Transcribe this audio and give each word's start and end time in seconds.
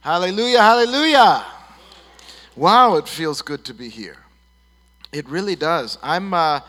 Hallelujah, 0.00 0.62
hallelujah. 0.62 1.44
Wow, 2.56 2.96
it 2.96 3.06
feels 3.06 3.42
good 3.42 3.66
to 3.66 3.74
be 3.74 3.90
here. 3.90 4.16
It 5.12 5.28
really 5.28 5.56
does. 5.56 5.98
I'm, 6.02 6.32
uh, 6.32 6.60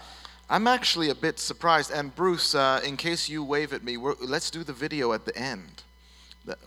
I'm 0.50 0.68
actually 0.68 1.10
a 1.12 1.16
bit 1.16 1.40
surprised. 1.40 1.92
And 1.92 2.14
Bruce, 2.14 2.54
uh, 2.54 2.82
in 2.84 2.98
case 2.98 3.30
you 3.30 3.42
wave 3.42 3.72
at 3.72 3.86
me, 3.86 3.96
let's 3.96 4.52
do 4.52 4.66
the 4.66 4.74
video 4.74 5.14
at 5.14 5.24
the 5.24 5.38
end. 5.38 5.84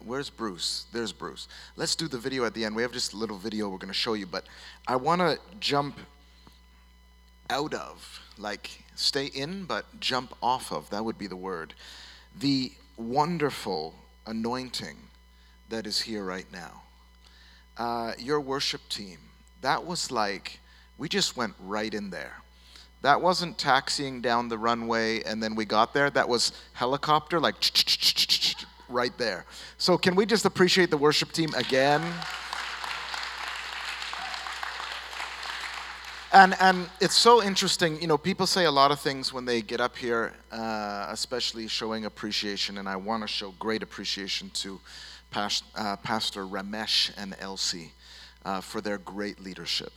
Where's 0.03 0.30
Bruce? 0.30 0.87
There's 0.90 1.12
Bruce. 1.12 1.48
Let's 1.77 1.95
do 1.95 2.08
the 2.08 2.16
video 2.16 2.46
at 2.46 2.54
the 2.54 2.64
end. 2.64 2.74
We 2.74 2.80
have 2.80 2.92
just 2.92 3.12
a 3.12 3.16
little 3.18 3.36
video 3.36 3.68
we're 3.68 3.76
going 3.76 3.88
to 3.88 3.94
show 3.94 4.14
you, 4.14 4.24
but 4.24 4.44
I 4.88 4.96
want 4.96 5.20
to 5.20 5.38
jump 5.60 5.98
out 7.50 7.74
of, 7.74 8.20
like 8.38 8.70
stay 8.94 9.26
in, 9.26 9.66
but 9.66 9.84
jump 10.00 10.34
off 10.42 10.72
of. 10.72 10.88
That 10.88 11.04
would 11.04 11.18
be 11.18 11.26
the 11.26 11.36
word. 11.36 11.74
The 12.40 12.72
wonderful 12.96 13.96
anointing 14.26 14.96
that 15.68 15.86
is 15.86 16.00
here 16.00 16.24
right 16.24 16.46
now. 16.52 16.82
Uh, 17.76 18.12
your 18.18 18.41
worship 18.41 18.80
team, 18.88 19.18
that 19.60 19.84
was 19.84 20.10
like, 20.10 20.60
we 20.98 21.09
just 21.09 21.36
went 21.36 21.55
right 21.60 21.92
in 21.92 22.10
there. 22.10 22.36
That 23.02 23.20
wasn't 23.20 23.59
taxiing 23.59 24.20
down 24.20 24.48
the 24.48 24.56
runway 24.56 25.22
and 25.24 25.42
then 25.42 25.55
we 25.55 25.64
got 25.64 25.92
there. 25.92 26.08
That 26.08 26.28
was 26.28 26.52
helicopter, 26.72 27.41
like 27.41 27.56
right 28.88 29.16
there. 29.19 29.45
So, 29.77 29.98
can 29.98 30.14
we 30.14 30.24
just 30.24 30.45
appreciate 30.45 30.91
the 30.91 30.96
worship 30.96 31.32
team 31.32 31.52
again? 31.55 32.02
And, 36.34 36.56
and 36.58 36.91
it's 37.00 37.14
so 37.14 37.44
interesting, 37.44 38.00
you 38.00 38.08
know, 38.08 38.19
people 38.19 38.48
say 38.48 38.64
a 38.64 38.70
lot 38.70 38.91
of 38.91 38.98
things 38.98 39.33
when 39.33 39.44
they 39.44 39.62
get 39.62 39.80
up 39.80 39.96
here, 39.96 40.33
uh, 40.50 41.06
especially 41.10 41.69
showing 41.69 42.06
appreciation, 42.06 42.78
and 42.78 42.88
I 42.88 42.96
want 42.96 43.22
to 43.22 43.28
show 43.28 43.55
great 43.60 43.84
appreciation 43.84 44.50
to 44.55 44.80
Uh, 45.37 45.97
Pastor 45.97 46.47
Ramesh 46.47 47.11
and 47.16 47.34
Elsie 47.41 47.91
uh, 48.45 48.61
for 48.61 48.80
their 48.80 48.98
great 48.98 49.41
leadership. 49.41 49.92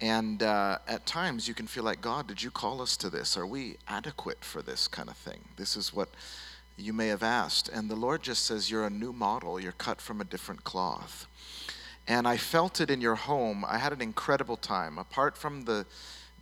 And 0.00 0.42
uh, 0.42 0.78
at 0.88 1.04
times 1.04 1.46
you 1.46 1.52
can 1.52 1.66
feel 1.66 1.84
like, 1.84 2.00
God, 2.00 2.26
did 2.26 2.42
you 2.42 2.50
call 2.50 2.80
us 2.80 2.96
to 2.96 3.10
this? 3.10 3.36
Are 3.36 3.46
we 3.46 3.76
adequate 3.86 4.42
for 4.42 4.62
this 4.62 4.88
kind 4.88 5.10
of 5.10 5.18
thing? 5.18 5.40
This 5.58 5.76
is 5.76 5.92
what 5.92 6.08
you 6.78 6.94
may 6.94 7.08
have 7.08 7.22
asked. 7.22 7.68
And 7.68 7.90
the 7.90 7.94
Lord 7.94 8.22
just 8.22 8.46
says, 8.46 8.70
You're 8.70 8.86
a 8.86 8.90
new 8.90 9.12
model, 9.12 9.60
you're 9.60 9.72
cut 9.72 10.00
from 10.00 10.22
a 10.22 10.24
different 10.24 10.64
cloth. 10.64 11.26
And 12.08 12.26
I 12.26 12.38
felt 12.38 12.80
it 12.80 12.90
in 12.90 13.02
your 13.02 13.16
home. 13.16 13.66
I 13.66 13.76
had 13.76 13.92
an 13.92 14.00
incredible 14.00 14.56
time. 14.56 14.96
Apart 14.96 15.36
from 15.36 15.66
the, 15.66 15.84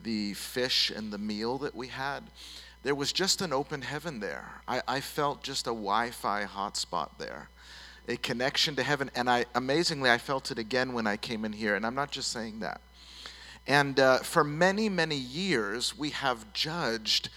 the 0.01 0.35
fish 0.35 0.93
and 0.95 1.13
the 1.13 1.19
meal 1.19 1.59
that 1.59 1.75
we 1.75 1.89
had, 1.89 2.23
there 2.85 2.95
was 2.95 3.13
just 3.13 3.41
an 3.43 3.53
open 3.53 3.83
heaven 3.83 4.21
there. 4.21 4.61
I, 4.69 4.83
I 4.87 5.01
felt 5.01 5.43
just 5.43 5.67
a 5.67 5.71
Wi 5.71 6.11
Fi 6.11 6.45
hotspot 6.45 7.19
there, 7.19 7.49
a 8.09 8.17
connection 8.17 8.77
to 8.77 8.83
heaven. 8.83 9.11
And 9.15 9.29
I, 9.29 9.47
amazingly, 9.55 10.11
I 10.11 10.19
felt 10.19 10.51
it 10.51 10.59
again 10.59 10.93
when 10.93 11.07
I 11.07 11.17
came 11.17 11.45
in 11.45 11.53
here. 11.53 11.75
And 11.75 11.87
I'm 11.87 11.95
not 11.95 12.11
just 12.11 12.33
saying 12.33 12.61
that. 12.61 12.81
And 13.67 14.01
uh, 14.01 14.19
for 14.19 14.43
many, 14.43 14.89
many 14.89 15.17
years, 15.17 15.97
we 15.97 16.11
have 16.11 16.53
judged 16.53 17.29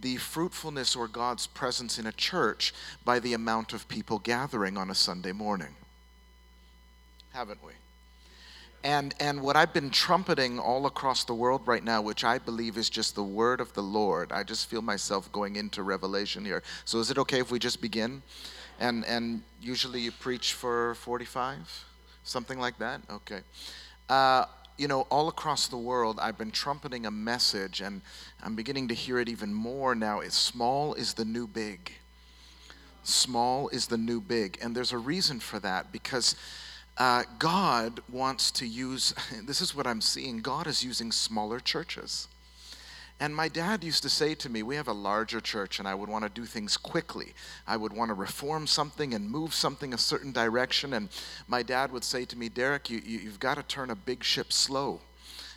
the 0.00 0.16
fruitfulness 0.16 0.96
or 0.96 1.08
God's 1.08 1.46
presence 1.46 1.98
in 1.98 2.06
a 2.06 2.12
church 2.12 2.72
by 3.04 3.18
the 3.18 3.34
amount 3.34 3.72
of 3.72 3.88
people 3.88 4.18
gathering 4.18 4.78
on 4.78 4.90
a 4.90 4.94
Sunday 4.94 5.32
morning 5.32 5.74
haven't 7.32 7.62
we? 7.64 7.72
And, 8.84 9.14
and 9.20 9.42
what 9.42 9.56
I've 9.56 9.72
been 9.72 9.90
trumpeting 9.90 10.58
all 10.58 10.86
across 10.86 11.24
the 11.24 11.34
world 11.34 11.62
right 11.66 11.84
now, 11.84 12.02
which 12.02 12.24
I 12.24 12.38
believe 12.38 12.76
is 12.76 12.90
just 12.90 13.14
the 13.14 13.22
word 13.22 13.60
of 13.60 13.72
the 13.74 13.82
Lord, 13.82 14.32
I 14.32 14.42
just 14.42 14.68
feel 14.68 14.82
myself 14.82 15.30
going 15.30 15.56
into 15.56 15.82
revelation 15.82 16.44
here. 16.44 16.62
So 16.84 16.98
is 16.98 17.10
it 17.10 17.18
okay 17.18 17.38
if 17.38 17.52
we 17.52 17.60
just 17.60 17.80
begin? 17.80 18.22
And, 18.80 19.04
and 19.04 19.42
usually 19.60 20.00
you 20.00 20.12
preach 20.12 20.54
for 20.54 20.94
45, 20.96 21.84
something 22.24 22.58
like 22.58 22.78
that? 22.78 23.00
Okay. 23.10 23.40
Uh, 24.08 24.46
you 24.78 24.88
know, 24.88 25.02
all 25.02 25.28
across 25.28 25.68
the 25.68 25.76
world, 25.76 26.18
I've 26.20 26.38
been 26.38 26.50
trumpeting 26.50 27.06
a 27.06 27.10
message, 27.10 27.80
and 27.80 28.00
I'm 28.42 28.56
beginning 28.56 28.88
to 28.88 28.94
hear 28.94 29.18
it 29.18 29.28
even 29.28 29.54
more 29.54 29.94
now. 29.94 30.20
It's 30.20 30.36
small 30.36 30.94
is 30.94 31.14
the 31.14 31.24
new 31.24 31.46
big. 31.46 31.92
Small 33.04 33.68
is 33.68 33.86
the 33.86 33.98
new 33.98 34.20
big. 34.20 34.58
And 34.62 34.74
there's 34.74 34.92
a 34.92 34.98
reason 34.98 35.40
for 35.40 35.58
that 35.60 35.92
because 35.92 36.36
uh, 36.98 37.24
God 37.38 38.00
wants 38.10 38.50
to 38.52 38.66
use, 38.66 39.14
this 39.46 39.60
is 39.60 39.74
what 39.74 39.86
I'm 39.86 40.00
seeing, 40.00 40.38
God 40.38 40.66
is 40.66 40.84
using 40.84 41.12
smaller 41.12 41.60
churches. 41.60 42.28
And 43.22 43.36
my 43.36 43.46
dad 43.46 43.84
used 43.84 44.02
to 44.02 44.08
say 44.08 44.34
to 44.34 44.50
me, 44.50 44.64
We 44.64 44.74
have 44.74 44.88
a 44.88 44.92
larger 44.92 45.40
church, 45.40 45.78
and 45.78 45.86
I 45.86 45.94
would 45.94 46.08
want 46.08 46.24
to 46.24 46.28
do 46.28 46.44
things 46.44 46.76
quickly. 46.76 47.34
I 47.68 47.76
would 47.76 47.92
want 47.92 48.08
to 48.08 48.14
reform 48.14 48.66
something 48.66 49.14
and 49.14 49.30
move 49.30 49.54
something 49.54 49.94
a 49.94 49.98
certain 49.98 50.32
direction. 50.32 50.92
And 50.94 51.08
my 51.46 51.62
dad 51.62 51.92
would 51.92 52.02
say 52.02 52.24
to 52.24 52.36
me, 52.36 52.48
Derek, 52.48 52.90
you, 52.90 53.00
you, 53.06 53.20
have 53.28 53.38
got 53.38 53.58
to 53.58 53.62
turn 53.62 53.90
a 53.90 53.94
big 53.94 54.24
ship 54.24 54.52
slow. 54.52 55.02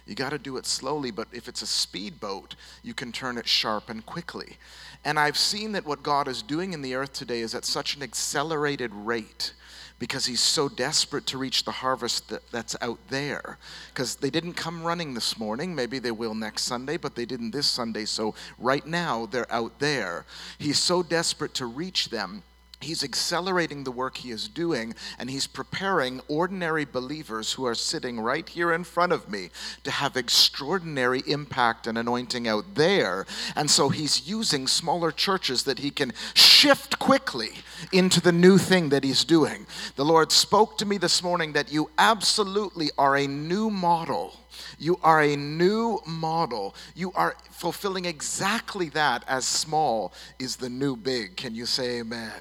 You 0.06 0.14
got 0.14 0.30
to 0.30 0.38
do 0.38 0.58
it 0.58 0.68
slowly, 0.68 1.10
but 1.10 1.28
if 1.32 1.48
it's 1.48 1.64
a 1.64 1.68
speedboat, 1.68 2.54
you 2.84 2.94
can 2.94 3.12
turn 3.12 3.36
it 3.36 3.48
sharp 3.48 3.90
and 3.90 4.06
quickly. 4.06 4.58
And 5.04 5.18
I've 5.18 5.36
seen 5.36 5.72
that 5.72 5.88
what 5.88 6.04
God 6.04 6.28
is 6.28 6.44
doing 6.44 6.72
in 6.74 6.84
the 6.84 6.94
earth 6.94 7.14
today 7.14 7.40
is 7.40 7.56
at 7.56 7.66
such 7.66 7.96
an 7.96 8.04
accelerated 8.04 8.94
rate 8.94 9.54
because 9.98 10.26
he's 10.26 10.42
so 10.42 10.68
desperate 10.68 11.26
to 11.28 11.38
reach 11.38 11.64
the 11.64 11.72
harvest 11.72 12.30
that, 12.30 12.50
that's 12.52 12.76
out 12.82 13.00
there. 13.10 13.58
Because 13.94 14.16
they 14.16 14.30
didn't 14.30 14.54
come 14.54 14.84
running 14.84 15.14
this 15.14 15.38
morning. 15.38 15.74
Maybe 15.74 16.00
they 16.00 16.12
will 16.12 16.36
next 16.36 16.64
Sunday, 16.64 16.98
but 16.98 17.16
they 17.16 17.26
didn't 17.26 17.52
this 17.52 17.68
Sunday. 17.68 18.06
So 18.06 18.36
right 18.58 18.86
now, 18.86 19.26
they're 19.26 19.52
out 19.52 19.80
there. 19.80 20.26
He's 20.58 20.80
so 20.80 21.02
desperate 21.02 21.54
to 21.56 21.66
reach 21.66 22.10
them 22.10 22.44
He's 22.86 23.04
accelerating 23.04 23.84
the 23.84 23.92
work 23.92 24.18
he 24.18 24.30
is 24.30 24.48
doing, 24.48 24.94
and 25.18 25.28
he's 25.28 25.48
preparing 25.48 26.22
ordinary 26.28 26.86
believers 26.86 27.54
who 27.54 27.66
are 27.66 27.74
sitting 27.74 28.20
right 28.20 28.48
here 28.48 28.72
in 28.72 28.84
front 28.84 29.12
of 29.12 29.28
me 29.28 29.50
to 29.84 29.90
have 29.90 30.16
extraordinary 30.16 31.24
impact 31.26 31.88
and 31.88 31.98
anointing 31.98 32.48
out 32.48 32.76
there. 32.76 33.26
And 33.56 33.72
so 33.72 33.90
he's 33.90 34.30
using 34.30 34.68
smaller 34.68 35.12
churches 35.12 35.64
that 35.64 35.80
he 35.80 35.90
can 35.90 36.14
shift 36.36 37.00
quickly 37.00 37.50
into 37.92 38.22
the 38.22 38.32
new 38.32 38.60
thing 38.60 38.90
that 38.90 39.04
he's 39.04 39.24
doing. 39.24 39.66
The 39.96 40.06
Lord 40.06 40.32
spoke 40.32 40.78
to 40.78 40.86
me 40.86 41.00
this 41.00 41.24
morning 41.24 41.54
that 41.54 41.72
you 41.72 41.90
absolutely 41.98 42.92
are 43.00 43.18
a 43.18 43.26
new 43.26 43.72
model. 43.72 44.40
You 44.78 45.00
are 45.02 45.22
a 45.22 45.36
new 45.36 46.02
model. 46.06 46.76
You 46.94 47.12
are 47.14 47.36
fulfilling 47.50 48.06
exactly 48.06 48.90
that 48.90 49.24
as 49.28 49.46
small 49.46 50.14
is 50.38 50.58
the 50.58 50.70
new 50.70 50.96
big. 50.96 51.36
Can 51.36 51.56
you 51.56 51.66
say 51.66 52.00
amen? 52.00 52.32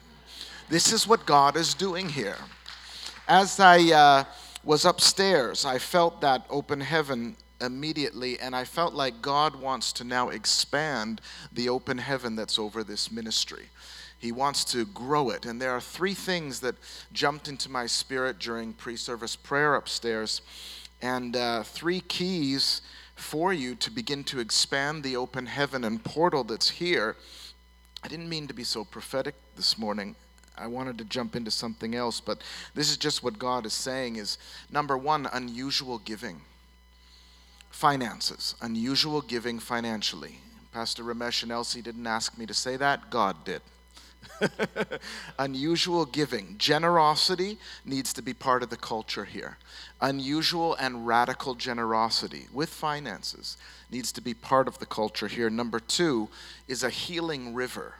This 0.69 0.93
is 0.93 1.07
what 1.07 1.27
God 1.27 1.57
is 1.57 1.75
doing 1.75 2.09
here. 2.09 2.39
As 3.29 3.61
I 3.61 3.81
uh, 3.93 4.25
was 4.65 4.87
upstairs, 4.87 5.67
I 5.67 5.79
felt 5.79 6.23
that 6.23 6.47
open 6.49 6.81
heaven 6.81 7.37
immediately, 7.61 8.41
and 8.41 8.57
I 8.57 8.65
felt 8.65 8.95
like 8.95 9.21
God 9.21 9.57
wants 9.57 9.93
to 9.95 10.05
now 10.05 10.31
expand 10.31 11.21
the 11.53 11.69
open 11.69 11.99
heaven 11.99 12.35
that's 12.35 12.59
over 12.59 12.83
this 12.83 13.13
ministry. 13.13 13.69
He 14.19 14.33
wants 14.33 14.65
to 14.73 14.87
grow 14.87 15.29
it. 15.29 15.45
And 15.45 15.61
there 15.61 15.71
are 15.73 15.83
three 15.83 16.15
things 16.15 16.61
that 16.61 16.77
jumped 17.13 17.47
into 17.47 17.71
my 17.71 17.85
spirit 17.85 18.39
during 18.39 18.73
pre 18.73 18.97
service 18.97 19.37
prayer 19.37 19.75
upstairs, 19.75 20.41
and 21.03 21.37
uh, 21.37 21.63
three 21.63 22.01
keys 22.01 22.81
for 23.17 23.53
you 23.53 23.75
to 23.75 23.91
begin 23.91 24.25
to 24.25 24.41
expand 24.41 25.03
the 25.03 25.15
open 25.15 25.45
heaven 25.45 25.85
and 25.85 26.03
portal 26.03 26.43
that's 26.43 26.71
here. 26.71 27.17
I 28.03 28.09
didn't 28.09 28.31
mean 28.31 28.47
to 28.49 28.55
be 28.55 28.65
so 28.65 28.83
prophetic 28.83 29.35
this 29.57 29.77
morning. 29.77 30.17
I 30.57 30.67
wanted 30.67 30.99
to 30.99 31.05
jump 31.05 31.35
into 31.35 31.51
something 31.51 31.95
else, 31.95 32.21
but 32.21 32.43
this 32.75 32.91
is 32.91 32.97
just 32.97 33.23
what 33.23 33.39
God 33.39 33.67
is 33.67 33.73
saying 33.73 34.17
is 34.17 34.39
number 34.71 34.97
1 34.97 35.29
unusual 35.33 35.99
giving. 35.99 36.41
Finances, 37.71 38.55
unusual 38.61 39.21
giving 39.21 39.59
financially. 39.59 40.39
Pastor 40.73 41.03
Ramesh 41.03 41.43
and 41.43 41.51
Elsie 41.51 41.83
didn't 41.83 42.07
ask 42.07 42.39
me 42.39 42.47
to 42.47 42.55
say 42.55 42.77
that, 42.77 43.11
God 43.11 43.45
did. 43.45 43.63
unusual 45.39 46.07
giving. 46.07 46.55
Generosity 46.57 47.59
needs 47.85 48.13
to 48.13 48.23
be 48.23 48.33
part 48.33 48.63
of 48.63 48.71
the 48.71 48.77
culture 48.77 49.25
here. 49.25 49.59
Unusual 50.01 50.75
and 50.75 51.07
radical 51.07 51.55
generosity 51.55 52.47
with 52.53 52.69
finances 52.69 53.57
needs 53.91 54.13
to 54.13 54.21
be 54.21 54.35
part 54.35 54.69
of 54.69 54.79
the 54.79 54.87
culture 54.87 55.29
here. 55.29 55.51
Number 55.51 55.81
two 55.81 56.29
is 56.69 56.83
a 56.83 56.91
healing 56.91 57.55
river 57.55 57.95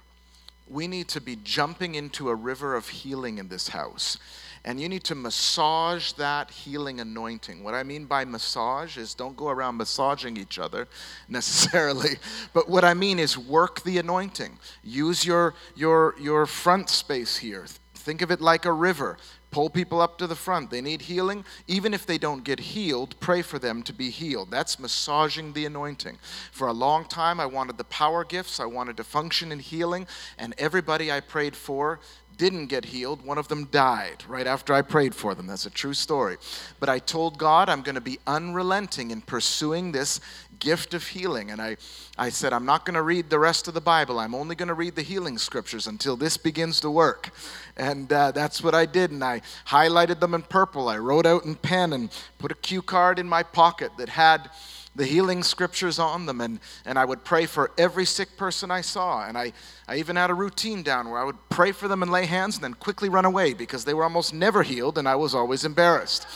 we 0.69 0.87
need 0.87 1.09
to 1.09 1.21
be 1.21 1.37
jumping 1.37 1.95
into 1.95 2.29
a 2.29 2.35
river 2.35 2.75
of 2.75 2.89
healing 2.89 3.39
in 3.39 3.49
this 3.49 3.69
house. 3.69 4.19
And 4.67 4.81
you 4.81 4.89
need 4.89 5.05
to 5.05 5.15
massage 5.15 6.13
that 6.13 6.51
healing 6.51 6.99
anointing. 6.99 7.63
What 7.63 7.75
I 7.75 7.83
mean 7.83 8.07
by 8.07 8.25
massage 8.25 8.97
is 8.97 9.13
don't 9.13 9.37
go 9.37 9.49
around 9.49 9.77
massaging 9.77 10.39
each 10.39 10.59
other 10.59 10.89
necessarily, 11.29 12.17
but 12.55 12.69
what 12.69 12.85
I 12.85 12.95
mean 12.95 13.19
is 13.19 13.37
work 13.37 13.83
the 13.83 13.99
anointing. 13.99 14.59
Use 14.83 15.27
your, 15.27 15.55
your, 15.75 16.15
your 16.19 16.47
front 16.47 16.89
space 16.89 17.37
here. 17.37 17.67
Think 17.95 18.23
of 18.23 18.31
it 18.31 18.41
like 18.41 18.65
a 18.65 18.73
river. 18.73 19.19
Pull 19.55 19.71
people 19.71 20.01
up 20.01 20.19
to 20.19 20.27
the 20.27 20.35
front. 20.35 20.71
They 20.71 20.81
need 20.81 21.03
healing. 21.03 21.45
Even 21.69 21.95
if 21.95 22.07
they 22.07 22.19
don't 22.19 22.43
get 22.43 22.59
healed, 22.59 23.15
pray 23.21 23.41
for 23.41 23.61
them 23.61 23.85
to 23.85 23.93
be 23.93 24.11
healed. 24.11 24.51
That's 24.51 24.81
massaging 24.81 25.53
the 25.53 25.65
anointing. 25.65 26.19
For 26.51 26.67
a 26.67 26.73
long 26.73 27.05
time, 27.05 27.39
I 27.39 27.47
wanted 27.47 27.79
the 27.79 27.85
power 27.85 28.25
gifts, 28.25 28.59
I 28.59 28.65
wanted 28.65 28.97
to 28.97 29.05
function 29.05 29.53
in 29.53 29.61
healing, 29.61 30.09
and 30.39 30.57
everybody 30.59 31.13
I 31.13 31.21
prayed 31.21 31.55
for 31.55 32.01
didn't 32.37 32.67
get 32.67 32.87
healed. 32.87 33.25
One 33.25 33.39
of 33.39 33.47
them 33.47 33.67
died 33.67 34.25
right 34.27 34.49
after 34.49 34.75
I 34.75 34.83
prayed 34.83 35.15
for 35.15 35.37
them. 35.37 35.47
That's 35.47 35.67
a 35.67 35.71
true 35.71 35.95
story. 35.95 36.37
But 36.81 36.89
I 36.89 36.99
told 36.99 37.39
God 37.39 37.69
I'm 37.69 37.83
going 37.83 37.95
to 37.95 38.01
be 38.01 38.19
unrelenting 38.27 39.13
in 39.13 39.21
pursuing 39.21 39.93
this 39.93 40.21
gift 40.59 40.95
of 40.95 41.07
healing. 41.07 41.51
And 41.51 41.61
I, 41.61 41.77
I 42.17 42.29
said, 42.29 42.53
I'm 42.53 42.65
not 42.65 42.85
going 42.85 42.95
to 42.95 43.03
read 43.03 43.31
the 43.31 43.39
rest 43.39 43.69
of 43.69 43.75
the 43.75 43.81
Bible. 43.81 44.19
I'm 44.19 44.35
only 44.35 44.55
going 44.55 44.69
to 44.69 44.75
read 44.75 44.95
the 44.95 45.03
healing 45.03 45.39
scriptures 45.39 45.87
until 45.87 46.17
this 46.17 46.37
begins 46.37 46.81
to 46.81 46.91
work. 46.91 47.31
And 47.77 48.13
uh, 48.13 48.33
that's 48.33 48.63
what 48.63 48.75
I 48.75 48.87
did. 48.87 49.11
And 49.11 49.23
I 49.23 49.43
highlighted 49.67 50.21
them 50.21 50.35
in 50.35 50.43
purple. 50.43 50.89
I 50.89 50.99
wrote 50.99 51.27
out 51.27 51.45
in 51.45 51.55
pen 51.55 51.93
and 51.93 52.11
put 52.39 52.53
a 52.53 52.57
cue 52.57 52.83
card 52.83 53.19
in 53.19 53.29
my 53.29 53.43
pocket 53.43 53.93
that 53.99 54.09
had 54.09 54.51
the 54.97 55.05
healing 55.05 55.43
scriptures 55.43 55.99
on 55.99 56.27
them. 56.27 56.41
And, 56.41 56.61
and 56.85 56.99
I 56.99 57.05
would 57.05 57.25
pray 57.25 57.47
for 57.47 57.73
every 57.77 58.05
sick 58.05 58.37
person 58.37 58.71
I 58.71 58.81
saw. 58.81 59.27
And 59.27 59.37
I, 59.37 59.53
I 59.89 59.97
even 59.97 60.17
had 60.17 60.31
a 60.31 60.35
routine 60.35 60.83
down 60.83 61.11
where 61.11 61.21
I 61.21 61.25
would 61.25 61.49
pray 61.49 61.73
for 61.73 61.89
them 61.89 62.03
and 62.03 62.13
lay 62.13 62.27
hands 62.27 62.57
and 62.57 62.65
then 62.65 62.75
quickly 62.75 63.09
run 63.09 63.25
away 63.25 63.55
because 63.55 63.85
they 63.85 63.95
were 63.95 64.05
almost 64.05 64.33
never 64.33 64.63
healed 64.63 64.99
and 64.99 65.09
I 65.09 65.17
was 65.17 65.35
always 65.35 65.65
embarrassed. 65.65 66.27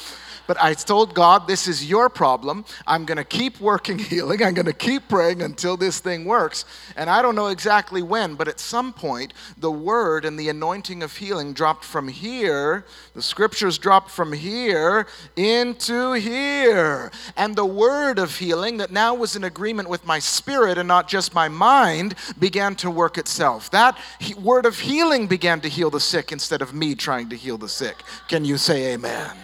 But 0.49 0.61
I 0.63 0.73
told 0.73 1.15
God, 1.15 1.47
this 1.47 1.69
is 1.69 1.89
your 1.89 2.09
problem. 2.09 2.65
I'm 2.87 3.05
going 3.05 3.19
to 3.19 3.25
keep 3.25 3.61
working 3.61 3.99
healing. 4.13 4.43
I'm 4.43 4.55
going 4.55 4.67
to 4.67 4.73
keep 4.73 5.07
praying 5.07 5.43
until 5.43 5.77
this 5.77 6.01
thing 6.01 6.25
works. 6.25 6.65
And 6.97 7.11
I 7.11 7.21
don't 7.21 7.35
know 7.35 7.49
exactly 7.49 8.01
when, 8.01 8.35
but 8.35 8.49
at 8.49 8.59
some 8.59 8.95
point, 8.95 9.35
the 9.59 9.71
word 9.71 10.25
and 10.25 10.41
the 10.41 10.49
anointing 10.49 11.03
of 11.03 11.15
healing 11.15 11.53
dropped 11.53 11.85
from 11.85 12.09
here, 12.09 12.87
the 13.13 13.21
scriptures 13.21 13.77
dropped 13.77 14.11
from 14.11 14.33
here 14.33 15.07
into 15.37 16.15
here. 16.15 17.13
And 17.37 17.55
the 17.55 17.67
word 17.67 18.19
of 18.19 18.35
healing, 18.35 18.79
that 18.79 18.91
now 18.91 19.15
was 19.15 19.37
in 19.37 19.45
agreement 19.45 19.91
with 19.91 20.07
my 20.07 20.19
spirit 20.19 20.79
and 20.79 20.89
not 20.89 21.09
just 21.09 21.35
my 21.35 21.51
mind, 21.51 22.15
began 22.39 22.75
to 22.77 22.91
work 22.91 23.19
itself. 23.19 23.71
That 23.71 23.99
word 24.39 24.65
of 24.65 24.79
healing 24.79 25.27
began 25.27 25.61
to 25.61 25.69
heal 25.69 25.91
the 25.91 26.01
sick 26.01 26.33
instead 26.33 26.63
of 26.63 26.73
me 26.73 26.95
trying 26.95 27.29
to 27.29 27.37
heal 27.37 27.59
the 27.59 27.69
sick. 27.69 28.03
Can 28.29 28.47
you 28.47 28.57
say 28.57 28.95
amen? 28.95 29.37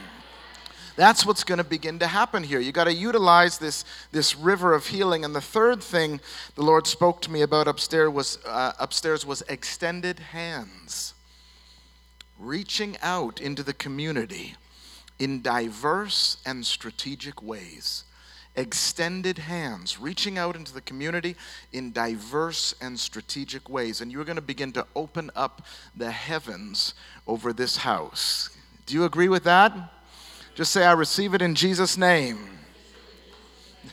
That's 0.96 1.26
what's 1.26 1.42
going 1.42 1.58
to 1.58 1.64
begin 1.64 1.98
to 1.98 2.06
happen 2.06 2.44
here. 2.44 2.60
You 2.60 2.70
got 2.70 2.84
to 2.84 2.94
utilize 2.94 3.58
this, 3.58 3.84
this 4.12 4.36
river 4.36 4.74
of 4.74 4.86
healing. 4.86 5.24
And 5.24 5.34
the 5.34 5.40
third 5.40 5.82
thing 5.82 6.20
the 6.54 6.62
Lord 6.62 6.86
spoke 6.86 7.20
to 7.22 7.30
me 7.30 7.42
about 7.42 7.66
upstairs 7.66 8.10
was, 8.10 8.38
uh, 8.46 8.72
upstairs 8.78 9.26
was 9.26 9.42
extended 9.48 10.20
hands, 10.20 11.14
reaching 12.38 12.96
out 13.02 13.40
into 13.40 13.64
the 13.64 13.72
community 13.74 14.54
in 15.18 15.42
diverse 15.42 16.36
and 16.46 16.64
strategic 16.64 17.42
ways. 17.42 18.04
Extended 18.56 19.38
hands, 19.38 19.98
reaching 19.98 20.38
out 20.38 20.54
into 20.54 20.72
the 20.72 20.80
community 20.80 21.34
in 21.72 21.90
diverse 21.90 22.72
and 22.80 23.00
strategic 23.00 23.68
ways. 23.68 24.00
And 24.00 24.12
you're 24.12 24.24
going 24.24 24.36
to 24.36 24.42
begin 24.42 24.70
to 24.72 24.86
open 24.94 25.32
up 25.34 25.62
the 25.96 26.12
heavens 26.12 26.94
over 27.26 27.52
this 27.52 27.78
house. 27.78 28.50
Do 28.86 28.94
you 28.94 29.04
agree 29.04 29.28
with 29.28 29.42
that? 29.42 29.72
Just 30.54 30.70
say, 30.70 30.84
I 30.84 30.92
receive 30.92 31.34
it 31.34 31.42
in 31.42 31.56
Jesus' 31.56 31.98
name. 31.98 32.38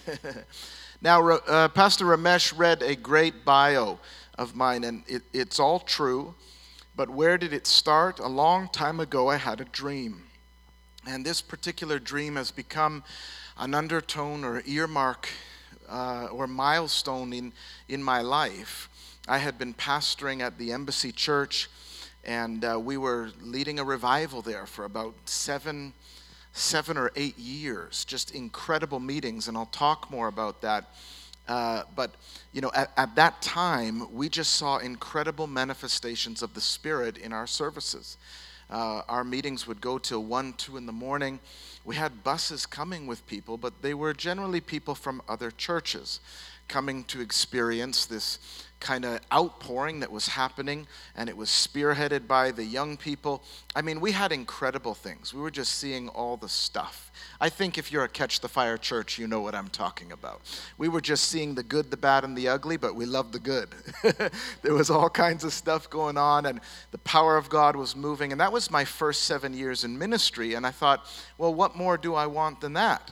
now, 1.02 1.28
uh, 1.28 1.69
Pastor 1.69 2.06
Ramesh 2.06 2.56
read 2.56 2.84
a 2.84 2.96
great 2.96 3.44
bio 3.44 3.98
of 4.38 4.56
mine, 4.56 4.84
and 4.84 5.02
it, 5.08 5.24
it's 5.34 5.60
all 5.60 5.80
true. 5.80 6.36
But 6.96 7.10
where 7.10 7.40
did 7.40 7.52
it 7.52 7.66
start? 7.66 8.19
A 8.19 8.28
long 8.28 8.68
time 8.68 9.00
ago, 9.00 9.28
I 9.28 9.38
had 9.38 9.60
a 9.60 9.66
dream. 9.66 10.22
And 11.08 11.25
this 11.25 11.42
particular 11.42 11.98
dream 11.98 12.36
has 12.36 12.52
become 12.52 13.04
an 13.58 13.74
undertone 13.74 14.44
or 14.44 14.62
earmark 14.68 15.30
uh, 15.90 16.28
or 16.31 16.46
milestone 16.46 17.34
in, 17.34 17.54
in 17.90 18.04
my 18.04 18.22
life. 18.22 18.88
I 19.28 19.40
had 19.40 19.58
been 19.58 19.74
pastoring 19.74 20.42
at 20.42 20.60
the 20.60 20.74
Embassy 20.74 21.12
Church, 21.12 21.72
and 22.24 22.63
uh, 22.63 22.80
we 22.80 22.98
were 22.98 23.31
leading 23.42 23.80
a 23.80 23.84
revival 23.84 24.44
there 24.44 24.68
for 24.68 24.86
about 24.86 25.16
seven 25.25 25.94
seven 26.53 26.98
or 26.98 27.12
eight 27.15 27.38
years, 27.38 28.06
just 28.06 28.31
incredible 28.31 29.00
meetings, 29.00 29.48
and 29.48 29.57
I'll 29.57 29.65
talk 29.68 30.12
more 30.12 30.27
about 30.27 30.62
that. 30.62 30.94
Uh, 31.48 31.83
but 31.95 32.12
you 32.53 32.62
know, 32.62 32.71
at, 32.75 32.92
at, 32.98 33.15
that 33.15 33.42
time, 33.42 34.13
we 34.13 34.30
just 34.30 34.53
saw 34.53 34.77
incredible 34.77 35.48
manifestations 35.48 36.42
of 36.42 36.53
the 36.53 36.62
Spirit 36.62 37.18
in 37.18 37.33
our 37.33 37.48
services. 37.48 38.18
Uh, 38.69 39.01
our 39.09 39.24
meetings 39.24 39.68
would 39.68 39.81
go 39.81 39.98
till 39.98 40.24
one, 40.24 40.53
two 40.53 40.77
in 40.77 40.86
the 40.86 40.94
morning. 40.94 41.39
We 41.83 41.95
had 41.95 42.24
buses 42.24 42.65
coming 42.65 43.07
with 43.07 43.25
people, 43.25 43.57
but 43.57 43.81
they 43.81 43.94
were 43.94 44.13
generally 44.13 44.62
people 44.62 44.95
from 44.95 45.21
other 45.27 45.51
churches 45.51 46.19
coming 46.72 47.04
to 47.04 47.20
experience 47.20 48.06
this 48.06 48.40
kind 48.80 49.04
of 49.04 49.20
outpouring 49.32 50.00
that 50.00 50.10
was 50.10 50.30
happening, 50.30 50.88
and 51.18 51.28
it 51.28 51.36
was 51.36 51.50
spearheaded 51.50 52.28
by 52.28 52.50
the 52.50 52.64
young 52.64 52.96
people. 52.96 53.44
I 53.76 53.82
mean, 53.82 54.00
we 54.00 54.14
had 54.14 54.32
incredible 54.32 54.94
things. 54.94 55.34
We 55.34 55.42
were 55.42 55.52
just 55.52 55.74
seeing 55.74 56.08
all 56.10 56.38
the 56.38 56.48
stuff. 56.48 57.12
I 57.42 57.50
think 57.50 57.78
if 57.78 57.92
you're 57.92 58.06
a 58.06 58.10
Catch 58.10 58.40
the 58.40 58.48
Fire 58.48 58.78
church, 58.78 59.20
you 59.20 59.28
know 59.28 59.42
what 59.42 59.54
I'm 59.54 59.68
talking 59.68 60.14
about. 60.14 60.42
We 60.78 60.88
were 60.88 61.02
just 61.02 61.26
seeing 61.26 61.56
the 61.56 61.62
good, 61.62 61.92
the 61.92 61.98
bad, 61.98 62.24
and 62.24 62.38
the 62.38 62.48
ugly, 62.48 62.78
but 62.78 62.96
we 62.96 63.06
loved 63.06 63.34
the 63.34 63.40
good. 63.40 63.70
there 64.62 64.74
was 64.74 64.90
all 64.90 65.10
kinds 65.10 65.44
of 65.44 65.52
stuff 65.52 65.90
going 65.90 66.18
on, 66.18 66.46
and 66.46 66.62
the 66.92 67.00
power 67.00 67.36
of 67.36 67.50
God 67.50 67.76
was 67.76 67.98
moving. 67.98 68.32
And 68.32 68.40
that 68.40 68.54
was 68.54 68.72
my 68.72 68.86
first 68.86 69.24
seven 69.24 69.54
years 69.54 69.84
in 69.84 70.00
ministry. 70.00 70.54
And 70.54 70.66
I 70.66 70.72
thought, 70.72 71.06
well, 71.38 71.54
what 71.54 71.76
more 71.76 71.98
do 71.98 72.16
I 72.16 72.28
want 72.28 72.62
than 72.62 72.74
that? 72.74 73.12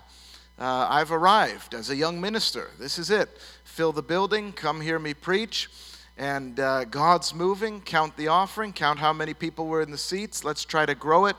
Uh, 0.59 0.85
I've 0.89 1.13
arrived 1.13 1.73
as 1.73 1.89
a 1.89 1.95
young 1.95 2.19
minister. 2.19 2.71
This 2.77 2.99
is 2.99 3.09
it 3.09 3.29
fill 3.63 3.93
the 3.93 4.03
building, 4.03 4.51
come 4.51 4.81
hear 4.81 4.99
me 4.99 5.13
preach. 5.13 5.69
And 6.17 6.59
uh, 6.59 6.83
God's 6.83 7.33
moving, 7.33 7.79
count 7.79 8.17
the 8.17 8.27
offering, 8.27 8.73
count 8.73 8.99
how 8.99 9.13
many 9.13 9.33
people 9.33 9.67
were 9.67 9.81
in 9.81 9.89
the 9.89 9.97
seats, 9.97 10.43
let's 10.43 10.65
try 10.65 10.85
to 10.85 10.95
grow 10.95 11.27
it. 11.27 11.37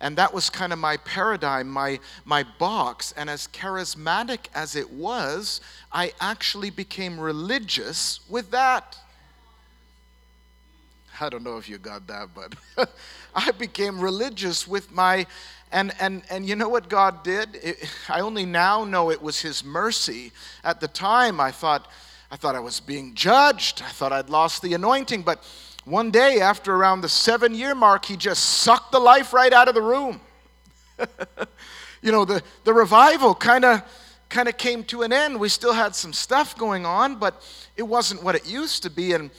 And 0.00 0.16
that 0.16 0.32
was 0.32 0.48
kind 0.48 0.72
of 0.72 0.78
my 0.78 0.96
paradigm, 0.96 1.68
my, 1.68 2.00
my 2.24 2.44
box. 2.58 3.12
And 3.14 3.28
as 3.28 3.46
charismatic 3.48 4.46
as 4.54 4.74
it 4.74 4.90
was, 4.90 5.60
I 5.92 6.12
actually 6.18 6.70
became 6.70 7.20
religious 7.20 8.20
with 8.30 8.50
that. 8.52 8.96
I 11.20 11.28
don't 11.28 11.44
know 11.44 11.58
if 11.58 11.68
you 11.68 11.76
got 11.76 12.06
that, 12.06 12.30
but 12.34 12.88
I 13.34 13.50
became 13.52 14.00
religious 14.00 14.66
with 14.66 14.90
my 14.90 15.26
and, 15.72 15.92
and, 15.98 16.22
and 16.30 16.46
you 16.46 16.54
know 16.54 16.68
what 16.68 16.88
God 16.88 17.24
did? 17.24 17.54
It, 17.54 17.90
I 18.08 18.20
only 18.20 18.44
now 18.44 18.84
know 18.84 19.10
it 19.10 19.22
was 19.22 19.40
His 19.40 19.64
mercy. 19.64 20.32
At 20.62 20.80
the 20.80 20.88
time, 20.88 21.40
I 21.40 21.50
thought, 21.50 21.88
I 22.30 22.36
thought 22.36 22.54
I 22.54 22.60
was 22.60 22.78
being 22.78 23.14
judged. 23.14 23.82
I 23.82 23.88
thought 23.88 24.12
I'd 24.12 24.28
lost 24.28 24.62
the 24.62 24.74
anointing. 24.74 25.22
But 25.22 25.42
one 25.84 26.10
day, 26.10 26.40
after 26.40 26.74
around 26.74 27.00
the 27.00 27.08
seven 27.08 27.54
year 27.54 27.74
mark, 27.74 28.04
He 28.04 28.16
just 28.16 28.44
sucked 28.44 28.92
the 28.92 29.00
life 29.00 29.32
right 29.32 29.52
out 29.52 29.68
of 29.68 29.74
the 29.74 29.82
room. 29.82 30.20
you 32.02 32.12
know, 32.12 32.24
the, 32.24 32.42
the 32.64 32.74
revival 32.74 33.34
kind 33.34 33.64
of 33.64 33.82
kind 34.28 34.48
of 34.48 34.56
came 34.56 34.82
to 34.82 35.02
an 35.02 35.12
end. 35.12 35.38
We 35.38 35.50
still 35.50 35.74
had 35.74 35.94
some 35.94 36.12
stuff 36.12 36.56
going 36.56 36.86
on, 36.86 37.16
but 37.16 37.42
it 37.76 37.82
wasn't 37.82 38.22
what 38.22 38.34
it 38.34 38.46
used 38.46 38.82
to 38.82 38.90
be. 38.90 39.12
And 39.12 39.30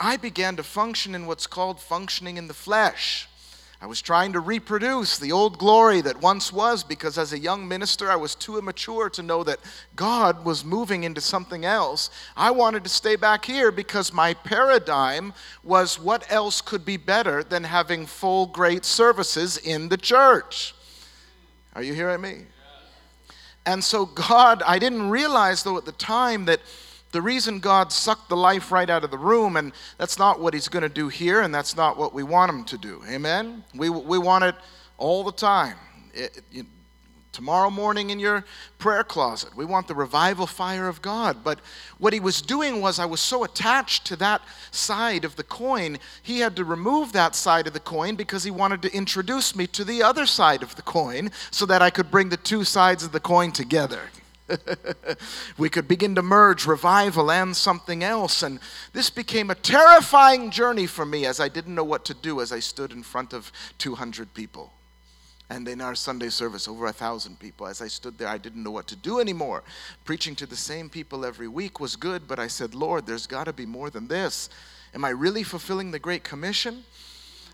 I 0.00 0.16
began 0.16 0.56
to 0.56 0.62
function 0.64 1.14
in 1.14 1.26
what's 1.26 1.46
called 1.46 1.80
functioning 1.80 2.36
in 2.36 2.48
the 2.48 2.54
flesh. 2.54 3.28
I 3.78 3.86
was 3.86 4.00
trying 4.00 4.32
to 4.32 4.40
reproduce 4.40 5.18
the 5.18 5.32
old 5.32 5.58
glory 5.58 6.00
that 6.00 6.22
once 6.22 6.50
was 6.50 6.82
because 6.82 7.18
as 7.18 7.34
a 7.34 7.38
young 7.38 7.68
minister, 7.68 8.10
I 8.10 8.16
was 8.16 8.34
too 8.34 8.56
immature 8.56 9.10
to 9.10 9.22
know 9.22 9.44
that 9.44 9.60
God 9.94 10.46
was 10.46 10.64
moving 10.64 11.04
into 11.04 11.20
something 11.20 11.66
else. 11.66 12.08
I 12.36 12.52
wanted 12.52 12.84
to 12.84 12.90
stay 12.90 13.16
back 13.16 13.44
here 13.44 13.70
because 13.70 14.14
my 14.14 14.32
paradigm 14.32 15.34
was 15.62 16.00
what 16.00 16.30
else 16.32 16.62
could 16.62 16.86
be 16.86 16.96
better 16.96 17.44
than 17.44 17.64
having 17.64 18.06
full, 18.06 18.46
great 18.46 18.86
services 18.86 19.58
in 19.58 19.90
the 19.90 19.98
church? 19.98 20.74
Are 21.74 21.82
you 21.82 21.92
hearing 21.92 22.22
me? 22.22 22.44
And 23.66 23.84
so, 23.84 24.06
God, 24.06 24.62
I 24.66 24.78
didn't 24.78 25.10
realize 25.10 25.62
though 25.64 25.76
at 25.76 25.84
the 25.84 25.92
time 25.92 26.46
that 26.46 26.60
the 27.16 27.22
reason 27.22 27.60
God 27.60 27.92
sucked 27.92 28.28
the 28.28 28.36
life 28.36 28.70
right 28.70 28.90
out 28.90 29.02
of 29.02 29.10
the 29.10 29.16
room, 29.16 29.56
and 29.56 29.72
that's 29.96 30.18
not 30.18 30.38
what 30.38 30.52
He's 30.52 30.68
going 30.68 30.82
to 30.82 30.90
do 30.90 31.08
here, 31.08 31.40
and 31.40 31.54
that's 31.54 31.74
not 31.74 31.96
what 31.96 32.12
we 32.12 32.22
want 32.22 32.50
Him 32.50 32.62
to 32.64 32.76
do. 32.76 33.02
Amen? 33.08 33.64
We, 33.74 33.88
we 33.88 34.18
want 34.18 34.44
it 34.44 34.54
all 34.98 35.24
the 35.24 35.32
time. 35.32 35.78
It, 36.12 36.66
tomorrow 37.32 37.70
morning 37.70 38.10
in 38.10 38.18
your 38.18 38.44
prayer 38.76 39.02
closet. 39.02 39.56
We 39.56 39.64
want 39.64 39.88
the 39.88 39.94
revival 39.94 40.46
fire 40.46 40.88
of 40.88 41.00
God. 41.00 41.42
But 41.42 41.58
what 41.96 42.12
he 42.12 42.20
was 42.20 42.42
doing 42.42 42.82
was, 42.82 42.98
I 42.98 43.06
was 43.06 43.20
so 43.20 43.44
attached 43.44 44.06
to 44.06 44.16
that 44.16 44.42
side 44.70 45.24
of 45.24 45.36
the 45.36 45.42
coin, 45.42 45.98
he 46.22 46.40
had 46.40 46.54
to 46.56 46.64
remove 46.64 47.12
that 47.12 47.34
side 47.34 47.66
of 47.66 47.72
the 47.72 47.80
coin 47.80 48.14
because 48.14 48.44
he 48.44 48.50
wanted 48.50 48.82
to 48.82 48.94
introduce 48.94 49.56
me 49.56 49.66
to 49.68 49.84
the 49.84 50.02
other 50.02 50.26
side 50.26 50.62
of 50.62 50.76
the 50.76 50.82
coin 50.82 51.30
so 51.50 51.64
that 51.64 51.80
I 51.80 51.88
could 51.88 52.10
bring 52.10 52.28
the 52.28 52.36
two 52.36 52.64
sides 52.64 53.04
of 53.04 53.12
the 53.12 53.20
coin 53.20 53.52
together. 53.52 54.00
we 55.58 55.68
could 55.68 55.88
begin 55.88 56.14
to 56.14 56.22
merge 56.22 56.66
revival 56.66 57.30
and 57.30 57.56
something 57.56 58.02
else. 58.02 58.42
And 58.42 58.60
this 58.92 59.10
became 59.10 59.50
a 59.50 59.54
terrifying 59.54 60.50
journey 60.50 60.86
for 60.86 61.04
me 61.04 61.26
as 61.26 61.40
I 61.40 61.48
didn't 61.48 61.74
know 61.74 61.84
what 61.84 62.04
to 62.06 62.14
do 62.14 62.40
as 62.40 62.52
I 62.52 62.60
stood 62.60 62.92
in 62.92 63.02
front 63.02 63.32
of 63.32 63.52
200 63.78 64.32
people. 64.34 64.72
And 65.48 65.68
in 65.68 65.80
our 65.80 65.94
Sunday 65.94 66.28
service, 66.30 66.66
over 66.66 66.86
a 66.86 66.92
thousand 66.92 67.38
people. 67.38 67.68
As 67.68 67.80
I 67.80 67.86
stood 67.86 68.18
there, 68.18 68.28
I 68.28 68.38
didn't 68.38 68.64
know 68.64 68.72
what 68.72 68.88
to 68.88 68.96
do 68.96 69.20
anymore. 69.20 69.62
Preaching 70.04 70.34
to 70.36 70.46
the 70.46 70.56
same 70.56 70.88
people 70.88 71.24
every 71.24 71.46
week 71.46 71.78
was 71.78 71.94
good, 71.94 72.26
but 72.26 72.40
I 72.40 72.48
said, 72.48 72.74
Lord, 72.74 73.06
there's 73.06 73.28
got 73.28 73.44
to 73.44 73.52
be 73.52 73.66
more 73.66 73.88
than 73.88 74.08
this. 74.08 74.48
Am 74.92 75.04
I 75.04 75.10
really 75.10 75.44
fulfilling 75.44 75.92
the 75.92 76.00
Great 76.00 76.24
Commission? 76.24 76.82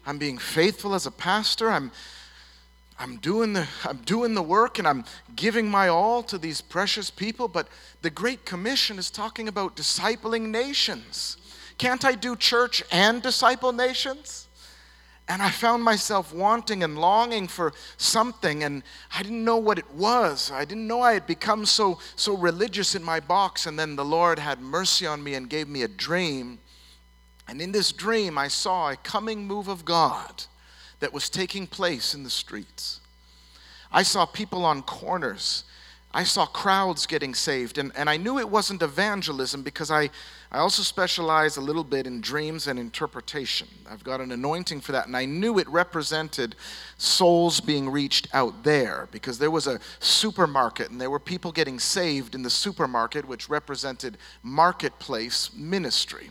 I'm 0.06 0.16
being 0.16 0.38
faithful 0.38 0.94
as 0.94 1.04
a 1.06 1.10
pastor. 1.10 1.70
I'm, 1.70 1.92
I'm 3.02 3.16
doing, 3.16 3.52
the, 3.52 3.66
I'm 3.84 3.96
doing 3.98 4.34
the 4.34 4.42
work 4.42 4.78
and 4.78 4.86
I'm 4.86 5.04
giving 5.34 5.68
my 5.68 5.88
all 5.88 6.22
to 6.22 6.38
these 6.38 6.60
precious 6.60 7.10
people. 7.10 7.48
But 7.48 7.66
the 8.00 8.10
Great 8.10 8.44
Commission 8.44 8.96
is 8.96 9.10
talking 9.10 9.48
about 9.48 9.74
discipling 9.74 10.50
nations. 10.50 11.36
Can't 11.78 12.04
I 12.04 12.14
do 12.14 12.36
church 12.36 12.80
and 12.92 13.20
disciple 13.20 13.72
nations? 13.72 14.46
And 15.26 15.42
I 15.42 15.50
found 15.50 15.82
myself 15.82 16.32
wanting 16.32 16.84
and 16.84 16.96
longing 16.96 17.48
for 17.48 17.72
something, 17.96 18.62
and 18.62 18.82
I 19.12 19.22
didn't 19.22 19.44
know 19.44 19.56
what 19.56 19.78
it 19.78 19.90
was. 19.94 20.52
I 20.52 20.64
didn't 20.64 20.86
know 20.86 21.00
I 21.00 21.14
had 21.14 21.26
become 21.26 21.66
so, 21.66 21.98
so 22.14 22.36
religious 22.36 22.94
in 22.94 23.02
my 23.02 23.18
box. 23.18 23.66
And 23.66 23.76
then 23.76 23.96
the 23.96 24.04
Lord 24.04 24.38
had 24.38 24.60
mercy 24.60 25.06
on 25.06 25.24
me 25.24 25.34
and 25.34 25.50
gave 25.50 25.68
me 25.68 25.82
a 25.82 25.88
dream. 25.88 26.60
And 27.48 27.60
in 27.60 27.72
this 27.72 27.90
dream, 27.90 28.38
I 28.38 28.46
saw 28.46 28.90
a 28.90 28.96
coming 28.96 29.46
move 29.46 29.66
of 29.66 29.84
God 29.84 30.44
that 31.02 31.12
was 31.12 31.28
taking 31.28 31.66
place 31.66 32.14
in 32.14 32.22
the 32.22 32.30
streets. 32.30 33.00
I 33.92 34.02
saw 34.02 34.24
people 34.24 34.64
on 34.64 34.82
corners 34.82 35.64
I 36.14 36.24
saw 36.24 36.44
crowds 36.44 37.06
getting 37.06 37.34
saved, 37.34 37.78
and, 37.78 37.90
and 37.96 38.10
I 38.10 38.18
knew 38.18 38.38
it 38.38 38.48
wasn't 38.48 38.82
evangelism 38.82 39.62
because 39.62 39.90
I, 39.90 40.10
I 40.50 40.58
also 40.58 40.82
specialize 40.82 41.56
a 41.56 41.62
little 41.62 41.84
bit 41.84 42.06
in 42.06 42.20
dreams 42.20 42.66
and 42.66 42.78
interpretation. 42.78 43.66
I've 43.90 44.04
got 44.04 44.20
an 44.20 44.30
anointing 44.30 44.82
for 44.82 44.92
that, 44.92 45.06
and 45.06 45.16
I 45.16 45.24
knew 45.24 45.58
it 45.58 45.66
represented 45.70 46.54
souls 46.98 47.60
being 47.60 47.88
reached 47.88 48.28
out 48.34 48.62
there 48.62 49.08
because 49.10 49.38
there 49.38 49.50
was 49.50 49.66
a 49.66 49.80
supermarket 50.00 50.90
and 50.90 51.00
there 51.00 51.08
were 51.08 51.18
people 51.18 51.50
getting 51.50 51.78
saved 51.78 52.34
in 52.34 52.42
the 52.42 52.50
supermarket, 52.50 53.26
which 53.26 53.48
represented 53.48 54.18
marketplace 54.42 55.50
ministry. 55.54 56.30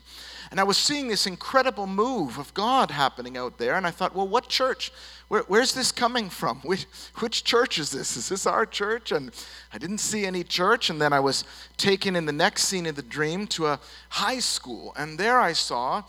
And 0.51 0.59
I 0.59 0.63
was 0.63 0.77
seeing 0.77 1.07
this 1.07 1.25
incredible 1.27 1.87
move 1.87 2.37
of 2.37 2.53
God 2.53 2.91
happening 2.91 3.37
out 3.37 3.57
there. 3.57 3.75
And 3.75 3.87
I 3.87 3.91
thought, 3.91 4.13
well, 4.13 4.27
what 4.27 4.49
church? 4.49 4.91
Where, 5.29 5.43
where's 5.47 5.73
this 5.73 5.93
coming 5.93 6.29
from? 6.29 6.59
Which, 6.63 6.85
which 7.19 7.45
church 7.45 7.79
is 7.79 7.89
this? 7.89 8.17
Is 8.17 8.27
this 8.27 8.45
our 8.45 8.65
church? 8.65 9.13
And 9.13 9.31
I 9.71 9.77
didn't 9.77 9.99
see 9.99 10.25
any 10.25 10.43
church. 10.43 10.89
And 10.89 11.01
then 11.01 11.13
I 11.13 11.21
was 11.21 11.45
taken 11.77 12.17
in 12.17 12.25
the 12.25 12.33
next 12.33 12.63
scene 12.63 12.85
of 12.85 12.97
the 12.97 13.01
dream 13.01 13.47
to 13.47 13.67
a 13.67 13.79
high 14.09 14.39
school. 14.39 14.93
And 14.97 15.17
there 15.17 15.39
I 15.39 15.53
saw 15.53 16.03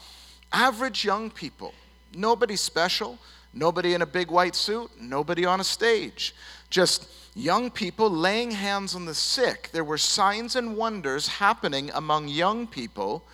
average 0.52 1.04
young 1.04 1.30
people. 1.30 1.72
Nobody 2.12 2.56
special, 2.56 3.18
nobody 3.54 3.94
in 3.94 4.02
a 4.02 4.06
big 4.06 4.28
white 4.28 4.56
suit, 4.56 4.90
nobody 5.00 5.44
on 5.44 5.60
a 5.60 5.64
stage. 5.64 6.34
Just 6.68 7.08
young 7.36 7.70
people 7.70 8.10
laying 8.10 8.50
hands 8.50 8.96
on 8.96 9.06
the 9.06 9.14
sick. 9.14 9.70
There 9.72 9.84
were 9.84 9.98
signs 9.98 10.56
and 10.56 10.76
wonders 10.76 11.28
happening 11.28 11.92
among 11.94 12.26
young 12.26 12.66
people 12.66 13.24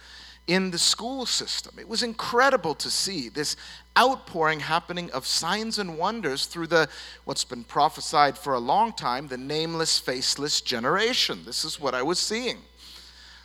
in 0.49 0.71
the 0.71 0.79
school 0.79 1.27
system. 1.27 1.79
It 1.79 1.87
was 1.87 2.03
incredible 2.03 2.75
to 2.77 2.91
see 2.91 3.29
this 3.29 3.55
outpouring 3.99 4.61
happening 4.61 5.11
of 5.11 5.27
signs 5.27 5.79
and 5.79 5.99
wonders 5.99 6.47
through 6.47 6.69
the 6.69 6.89
what's 7.25 7.45
been 7.45 7.65
prophesied 7.65 8.39
for 8.39 8.55
a 8.55 8.59
long 8.59 8.95
time, 8.95 9.29
the 9.29 9.37
nameless, 9.37 9.99
faceless 9.99 10.63
generation. 10.63 11.41
This 11.45 11.65
is 11.65 11.79
what 11.79 11.95
I 11.95 12.03
was 12.03 12.19
seeing. 12.19 12.57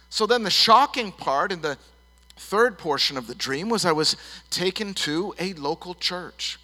So 0.10 0.26
then 0.26 0.44
the 0.44 0.50
shocking 0.50 1.12
part 1.12 1.52
in 1.52 1.62
the 1.62 1.78
third 2.38 2.78
portion 2.78 3.18
of 3.18 3.28
the 3.28 3.36
dream 3.36 3.68
was 3.68 3.86
I 3.86 3.92
was 3.92 4.16
taken 4.50 4.94
to 4.96 5.36
a 5.40 5.54
local 5.54 5.96
church. 5.96 6.58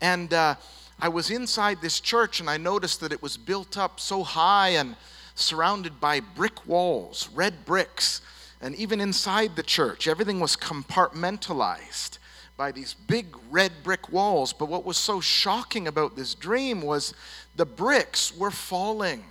And 0.00 0.34
uh, 0.34 0.56
I 0.98 1.08
was 1.08 1.30
inside 1.30 1.80
this 1.80 2.00
church 2.00 2.40
and 2.40 2.50
I 2.50 2.56
noticed 2.56 3.00
that 3.00 3.12
it 3.12 3.22
was 3.22 3.36
built 3.36 3.78
up 3.78 4.00
so 4.00 4.24
high 4.24 4.70
and 4.70 4.96
surrounded 5.36 6.00
by 6.00 6.18
brick 6.20 6.66
walls, 6.66 7.28
red 7.32 7.64
bricks 7.64 8.20
and 8.60 8.74
even 8.76 9.00
inside 9.00 9.56
the 9.56 9.62
church, 9.62 10.08
everything 10.08 10.40
was 10.40 10.56
compartmentalized 10.56 12.18
by 12.56 12.72
these 12.72 12.94
big 12.94 13.36
red 13.50 13.72
brick 13.82 14.10
walls. 14.10 14.52
But 14.52 14.68
what 14.68 14.84
was 14.84 14.96
so 14.96 15.20
shocking 15.20 15.86
about 15.86 16.16
this 16.16 16.34
dream 16.34 16.82
was 16.82 17.14
the 17.54 17.66
bricks 17.66 18.36
were 18.36 18.50
falling. 18.50 19.24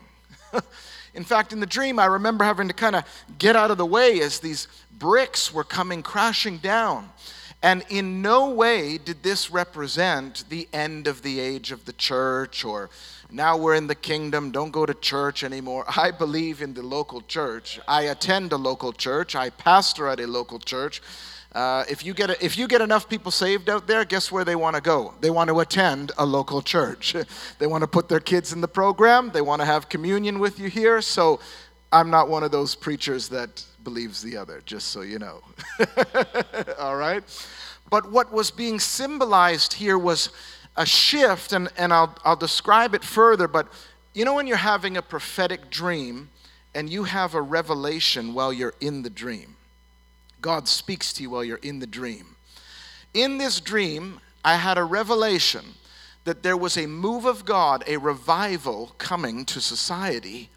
in 1.15 1.23
fact, 1.23 1.53
in 1.53 1.59
the 1.59 1.65
dream, 1.65 1.97
I 1.99 2.05
remember 2.05 2.43
having 2.43 2.67
to 2.67 2.73
kind 2.73 2.95
of 2.95 3.03
get 3.39 3.55
out 3.55 3.71
of 3.71 3.77
the 3.77 3.85
way 3.85 4.21
as 4.21 4.39
these 4.39 4.67
bricks 4.97 5.53
were 5.53 5.63
coming 5.63 6.03
crashing 6.03 6.57
down. 6.57 7.09
And 7.61 7.83
in 7.89 8.21
no 8.21 8.49
way 8.49 8.97
did 8.97 9.23
this 9.23 9.49
represent 9.49 10.45
the 10.49 10.67
end 10.71 11.07
of 11.07 11.23
the 11.23 11.39
age 11.39 11.71
of 11.71 11.85
the 11.85 11.93
church 11.93 12.63
or 12.63 12.89
now 13.31 13.57
we're 13.57 13.73
in 13.73 13.87
the 13.87 13.95
kingdom, 13.95 14.51
don't 14.51 14.71
go 14.71 14.85
to 14.85 14.93
church 14.93 15.43
anymore. 15.43 15.83
I 15.97 16.11
believe 16.11 16.61
in 16.61 16.73
the 16.73 16.83
local 16.83 17.21
church. 17.21 17.79
I 17.87 18.03
attend 18.03 18.53
a 18.53 18.57
local 18.57 18.93
church, 18.93 19.35
I 19.35 19.49
pastor 19.49 20.07
at 20.07 20.19
a 20.19 20.27
local 20.27 20.59
church. 20.59 21.01
Uh, 21.53 21.85
if, 21.89 22.05
you 22.05 22.13
get 22.13 22.29
a, 22.29 22.45
if 22.45 22.57
you 22.57 22.67
get 22.67 22.81
enough 22.81 23.07
people 23.07 23.31
saved 23.31 23.69
out 23.69 23.87
there, 23.87 24.03
guess 24.03 24.29
where 24.29 24.43
they 24.43 24.57
want 24.57 24.75
to 24.75 24.81
go? 24.81 25.13
They 25.21 25.29
want 25.29 25.49
to 25.49 25.61
attend 25.61 26.11
a 26.17 26.25
local 26.25 26.61
church. 26.61 27.15
they 27.59 27.65
want 27.65 27.81
to 27.81 27.87
put 27.87 28.09
their 28.09 28.19
kids 28.19 28.51
in 28.51 28.59
the 28.59 28.67
program, 28.67 29.31
they 29.31 29.41
want 29.41 29.61
to 29.61 29.65
have 29.65 29.87
communion 29.87 30.39
with 30.39 30.59
you 30.59 30.69
here. 30.69 31.01
So 31.01 31.39
I'm 31.93 32.09
not 32.09 32.27
one 32.27 32.43
of 32.43 32.51
those 32.51 32.75
preachers 32.75 33.29
that 33.29 33.63
believes 33.85 34.21
the 34.21 34.35
other, 34.35 34.61
just 34.65 34.89
so 34.89 35.01
you 35.01 35.19
know. 35.19 35.41
All 36.79 36.97
right? 36.97 37.23
But 37.89 38.11
what 38.11 38.33
was 38.33 38.51
being 38.51 38.79
symbolized 38.79 39.73
here 39.73 39.97
was 39.97 40.29
a 40.75 40.85
shift, 40.85 41.53
and, 41.53 41.69
and 41.77 41.93
I'll, 41.93 42.13
I'll 42.25 42.35
describe 42.35 42.93
it 42.93 43.03
further, 43.05 43.47
but 43.47 43.69
you 44.13 44.25
know 44.25 44.33
when 44.33 44.47
you're 44.47 44.57
having 44.57 44.97
a 44.97 45.01
prophetic 45.01 45.69
dream 45.69 46.29
and 46.73 46.89
you 46.89 47.03
have 47.03 47.33
a 47.33 47.41
revelation 47.41 48.33
while 48.33 48.51
you're 48.51 48.73
in 48.81 49.03
the 49.03 49.09
dream? 49.09 49.55
God 50.41 50.67
speaks 50.67 51.13
to 51.13 51.23
you 51.23 51.29
while 51.29 51.43
you're 51.43 51.57
in 51.57 51.79
the 51.79 51.87
dream. 51.87 52.35
In 53.13 53.37
this 53.37 53.59
dream, 53.59 54.19
I 54.43 54.57
had 54.57 54.77
a 54.77 54.83
revelation 54.83 55.65
that 56.25 56.43
there 56.43 56.57
was 56.57 56.77
a 56.77 56.87
move 56.87 57.25
of 57.25 57.45
God, 57.45 57.83
a 57.87 57.97
revival 57.97 58.93
coming 58.97 59.45
to 59.45 59.61
society. 59.61 60.49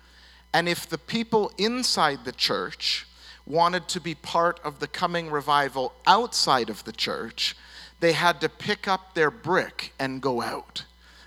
And 0.53 0.69
if 0.69 0.89
the 0.89 0.99
people 0.99 1.53
inside 1.59 2.25
the 2.25 2.33
church 2.33 3.07
wanted 3.49 3.89
to 3.89 4.01
be 4.01 4.15
part 4.15 4.61
of 4.63 4.79
the 4.79 4.87
coming 4.87 5.31
revival 5.31 5.95
outside 6.07 6.69
of 6.69 6.85
the 6.85 6.93
church, 6.93 7.57
they 8.01 8.13
had 8.13 8.41
to 8.41 8.49
pick 8.49 8.87
up 8.87 9.15
their 9.15 9.31
brick 9.31 9.93
and 9.99 10.21
go 10.21 10.43
out, 10.43 10.85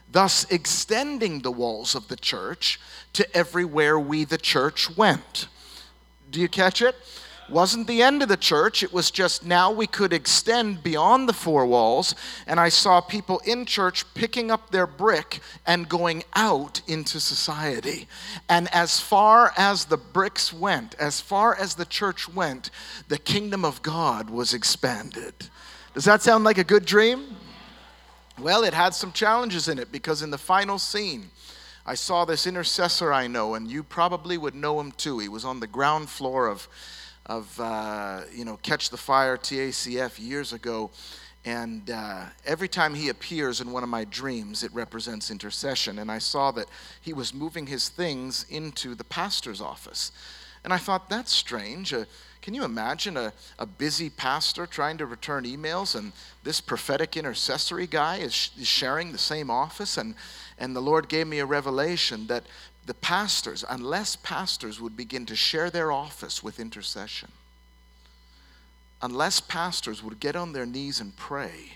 thus 0.09 0.45
extending 0.51 1.39
the 1.39 1.51
walls 1.51 1.95
of 1.95 2.07
the 2.07 2.15
church 2.15 2.79
to 3.13 3.35
everywhere 3.35 3.99
we, 3.99 4.23
the 4.23 4.37
church, 4.37 4.95
went. 4.95 5.47
Do 6.29 6.39
you 6.39 6.47
catch 6.47 6.81
it? 6.81 6.95
Wasn't 7.51 7.87
the 7.87 8.01
end 8.01 8.23
of 8.23 8.29
the 8.29 8.37
church. 8.37 8.81
It 8.83 8.93
was 8.93 9.11
just 9.11 9.45
now 9.45 9.71
we 9.71 9.87
could 9.87 10.13
extend 10.13 10.81
beyond 10.83 11.27
the 11.27 11.33
four 11.33 11.65
walls. 11.65 12.15
And 12.47 12.59
I 12.59 12.69
saw 12.69 13.01
people 13.01 13.39
in 13.45 13.65
church 13.65 14.11
picking 14.13 14.49
up 14.49 14.71
their 14.71 14.87
brick 14.87 15.39
and 15.65 15.89
going 15.89 16.23
out 16.33 16.81
into 16.87 17.19
society. 17.19 18.07
And 18.49 18.73
as 18.73 18.99
far 18.99 19.51
as 19.57 19.85
the 19.85 19.97
bricks 19.97 20.53
went, 20.53 20.95
as 20.95 21.21
far 21.21 21.55
as 21.55 21.75
the 21.75 21.85
church 21.85 22.27
went, 22.27 22.71
the 23.07 23.17
kingdom 23.17 23.65
of 23.65 23.81
God 23.81 24.29
was 24.29 24.53
expanded. 24.53 25.33
Does 25.93 26.05
that 26.05 26.21
sound 26.21 26.43
like 26.43 26.57
a 26.57 26.63
good 26.63 26.85
dream? 26.85 27.35
Well, 28.39 28.63
it 28.63 28.73
had 28.73 28.93
some 28.93 29.11
challenges 29.11 29.67
in 29.67 29.77
it 29.77 29.91
because 29.91 30.21
in 30.21 30.31
the 30.31 30.37
final 30.37 30.79
scene, 30.79 31.29
I 31.85 31.95
saw 31.95 32.25
this 32.25 32.47
intercessor 32.47 33.11
I 33.11 33.27
know, 33.27 33.55
and 33.55 33.69
you 33.69 33.83
probably 33.83 34.37
would 34.37 34.55
know 34.55 34.79
him 34.79 34.91
too. 34.91 35.19
He 35.19 35.27
was 35.27 35.43
on 35.43 35.59
the 35.59 35.67
ground 35.67 36.09
floor 36.09 36.47
of, 36.47 36.67
of 37.25 37.59
uh, 37.59 38.21
you 38.33 38.45
know, 38.45 38.57
Catch 38.57 38.89
the 38.89 38.97
Fire 38.97 39.37
TACF 39.37 40.19
years 40.19 40.53
ago. 40.53 40.91
And 41.43 41.89
uh, 41.89 42.25
every 42.45 42.67
time 42.67 42.93
he 42.93 43.09
appears 43.09 43.61
in 43.61 43.71
one 43.71 43.81
of 43.83 43.89
my 43.89 44.05
dreams, 44.05 44.63
it 44.63 44.71
represents 44.73 45.31
intercession. 45.31 45.99
And 45.99 46.11
I 46.11 46.19
saw 46.19 46.51
that 46.51 46.67
he 47.01 47.13
was 47.13 47.33
moving 47.33 47.65
his 47.65 47.89
things 47.89 48.45
into 48.49 48.93
the 48.93 49.03
pastor's 49.03 49.59
office. 49.59 50.11
And 50.63 50.73
I 50.73 50.77
thought, 50.77 51.09
that's 51.09 51.31
strange. 51.31 51.93
Uh, 51.93 52.05
can 52.41 52.53
you 52.53 52.63
imagine 52.63 53.17
a, 53.17 53.33
a 53.59 53.65
busy 53.65 54.09
pastor 54.09 54.65
trying 54.65 54.97
to 54.97 55.05
return 55.05 55.45
emails 55.45 55.95
and 55.95 56.11
this 56.43 56.59
prophetic 56.59 57.15
intercessory 57.15 57.87
guy 57.87 58.17
is, 58.17 58.51
is 58.59 58.67
sharing 58.67 59.11
the 59.11 59.17
same 59.17 59.49
office? 59.49 59.97
And, 59.97 60.15
and 60.57 60.75
the 60.75 60.81
Lord 60.81 61.07
gave 61.07 61.27
me 61.27 61.39
a 61.39 61.45
revelation 61.45 62.27
that 62.27 62.43
the 62.85 62.93
pastors, 62.95 63.63
unless 63.69 64.15
pastors 64.15 64.81
would 64.81 64.97
begin 64.97 65.25
to 65.27 65.35
share 65.35 65.69
their 65.69 65.91
office 65.91 66.41
with 66.43 66.59
intercession, 66.59 67.31
unless 69.01 69.39
pastors 69.39 70.03
would 70.03 70.19
get 70.19 70.35
on 70.35 70.53
their 70.53 70.65
knees 70.65 70.99
and 70.99 71.15
pray, 71.15 71.73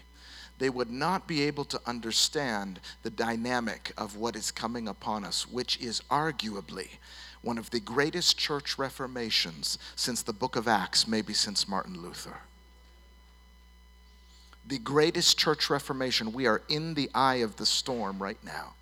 they 0.58 0.70
would 0.70 0.90
not 0.90 1.28
be 1.28 1.44
able 1.44 1.66
to 1.66 1.82
understand 1.86 2.80
the 3.04 3.10
dynamic 3.10 3.92
of 3.98 4.16
what 4.16 4.36
is 4.36 4.52
coming 4.52 4.88
upon 4.88 5.26
us, 5.26 5.48
which 5.48 5.80
is 5.80 6.02
arguably 6.10 6.90
one 7.46 7.60
of 7.60 7.70
the 7.70 7.80
greatest 7.80 8.40
church 8.40 8.80
reformations 8.80 9.78
since 9.96 10.24
the 10.24 10.34
book 10.34 10.56
of 10.56 10.68
Acts, 10.68 11.08
maybe 11.08 11.32
since 11.32 11.68
Martin 11.68 12.02
Luther. 12.02 12.38
The 14.68 14.80
greatest 14.80 15.38
church 15.38 15.70
reformation. 15.70 16.34
We 16.34 16.48
are 16.48 16.64
in 16.70 16.96
the 16.96 17.08
eye 17.14 17.36
of 17.36 17.58
the 17.58 17.66
storm 17.68 18.18
right 18.18 18.44
now. 18.44 18.74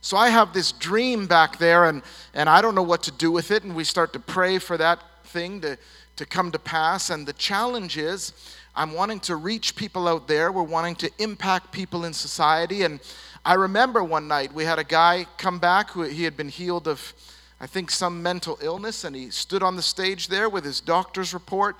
So 0.00 0.16
I 0.16 0.30
have 0.30 0.54
this 0.54 0.72
dream 0.72 1.26
back 1.26 1.58
there, 1.58 1.84
and, 1.84 2.02
and 2.32 2.48
I 2.48 2.62
don't 2.62 2.74
know 2.74 2.82
what 2.82 3.02
to 3.02 3.12
do 3.12 3.30
with 3.30 3.50
it. 3.50 3.62
And 3.62 3.76
we 3.76 3.84
start 3.84 4.14
to 4.14 4.18
pray 4.18 4.58
for 4.58 4.78
that 4.78 4.98
thing 5.24 5.60
to, 5.60 5.76
to 6.16 6.24
come 6.24 6.50
to 6.52 6.58
pass. 6.58 7.10
And 7.10 7.26
the 7.26 7.34
challenge 7.34 7.98
is 7.98 8.32
I'm 8.74 8.94
wanting 8.94 9.20
to 9.20 9.36
reach 9.36 9.76
people 9.76 10.08
out 10.08 10.28
there. 10.28 10.50
We're 10.50 10.62
wanting 10.62 10.94
to 10.96 11.10
impact 11.18 11.72
people 11.72 12.06
in 12.06 12.14
society. 12.14 12.84
And 12.84 13.00
I 13.44 13.52
remember 13.52 14.02
one 14.02 14.28
night 14.28 14.54
we 14.54 14.64
had 14.64 14.78
a 14.78 14.84
guy 14.84 15.26
come 15.36 15.58
back 15.58 15.90
who 15.90 16.04
he 16.04 16.24
had 16.24 16.38
been 16.38 16.48
healed 16.48 16.88
of, 16.88 17.12
I 17.62 17.66
think, 17.68 17.92
some 17.92 18.20
mental 18.24 18.58
illness, 18.60 19.04
and 19.04 19.14
he 19.14 19.30
stood 19.30 19.62
on 19.62 19.76
the 19.76 19.82
stage 19.82 20.26
there 20.26 20.48
with 20.48 20.64
his 20.64 20.80
doctor's 20.80 21.32
report 21.32 21.76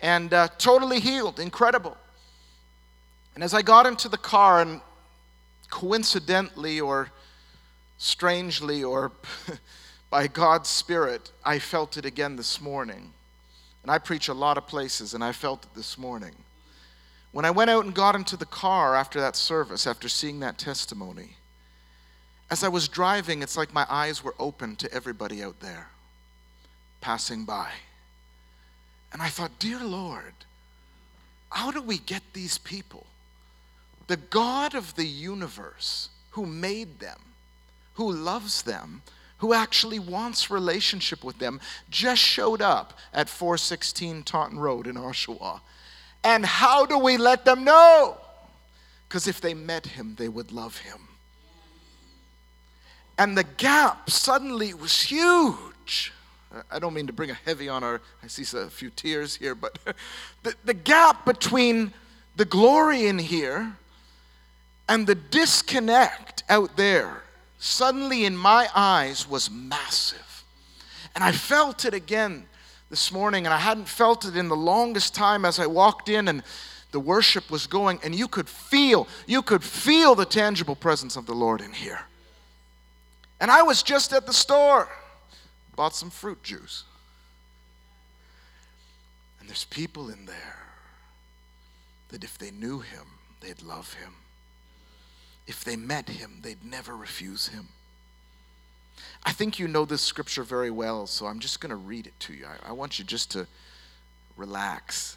and 0.00 0.32
uh, 0.32 0.48
totally 0.56 0.98
healed. 0.98 1.38
Incredible. 1.38 1.94
And 3.34 3.44
as 3.44 3.52
I 3.52 3.60
got 3.60 3.84
into 3.84 4.08
the 4.08 4.16
car, 4.16 4.62
and 4.62 4.80
coincidentally 5.68 6.80
or 6.80 7.10
strangely 7.98 8.82
or 8.82 9.12
by 10.10 10.26
God's 10.26 10.70
Spirit, 10.70 11.30
I 11.44 11.58
felt 11.58 11.98
it 11.98 12.06
again 12.06 12.36
this 12.36 12.58
morning. 12.58 13.12
And 13.82 13.90
I 13.90 13.98
preach 13.98 14.28
a 14.28 14.34
lot 14.34 14.56
of 14.56 14.66
places, 14.66 15.12
and 15.12 15.22
I 15.22 15.32
felt 15.32 15.64
it 15.64 15.74
this 15.76 15.98
morning. 15.98 16.34
When 17.32 17.44
I 17.44 17.50
went 17.50 17.68
out 17.68 17.84
and 17.84 17.94
got 17.94 18.14
into 18.14 18.38
the 18.38 18.46
car 18.46 18.96
after 18.96 19.20
that 19.20 19.36
service, 19.36 19.86
after 19.86 20.08
seeing 20.08 20.40
that 20.40 20.56
testimony, 20.56 21.36
as 22.50 22.62
I 22.62 22.68
was 22.68 22.88
driving, 22.88 23.42
it's 23.42 23.56
like 23.56 23.74
my 23.74 23.86
eyes 23.88 24.22
were 24.22 24.34
open 24.38 24.76
to 24.76 24.92
everybody 24.92 25.42
out 25.42 25.60
there 25.60 25.88
passing 27.00 27.44
by. 27.44 27.70
And 29.12 29.22
I 29.22 29.28
thought, 29.28 29.58
Dear 29.58 29.82
Lord, 29.82 30.34
how 31.50 31.70
do 31.70 31.80
we 31.80 31.98
get 31.98 32.22
these 32.32 32.58
people? 32.58 33.06
The 34.06 34.16
God 34.16 34.74
of 34.74 34.94
the 34.94 35.06
universe 35.06 36.10
who 36.30 36.46
made 36.46 37.00
them, 37.00 37.18
who 37.94 38.12
loves 38.12 38.62
them, 38.62 39.02
who 39.38 39.52
actually 39.52 39.98
wants 39.98 40.50
relationship 40.50 41.24
with 41.24 41.38
them 41.38 41.60
just 41.90 42.22
showed 42.22 42.62
up 42.62 42.98
at 43.12 43.28
416 43.28 44.22
Taunton 44.22 44.58
Road 44.58 44.86
in 44.86 44.96
Oshawa. 44.96 45.60
And 46.24 46.44
how 46.44 46.86
do 46.86 46.98
we 46.98 47.16
let 47.16 47.44
them 47.44 47.64
know? 47.64 48.18
Because 49.08 49.28
if 49.28 49.40
they 49.40 49.54
met 49.54 49.86
him, 49.86 50.14
they 50.18 50.28
would 50.28 50.52
love 50.52 50.78
him. 50.78 51.05
And 53.18 53.36
the 53.36 53.44
gap 53.44 54.10
suddenly 54.10 54.74
was 54.74 55.02
huge. 55.02 56.12
I 56.70 56.78
don't 56.78 56.94
mean 56.94 57.06
to 57.06 57.12
bring 57.12 57.30
a 57.30 57.34
heavy 57.34 57.68
on 57.68 57.82
our, 57.82 58.00
I 58.22 58.26
see 58.28 58.58
a 58.58 58.68
few 58.68 58.90
tears 58.90 59.36
here, 59.36 59.54
but 59.54 59.78
the, 60.42 60.54
the 60.64 60.74
gap 60.74 61.24
between 61.24 61.92
the 62.36 62.44
glory 62.44 63.06
in 63.06 63.18
here 63.18 63.76
and 64.88 65.06
the 65.06 65.14
disconnect 65.14 66.44
out 66.48 66.76
there 66.76 67.22
suddenly 67.58 68.24
in 68.24 68.36
my 68.36 68.68
eyes 68.74 69.28
was 69.28 69.50
massive. 69.50 70.44
And 71.14 71.24
I 71.24 71.32
felt 71.32 71.84
it 71.84 71.94
again 71.94 72.46
this 72.90 73.10
morning, 73.10 73.46
and 73.46 73.54
I 73.54 73.58
hadn't 73.58 73.88
felt 73.88 74.24
it 74.24 74.36
in 74.36 74.48
the 74.48 74.56
longest 74.56 75.14
time 75.14 75.44
as 75.44 75.58
I 75.58 75.66
walked 75.66 76.08
in 76.08 76.28
and 76.28 76.42
the 76.92 77.00
worship 77.00 77.50
was 77.50 77.66
going, 77.66 77.98
and 78.02 78.14
you 78.14 78.28
could 78.28 78.48
feel, 78.48 79.08
you 79.26 79.42
could 79.42 79.62
feel 79.62 80.14
the 80.14 80.24
tangible 80.24 80.76
presence 80.76 81.16
of 81.16 81.26
the 81.26 81.34
Lord 81.34 81.60
in 81.60 81.72
here. 81.72 82.00
And 83.40 83.50
I 83.50 83.62
was 83.62 83.82
just 83.82 84.12
at 84.12 84.26
the 84.26 84.32
store, 84.32 84.88
bought 85.74 85.94
some 85.94 86.10
fruit 86.10 86.42
juice. 86.42 86.84
And 89.40 89.48
there's 89.48 89.64
people 89.64 90.08
in 90.08 90.26
there 90.26 90.58
that 92.08 92.24
if 92.24 92.38
they 92.38 92.50
knew 92.50 92.80
him, 92.80 93.06
they'd 93.40 93.62
love 93.62 93.94
him 93.94 94.14
if 95.46 95.62
they 95.62 95.76
met 95.76 96.08
him, 96.08 96.40
they'd 96.42 96.64
never 96.64 96.96
refuse 96.96 97.48
him. 97.48 97.68
I 99.24 99.32
think 99.32 99.58
you 99.58 99.68
know 99.68 99.84
this 99.84 100.02
scripture 100.02 100.42
very 100.42 100.70
well, 100.70 101.06
so 101.06 101.26
I'm 101.26 101.38
just 101.38 101.60
going 101.60 101.70
to 101.70 101.76
read 101.76 102.06
it 102.06 102.18
to 102.20 102.34
you. 102.34 102.46
I, 102.46 102.70
I, 102.70 102.72
want 102.72 102.98
you 102.98 103.04
just 103.04 103.30
to 103.32 103.46
relax. 104.36 105.16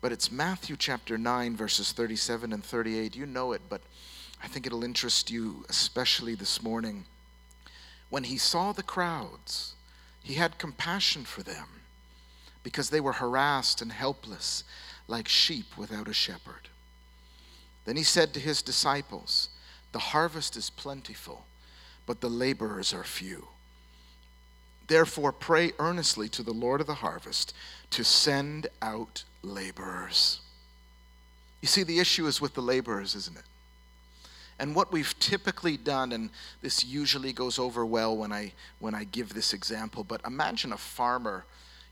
But 0.00 0.12
it's 0.12 0.30
Matthew 0.30 0.76
chapter 0.76 1.16
9, 1.16 1.56
verses 1.56 1.92
37 1.92 2.52
and 2.52 2.64
38. 2.64 3.16
You 3.16 3.26
know 3.26 3.52
it, 3.52 3.62
but 3.68 3.80
I 4.42 4.48
think 4.48 4.66
it'll 4.66 4.84
interest 4.84 5.30
you, 5.30 5.64
especially 5.68 6.34
this 6.34 6.62
morning. 6.62 7.04
When 8.10 8.24
he 8.24 8.38
saw 8.38 8.72
the 8.72 8.82
crowds, 8.82 9.74
he 10.22 10.34
had 10.34 10.58
compassion 10.58 11.24
for 11.24 11.42
them 11.42 11.66
because 12.62 12.90
they 12.90 13.00
were 13.00 13.12
harassed 13.12 13.80
and 13.80 13.92
helpless 13.92 14.64
like 15.08 15.28
sheep 15.28 15.76
without 15.76 16.08
a 16.08 16.12
shepherd. 16.12 16.68
Then 17.84 17.96
he 17.96 18.02
said 18.02 18.34
to 18.34 18.40
his 18.40 18.62
disciples, 18.62 19.48
The 19.92 19.98
harvest 19.98 20.56
is 20.56 20.70
plentiful, 20.70 21.46
but 22.04 22.20
the 22.20 22.28
laborers 22.28 22.92
are 22.92 23.04
few. 23.04 23.48
Therefore, 24.88 25.32
pray 25.32 25.72
earnestly 25.78 26.28
to 26.30 26.42
the 26.42 26.52
Lord 26.52 26.80
of 26.80 26.86
the 26.86 26.94
harvest 26.94 27.54
to 27.90 28.04
send 28.04 28.68
out 28.82 29.24
laborers. 29.42 30.40
You 31.60 31.68
see, 31.68 31.82
the 31.82 31.98
issue 31.98 32.26
is 32.26 32.40
with 32.40 32.54
the 32.54 32.62
laborers, 32.62 33.14
isn't 33.14 33.36
it? 33.36 33.44
And 34.58 34.74
what 34.74 34.90
we've 34.90 35.18
typically 35.18 35.76
done, 35.76 36.12
and 36.12 36.30
this 36.62 36.84
usually 36.84 37.32
goes 37.32 37.58
over 37.58 37.84
well 37.84 38.16
when 38.16 38.32
I, 38.32 38.52
when 38.78 38.94
I 38.94 39.04
give 39.04 39.34
this 39.34 39.52
example, 39.52 40.02
but 40.02 40.20
imagine 40.26 40.72
a 40.72 40.78
farmer 40.78 41.44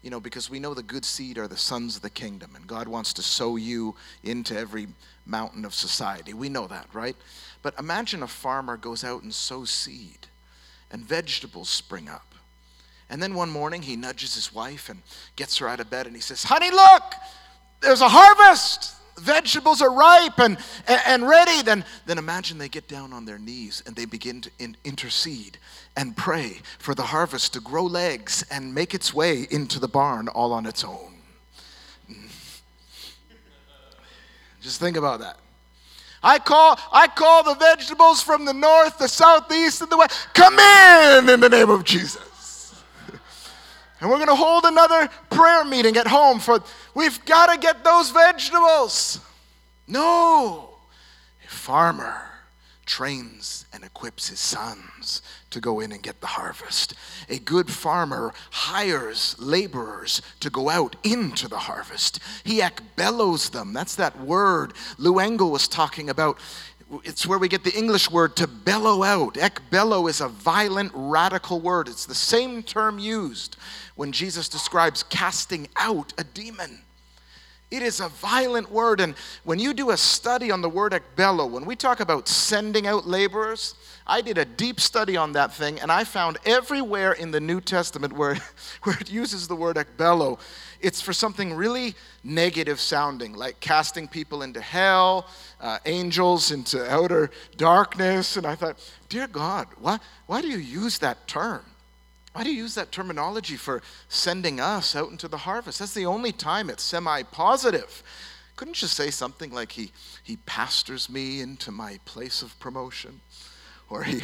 you 0.05 0.11
know, 0.11 0.20
because 0.20 0.50
we 0.50 0.61
know 0.61 0.74
the 0.74 0.83
good 0.83 1.05
seed 1.05 1.38
are 1.38 1.48
the 1.48 1.57
sons 1.57 1.96
of 1.96 2.03
the 2.03 2.11
kingdom, 2.11 2.50
and 2.55 2.66
God 2.66 2.87
wants 2.87 3.14
to 3.14 3.22
sow 3.22 3.57
you 3.57 3.94
into 4.22 4.55
every 4.55 4.88
mountain 5.24 5.64
of 5.64 5.72
society. 5.72 6.35
We 6.35 6.50
know 6.50 6.66
that, 6.66 6.88
right? 6.92 7.16
But 7.62 7.74
imagine 7.79 8.22
a 8.22 8.29
farmer 8.29 8.77
goes 8.77 9.03
out 9.03 9.22
and 9.22 9.33
sows 9.33 9.70
seed, 9.70 10.27
and 10.90 11.03
vegetables 11.03 11.70
spring 11.70 12.11
up. 12.11 12.35
And 13.09 13.22
then 13.22 13.33
one 13.33 13.48
morning 13.48 13.81
he 13.81 13.96
nudges 13.96 14.35
his 14.35 14.53
wife 14.53 14.90
and 14.90 15.00
gets 15.37 15.57
her 15.57 15.68
out 15.68 15.81
of 15.81 15.88
bed, 15.88 16.05
and 16.07 16.14
he 16.14 16.20
says, 16.20 16.44
Honey, 16.44 16.70
look, 16.70 17.14
there's 17.81 18.03
a 18.03 18.09
harvest 18.09 18.94
vegetables 19.18 19.83
are 19.83 19.92
ripe 19.92 20.38
and, 20.38 20.59
and 20.87 21.29
ready, 21.29 21.62
then, 21.62 21.85
then 22.07 22.18
imagine 22.18 22.59
they 22.59 22.68
get 22.68 22.88
down 22.88 23.12
on 23.12 23.24
their 23.24 23.38
knees 23.38 23.83
and 23.87 23.94
they 23.96 24.05
begin 24.05 24.40
to 24.42 24.50
in, 24.59 24.77
intercede 24.85 25.59
and 25.96 26.16
pray 26.16 26.61
for 26.79 26.94
the 26.94 27.03
harvest 27.03 27.53
to 27.55 27.61
grow 27.61 27.85
legs 27.85 28.44
and 28.50 28.74
make 28.74 28.94
its 28.94 29.14
way 29.14 29.46
into 29.50 29.79
the 29.79 29.88
barn 29.88 30.29
all 30.29 30.53
on 30.53 30.66
its 30.66 30.85
own. 30.85 31.14
Mm. 32.11 32.61
Just 34.61 34.81
think 34.81 34.96
about 34.96 35.20
that. 35.20 35.38
I 36.22 36.38
call, 36.38 36.79
I 36.90 37.07
call 37.07 37.42
the 37.42 37.55
vegetables 37.55 38.22
from 38.22 38.46
the 38.46 38.55
north, 38.55 38.98
the 38.98 39.09
south, 39.09 39.48
the 39.48 39.55
east, 39.55 39.83
and 39.83 39.90
the 39.90 39.98
west. 39.98 40.29
Come 40.33 40.59
in 40.59 41.29
in 41.29 41.38
the 41.38 41.50
name 41.50 41.68
of 41.68 41.85
Jesus. 41.85 42.34
And 44.00 44.11
we're 44.11 44.16
going 44.16 44.28
to 44.28 44.35
hold 44.35 44.64
another 44.64 45.09
prayer 45.30 45.64
meeting 45.64 45.96
at 45.96 46.07
home 46.07 46.40
for, 46.40 46.62
we've 46.94 47.24
got 47.24 47.52
to 47.52 47.59
get 47.59 47.85
those 47.85 48.11
vegetables. 48.11 49.20
No. 49.87 50.70
A 51.44 51.48
farmer 51.48 52.35
trains 52.87 53.66
and 53.72 53.83
equips 53.83 54.28
his 54.28 54.38
sons 54.38 55.22
to 55.50 55.61
go 55.61 55.80
in 55.80 55.92
and 55.92 56.02
get 56.02 56.20
the 56.20 56.26
harvest. 56.26 56.94
A 57.28 57.38
good 57.38 57.70
farmer 57.70 58.33
hires 58.50 59.37
laborers 59.38 60.20
to 60.40 60.50
go 60.50 60.68
out 60.68 60.96
into 61.02 61.48
the 61.48 61.59
harvest. 61.61 62.18
He 62.44 62.61
ekbellos 62.61 63.52
them. 63.52 63.72
That's 63.72 63.94
that 63.96 64.20
word 64.20 64.74
Lou 64.98 65.18
Engle 65.18 65.50
was 65.50 65.68
talking 65.68 66.11
about 66.11 66.38
it's 67.04 67.26
where 67.26 67.38
we 67.38 67.48
get 67.48 67.64
the 67.64 67.76
English 67.76 68.11
word 68.11 68.37
to 68.37 68.46
bellow 68.46 69.02
out. 69.02 69.37
Ek 69.37 69.61
bellow 69.70 70.07
is 70.07 70.20
a 70.20 70.28
violent, 70.28 70.92
radical 70.94 71.61
word. 71.61 71.88
It's 71.88 72.07
the 72.07 72.14
same 72.14 72.62
term 72.62 72.98
used 72.98 73.57
when 73.96 74.12
Jesus 74.12 74.48
describes 74.48 75.02
casting 75.02 75.68
out 75.76 76.12
a 76.18 76.24
demon. 76.24 76.80
It 77.70 77.83
is 77.83 77.98
a 77.98 78.09
violent 78.09 78.70
word. 78.70 79.00
And 79.00 79.14
when 79.42 79.59
you 79.59 79.74
do 79.74 79.90
a 79.90 79.96
study 79.96 80.50
on 80.52 80.61
the 80.61 80.68
word 80.68 80.92
ekbello, 80.92 81.50
when 81.50 81.64
we 81.64 81.74
talk 81.74 81.98
about 81.98 82.28
sending 82.28 82.87
out 82.87 83.07
laborers, 83.07 83.74
I 84.07 84.20
did 84.20 84.38
a 84.38 84.44
deep 84.44 84.80
study 84.80 85.16
on 85.16 85.33
that 85.33 85.52
thing, 85.52 85.80
and 85.80 85.90
I 85.90 86.04
found 86.04 86.37
everywhere 86.44 87.12
in 87.12 87.30
the 87.30 87.40
New 87.40 87.61
Testament 87.61 88.12
where, 88.12 88.38
where 88.83 88.96
it 89.00 89.11
uses 89.11 89.48
the 89.48 89.57
word 89.57 89.76
ekbello, 89.76 90.38
it's 90.85 91.01
for 91.01 91.14
something 91.14 91.55
really 91.55 91.94
negative 92.23 92.79
sounding, 92.79 93.33
like 93.33 93.59
casting 93.61 94.07
people 94.07 94.42
into 94.42 94.61
hell, 94.61 95.27
uh, 95.61 95.79
angels 95.87 96.51
into 96.51 96.87
outer 96.90 97.31
darkness. 97.57 98.37
And 98.37 98.47
I 98.47 98.55
thought, 98.55 98.79
dear 99.09 99.27
God, 99.27 99.66
why, 99.81 99.99
why 100.27 100.42
do 100.42 100.49
you 100.49 100.59
use 100.59 100.99
that 100.99 101.27
term? 101.27 101.64
Why 102.35 102.44
do 102.44 102.53
you 102.53 102.62
use 102.62 102.75
that 102.75 102.92
terminology 102.92 103.57
for 103.57 103.83
sending 104.09 104.61
us 104.61 104.94
out 104.94 105.11
into 105.11 105.27
the 105.27 105.38
harvest? 105.38 105.79
That's 105.79 105.94
the 105.94 106.07
only 106.07 106.33
time 106.33 106.68
it's 106.68 106.83
semi 106.83 107.23
positive. 107.23 108.03
Couldn't 108.57 108.83
you 108.83 108.88
say 108.88 109.11
something 109.11 109.53
like, 109.53 109.73
he, 109.73 109.90
he 110.23 110.37
pastors 110.44 111.09
me 111.09 111.40
into 111.40 111.73
my 111.73 111.99
place 112.05 112.42
of 112.42 112.59
promotion? 112.61 113.20
Or 113.88 114.03
he, 114.03 114.23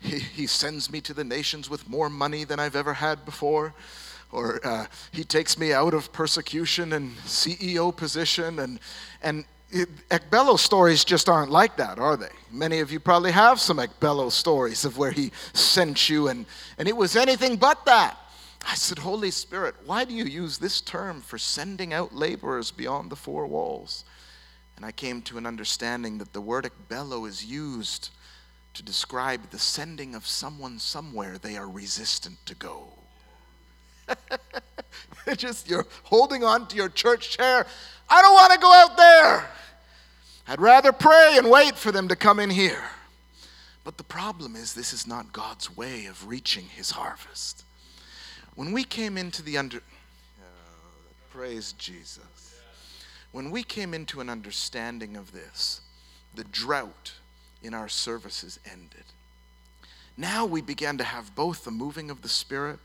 he, 0.00 0.18
he 0.18 0.46
sends 0.46 0.90
me 0.90 1.00
to 1.02 1.14
the 1.14 1.24
nations 1.24 1.68
with 1.68 1.88
more 1.88 2.08
money 2.08 2.44
than 2.44 2.60
I've 2.60 2.76
ever 2.76 2.94
had 2.94 3.24
before? 3.24 3.74
Or 4.32 4.60
uh, 4.66 4.86
he 5.12 5.24
takes 5.24 5.58
me 5.58 5.72
out 5.72 5.94
of 5.94 6.12
persecution 6.12 6.92
and 6.92 7.16
CEO 7.18 7.96
position? 7.96 8.58
And, 8.58 8.80
and 9.22 9.44
Ekbello 9.72 10.58
stories 10.58 11.04
just 11.04 11.28
aren't 11.28 11.50
like 11.50 11.76
that, 11.76 11.98
are 11.98 12.16
they? 12.16 12.30
Many 12.50 12.80
of 12.80 12.92
you 12.92 13.00
probably 13.00 13.32
have 13.32 13.60
some 13.60 13.78
Ekbello 13.78 14.30
stories 14.30 14.84
of 14.84 14.98
where 14.98 15.10
he 15.10 15.32
sent 15.52 16.08
you, 16.08 16.28
and, 16.28 16.46
and 16.78 16.88
it 16.88 16.96
was 16.96 17.16
anything 17.16 17.56
but 17.56 17.84
that. 17.86 18.16
I 18.68 18.74
said, 18.74 18.98
Holy 18.98 19.30
Spirit, 19.30 19.76
why 19.84 20.04
do 20.04 20.12
you 20.12 20.24
use 20.24 20.58
this 20.58 20.80
term 20.80 21.20
for 21.20 21.38
sending 21.38 21.92
out 21.92 22.14
laborers 22.14 22.70
beyond 22.70 23.10
the 23.10 23.16
four 23.16 23.46
walls? 23.46 24.04
And 24.76 24.84
I 24.84 24.92
came 24.92 25.22
to 25.22 25.38
an 25.38 25.46
understanding 25.46 26.18
that 26.18 26.32
the 26.32 26.40
word 26.40 26.68
ekbello 26.68 27.26
is 27.28 27.44
used 27.44 28.10
to 28.74 28.82
describe 28.82 29.50
the 29.50 29.58
sending 29.58 30.14
of 30.14 30.26
someone 30.26 30.78
somewhere 30.78 31.38
they 31.38 31.56
are 31.56 31.68
resistant 31.68 32.44
to 32.46 32.54
go. 32.54 32.95
just 35.36 35.68
you're 35.68 35.86
holding 36.04 36.44
on 36.44 36.66
to 36.68 36.76
your 36.76 36.88
church 36.88 37.36
chair. 37.36 37.66
I 38.08 38.22
don't 38.22 38.34
want 38.34 38.52
to 38.52 38.58
go 38.58 38.72
out 38.72 38.96
there. 38.96 39.48
I'd 40.48 40.60
rather 40.60 40.92
pray 40.92 41.34
and 41.36 41.50
wait 41.50 41.76
for 41.76 41.90
them 41.90 42.08
to 42.08 42.16
come 42.16 42.38
in 42.38 42.50
here. 42.50 42.82
But 43.82 43.96
the 43.96 44.04
problem 44.04 44.56
is, 44.56 44.74
this 44.74 44.92
is 44.92 45.06
not 45.06 45.32
God's 45.32 45.76
way 45.76 46.06
of 46.06 46.28
reaching 46.28 46.66
his 46.66 46.92
harvest. 46.92 47.64
When 48.54 48.72
we 48.72 48.84
came 48.84 49.18
into 49.18 49.42
the 49.42 49.58
under. 49.58 49.78
Oh, 49.78 50.42
praise 51.30 51.72
Jesus. 51.72 52.60
When 53.32 53.50
we 53.50 53.62
came 53.62 53.92
into 53.92 54.20
an 54.20 54.30
understanding 54.30 55.16
of 55.16 55.32
this, 55.32 55.82
the 56.34 56.44
drought 56.44 57.12
in 57.62 57.74
our 57.74 57.88
services 57.88 58.58
ended. 58.70 59.04
Now 60.16 60.46
we 60.46 60.62
began 60.62 60.96
to 60.98 61.04
have 61.04 61.34
both 61.34 61.64
the 61.64 61.70
moving 61.70 62.10
of 62.10 62.22
the 62.22 62.28
Spirit, 62.28 62.78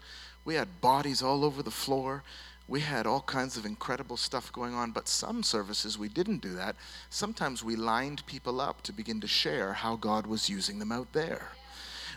we 0.45 0.55
had 0.55 0.81
bodies 0.81 1.21
all 1.21 1.43
over 1.45 1.61
the 1.61 1.71
floor, 1.71 2.23
we 2.67 2.79
had 2.79 3.05
all 3.05 3.21
kinds 3.21 3.57
of 3.57 3.65
incredible 3.65 4.17
stuff 4.17 4.51
going 4.53 4.73
on, 4.73 4.91
but 4.91 5.07
some 5.07 5.43
services 5.43 5.97
we 5.97 6.07
didn't 6.07 6.41
do 6.41 6.53
that. 6.53 6.75
Sometimes 7.09 7.63
we 7.63 7.75
lined 7.75 8.25
people 8.25 8.61
up 8.61 8.81
to 8.83 8.93
begin 8.93 9.19
to 9.21 9.27
share 9.27 9.73
how 9.73 9.97
God 9.97 10.25
was 10.25 10.49
using 10.49 10.79
them 10.79 10.91
out 10.91 11.11
there. 11.11 11.49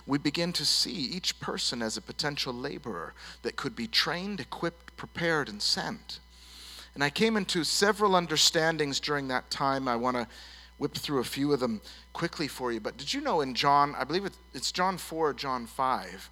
We 0.06 0.18
begin 0.18 0.52
to 0.52 0.64
see 0.64 0.92
each 0.92 1.40
person 1.40 1.82
as 1.82 1.96
a 1.96 2.02
potential 2.02 2.52
laborer 2.52 3.14
that 3.42 3.56
could 3.56 3.74
be 3.74 3.88
trained, 3.88 4.38
equipped, 4.38 4.96
prepared, 4.96 5.48
and 5.48 5.60
sent. 5.60 6.20
And 6.94 7.02
I 7.02 7.10
came 7.10 7.36
into 7.36 7.64
several 7.64 8.14
understandings 8.14 9.00
during 9.00 9.28
that 9.28 9.50
time. 9.50 9.88
I 9.88 9.96
want 9.96 10.16
to 10.16 10.28
whip 10.78 10.94
through 10.94 11.20
a 11.20 11.24
few 11.24 11.52
of 11.52 11.60
them 11.60 11.80
quickly 12.12 12.48
for 12.48 12.70
you. 12.70 12.80
But 12.80 12.96
did 12.96 13.12
you 13.12 13.20
know 13.20 13.40
in 13.40 13.54
John, 13.54 13.94
I 13.98 14.04
believe 14.04 14.28
it's 14.52 14.70
John 14.70 14.98
4 14.98 15.34
John 15.34 15.66
5, 15.66 16.30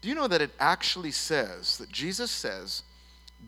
do 0.00 0.08
you 0.08 0.14
know 0.14 0.28
that 0.28 0.40
it 0.40 0.50
actually 0.58 1.10
says 1.10 1.76
that 1.78 1.90
Jesus 1.90 2.30
says, 2.30 2.82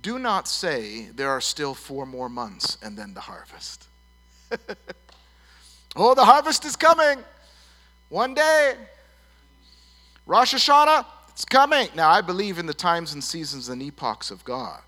Do 0.02 0.18
not 0.18 0.48
say 0.48 1.06
there 1.14 1.30
are 1.30 1.40
still 1.40 1.74
four 1.74 2.04
more 2.04 2.28
months 2.28 2.76
and 2.82 2.96
then 2.96 3.14
the 3.14 3.20
harvest. 3.20 3.86
oh, 5.96 6.14
the 6.14 6.24
harvest 6.24 6.64
is 6.64 6.76
coming. 6.76 7.24
One 8.10 8.34
day. 8.34 8.74
Rosh 10.26 10.54
Hashanah, 10.54 11.06
it's 11.30 11.44
coming. 11.44 11.88
Now, 11.96 12.10
I 12.10 12.20
believe 12.20 12.58
in 12.58 12.66
the 12.66 12.74
times 12.74 13.14
and 13.14 13.24
seasons 13.24 13.68
and 13.68 13.82
epochs 13.82 14.30
of 14.30 14.44
God. 14.44 14.82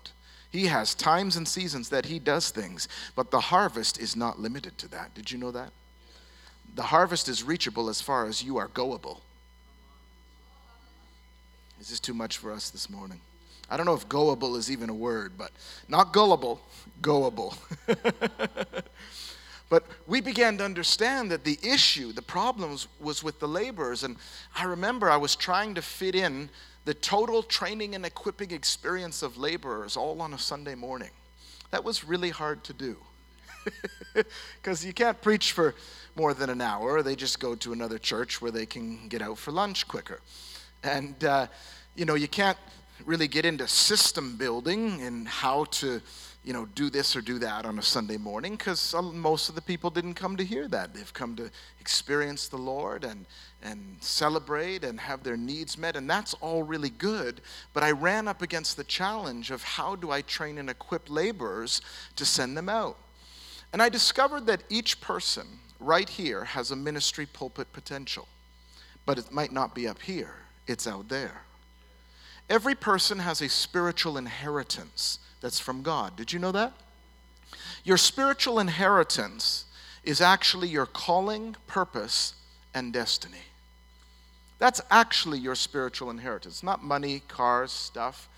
He 0.51 0.67
has 0.67 0.95
times 0.95 1.35
and 1.35 1.47
seasons 1.47 1.89
that 1.89 2.05
He 2.05 2.19
does 2.19 2.49
things, 2.51 2.87
but 3.15 3.31
the 3.31 3.39
harvest 3.39 3.99
is 3.99 4.15
not 4.15 4.39
limited 4.39 4.77
to 4.77 4.87
that. 4.89 5.13
Did 5.13 5.31
you 5.31 5.37
know 5.37 5.51
that? 5.51 5.71
The 6.75 6.83
harvest 6.83 7.27
is 7.27 7.43
reachable 7.43 7.89
as 7.89 8.01
far 8.01 8.25
as 8.25 8.43
you 8.43 8.57
are 8.57 8.69
goable. 8.69 9.19
Is 11.79 11.89
this 11.89 11.99
too 11.99 12.13
much 12.13 12.37
for 12.37 12.51
us 12.51 12.69
this 12.69 12.89
morning? 12.89 13.19
I 13.69 13.77
don't 13.77 13.85
know 13.85 13.95
if 13.95 14.07
goable 14.07 14.57
is 14.57 14.69
even 14.69 14.89
a 14.89 14.93
word, 14.93 15.33
but 15.37 15.51
not 15.87 16.13
gullible, 16.13 16.61
goable. 17.01 17.57
but 19.69 19.83
we 20.07 20.21
began 20.21 20.57
to 20.59 20.65
understand 20.65 21.31
that 21.31 21.43
the 21.43 21.57
issue, 21.63 22.13
the 22.13 22.21
problems 22.21 22.87
was 22.99 23.23
with 23.23 23.39
the 23.39 23.47
laborers. 23.47 24.03
And 24.03 24.17
I 24.55 24.65
remember 24.65 25.09
I 25.09 25.17
was 25.17 25.35
trying 25.35 25.73
to 25.75 25.81
fit 25.81 26.15
in 26.15 26.49
the 26.85 26.93
total 26.93 27.41
training 27.41 27.95
and 27.95 28.05
equipping 28.05 28.51
experience 28.51 29.23
of 29.23 29.37
laborers 29.37 29.97
all 29.97 30.21
on 30.21 30.33
a 30.33 30.39
Sunday 30.39 30.75
morning. 30.75 31.09
That 31.71 31.83
was 31.83 32.03
really 32.03 32.29
hard 32.29 32.63
to 32.65 32.73
do. 32.73 32.97
Because 34.61 34.85
you 34.85 34.93
can't 34.93 35.21
preach 35.21 35.51
for 35.51 35.75
more 36.15 36.33
than 36.33 36.49
an 36.49 36.61
hour. 36.61 37.01
They 37.03 37.15
just 37.15 37.39
go 37.39 37.55
to 37.55 37.73
another 37.73 37.97
church 37.97 38.41
where 38.41 38.51
they 38.51 38.65
can 38.65 39.07
get 39.09 39.21
out 39.21 39.37
for 39.37 39.51
lunch 39.51 39.87
quicker. 39.87 40.21
And, 40.85 41.23
uh, 41.23 41.47
you 41.95 42.05
know, 42.05 42.13
you 42.13 42.27
can't 42.27 42.57
really 43.05 43.27
get 43.27 43.43
into 43.43 43.67
system 43.67 44.37
building 44.37 45.01
and 45.01 45.27
how 45.27 45.65
to 45.65 46.01
you 46.45 46.53
know, 46.53 46.67
do 46.75 46.91
this 46.91 47.15
or 47.15 47.21
do 47.21 47.39
that 47.39 47.65
on 47.65 47.79
a 47.79 47.81
Sunday 47.81 48.17
morning 48.17 48.55
because 48.55 48.93
most 49.13 49.49
of 49.49 49.55
the 49.55 49.61
people 49.61 49.89
didn't 49.89 50.13
come 50.13 50.37
to 50.37 50.45
hear 50.45 50.67
that. 50.67 50.93
They've 50.93 51.11
come 51.11 51.35
to 51.37 51.49
experience 51.79 52.47
the 52.47 52.57
Lord 52.57 53.03
and, 53.03 53.25
and 53.63 53.97
celebrate 53.99 54.83
and 54.83 54.99
have 54.99 55.23
their 55.23 55.37
needs 55.37 55.75
met, 55.75 55.95
and 55.95 56.07
that's 56.07 56.35
all 56.35 56.61
really 56.61 56.91
good. 56.91 57.41
But 57.73 57.81
I 57.81 57.91
ran 57.91 58.27
up 58.27 58.43
against 58.43 58.77
the 58.77 58.83
challenge 58.83 59.49
of 59.49 59.63
how 59.63 59.95
do 59.95 60.11
I 60.11 60.21
train 60.21 60.59
and 60.59 60.69
equip 60.69 61.09
laborers 61.09 61.81
to 62.15 62.25
send 62.25 62.55
them 62.55 62.69
out? 62.69 62.97
And 63.73 63.81
I 63.81 63.89
discovered 63.89 64.45
that 64.45 64.61
each 64.69 65.01
person 65.01 65.47
right 65.79 66.07
here 66.07 66.43
has 66.43 66.69
a 66.69 66.75
ministry 66.75 67.25
pulpit 67.25 67.73
potential, 67.73 68.27
but 69.07 69.17
it 69.17 69.31
might 69.31 69.51
not 69.51 69.73
be 69.73 69.87
up 69.87 70.01
here, 70.03 70.35
it's 70.67 70.87
out 70.87 71.09
there. 71.09 71.41
Every 72.49 72.75
person 72.75 73.19
has 73.19 73.41
a 73.41 73.49
spiritual 73.49 74.17
inheritance 74.17 75.19
that's 75.41 75.59
from 75.59 75.81
God. 75.81 76.15
Did 76.15 76.31
you 76.31 76.39
know 76.39 76.51
that? 76.51 76.73
Your 77.83 77.97
spiritual 77.97 78.59
inheritance 78.59 79.65
is 80.03 80.21
actually 80.21 80.67
your 80.67 80.85
calling, 80.85 81.55
purpose, 81.67 82.35
and 82.73 82.93
destiny. 82.93 83.43
That's 84.59 84.81
actually 84.89 85.39
your 85.39 85.55
spiritual 85.55 86.09
inheritance, 86.09 86.63
not 86.63 86.83
money, 86.83 87.21
cars, 87.27 87.71
stuff. 87.71 88.29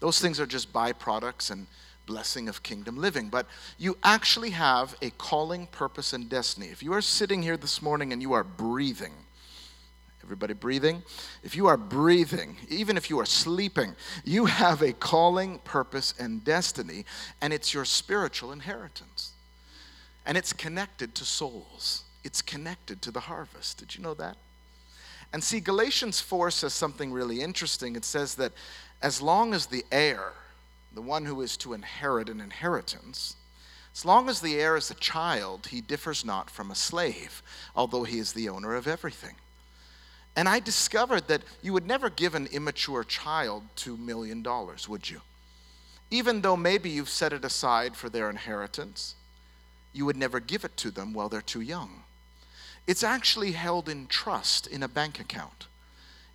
Those 0.00 0.20
things 0.20 0.40
are 0.40 0.46
just 0.46 0.72
byproducts 0.72 1.50
and 1.50 1.66
blessing 2.06 2.48
of 2.48 2.62
kingdom 2.62 2.96
living. 2.96 3.28
But 3.28 3.46
you 3.78 3.96
actually 4.02 4.50
have 4.50 4.96
a 5.00 5.10
calling, 5.10 5.66
purpose, 5.68 6.12
and 6.12 6.28
destiny. 6.28 6.66
If 6.66 6.82
you 6.82 6.92
are 6.92 7.00
sitting 7.00 7.42
here 7.42 7.56
this 7.56 7.80
morning 7.80 8.12
and 8.12 8.20
you 8.20 8.32
are 8.32 8.44
breathing, 8.44 9.12
Everybody 10.24 10.54
breathing? 10.54 11.02
If 11.42 11.56
you 11.56 11.66
are 11.66 11.76
breathing, 11.76 12.56
even 12.68 12.96
if 12.96 13.10
you 13.10 13.18
are 13.18 13.26
sleeping, 13.26 13.94
you 14.24 14.46
have 14.46 14.82
a 14.82 14.92
calling, 14.92 15.58
purpose, 15.60 16.14
and 16.18 16.44
destiny, 16.44 17.04
and 17.40 17.52
it's 17.52 17.74
your 17.74 17.84
spiritual 17.84 18.52
inheritance. 18.52 19.32
And 20.24 20.38
it's 20.38 20.52
connected 20.52 21.14
to 21.16 21.24
souls, 21.24 22.04
it's 22.24 22.40
connected 22.40 23.02
to 23.02 23.10
the 23.10 23.20
harvest. 23.20 23.78
Did 23.78 23.96
you 23.96 24.02
know 24.02 24.14
that? 24.14 24.36
And 25.32 25.42
see, 25.42 25.60
Galatians 25.60 26.20
4 26.20 26.50
says 26.50 26.74
something 26.74 27.10
really 27.10 27.40
interesting. 27.40 27.96
It 27.96 28.04
says 28.04 28.34
that 28.36 28.52
as 29.00 29.22
long 29.22 29.54
as 29.54 29.66
the 29.66 29.84
heir, 29.90 30.32
the 30.94 31.00
one 31.00 31.24
who 31.24 31.40
is 31.40 31.56
to 31.58 31.72
inherit 31.72 32.28
an 32.28 32.40
inheritance, 32.40 33.36
as 33.94 34.04
long 34.04 34.28
as 34.28 34.40
the 34.40 34.60
heir 34.60 34.76
is 34.76 34.90
a 34.90 34.94
child, 34.94 35.66
he 35.66 35.80
differs 35.80 36.24
not 36.24 36.48
from 36.48 36.70
a 36.70 36.74
slave, 36.74 37.42
although 37.74 38.04
he 38.04 38.18
is 38.18 38.32
the 38.32 38.48
owner 38.48 38.74
of 38.74 38.86
everything. 38.86 39.34
And 40.34 40.48
I 40.48 40.60
discovered 40.60 41.28
that 41.28 41.42
you 41.62 41.72
would 41.72 41.86
never 41.86 42.08
give 42.08 42.34
an 42.34 42.46
immature 42.46 43.04
child 43.04 43.64
$2 43.76 43.98
million, 43.98 44.44
would 44.88 45.10
you? 45.10 45.20
Even 46.10 46.40
though 46.40 46.56
maybe 46.56 46.90
you've 46.90 47.08
set 47.08 47.32
it 47.32 47.44
aside 47.44 47.96
for 47.96 48.08
their 48.08 48.30
inheritance, 48.30 49.14
you 49.92 50.06
would 50.06 50.16
never 50.16 50.40
give 50.40 50.64
it 50.64 50.76
to 50.78 50.90
them 50.90 51.12
while 51.12 51.28
they're 51.28 51.40
too 51.42 51.60
young. 51.60 52.02
It's 52.86 53.04
actually 53.04 53.52
held 53.52 53.88
in 53.88 54.06
trust 54.06 54.66
in 54.66 54.82
a 54.82 54.88
bank 54.88 55.20
account. 55.20 55.66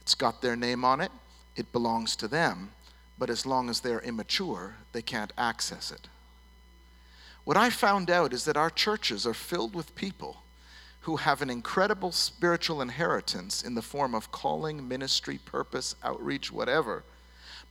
It's 0.01 0.15
got 0.15 0.41
their 0.41 0.55
name 0.55 0.86
on 0.86 1.01
it, 1.01 1.12
it 1.55 1.71
belongs 1.71 2.15
to 2.17 2.27
them, 2.27 2.71
but 3.17 3.29
as 3.29 3.45
long 3.45 3.69
as 3.69 3.79
they're 3.79 3.99
immature, 3.99 4.75
they 4.93 5.01
can't 5.01 5.33
access 5.38 5.91
it. 5.91 6.07
What 7.43 7.57
I 7.57 7.69
found 7.69 8.10
out 8.10 8.31
is 8.31 8.45
that 8.45 8.57
our 8.57 8.69
churches 8.69 9.25
are 9.25 9.33
filled 9.33 9.73
with 9.73 9.95
people 9.95 10.38
who 11.08 11.15
have 11.15 11.41
an 11.41 11.50
incredible 11.50 12.12
spiritual 12.12 12.82
inheritance 12.82 13.63
in 13.63 13.76
the 13.76 13.82
form 13.82 14.13
of 14.13 14.30
calling, 14.30 14.86
ministry, 14.86 15.39
purpose, 15.46 15.96
outreach, 16.04 16.52
whatever. 16.52 17.02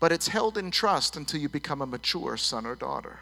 But 0.00 0.10
it's 0.10 0.28
held 0.28 0.56
in 0.56 0.70
trust 0.70 1.18
until 1.18 1.38
you 1.38 1.50
become 1.50 1.82
a 1.82 1.86
mature 1.86 2.38
son 2.38 2.64
or 2.64 2.74
daughter. 2.74 3.18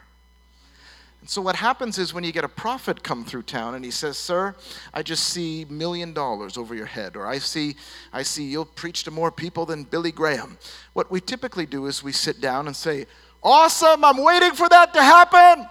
And 1.20 1.28
so 1.28 1.42
what 1.42 1.56
happens 1.56 1.98
is 1.98 2.14
when 2.14 2.22
you 2.22 2.30
get 2.30 2.44
a 2.44 2.48
prophet 2.48 3.02
come 3.02 3.24
through 3.24 3.42
town 3.42 3.74
and 3.74 3.84
he 3.84 3.90
says, 3.90 4.16
"Sir, 4.16 4.54
I 4.92 5.02
just 5.02 5.24
see 5.24 5.66
million 5.68 6.12
dollars 6.12 6.56
over 6.56 6.76
your 6.76 6.86
head 6.86 7.16
or 7.16 7.26
I 7.26 7.38
see 7.38 7.74
I 8.12 8.22
see 8.22 8.44
you'll 8.44 8.66
preach 8.66 9.02
to 9.04 9.10
more 9.10 9.32
people 9.32 9.66
than 9.66 9.82
Billy 9.82 10.12
Graham." 10.12 10.58
What 10.92 11.10
we 11.10 11.20
typically 11.20 11.66
do 11.66 11.86
is 11.86 12.04
we 12.04 12.12
sit 12.12 12.40
down 12.40 12.68
and 12.68 12.76
say, 12.76 13.08
"Awesome, 13.42 14.04
I'm 14.04 14.18
waiting 14.18 14.52
for 14.52 14.68
that 14.68 14.94
to 14.94 15.02
happen." 15.02 15.68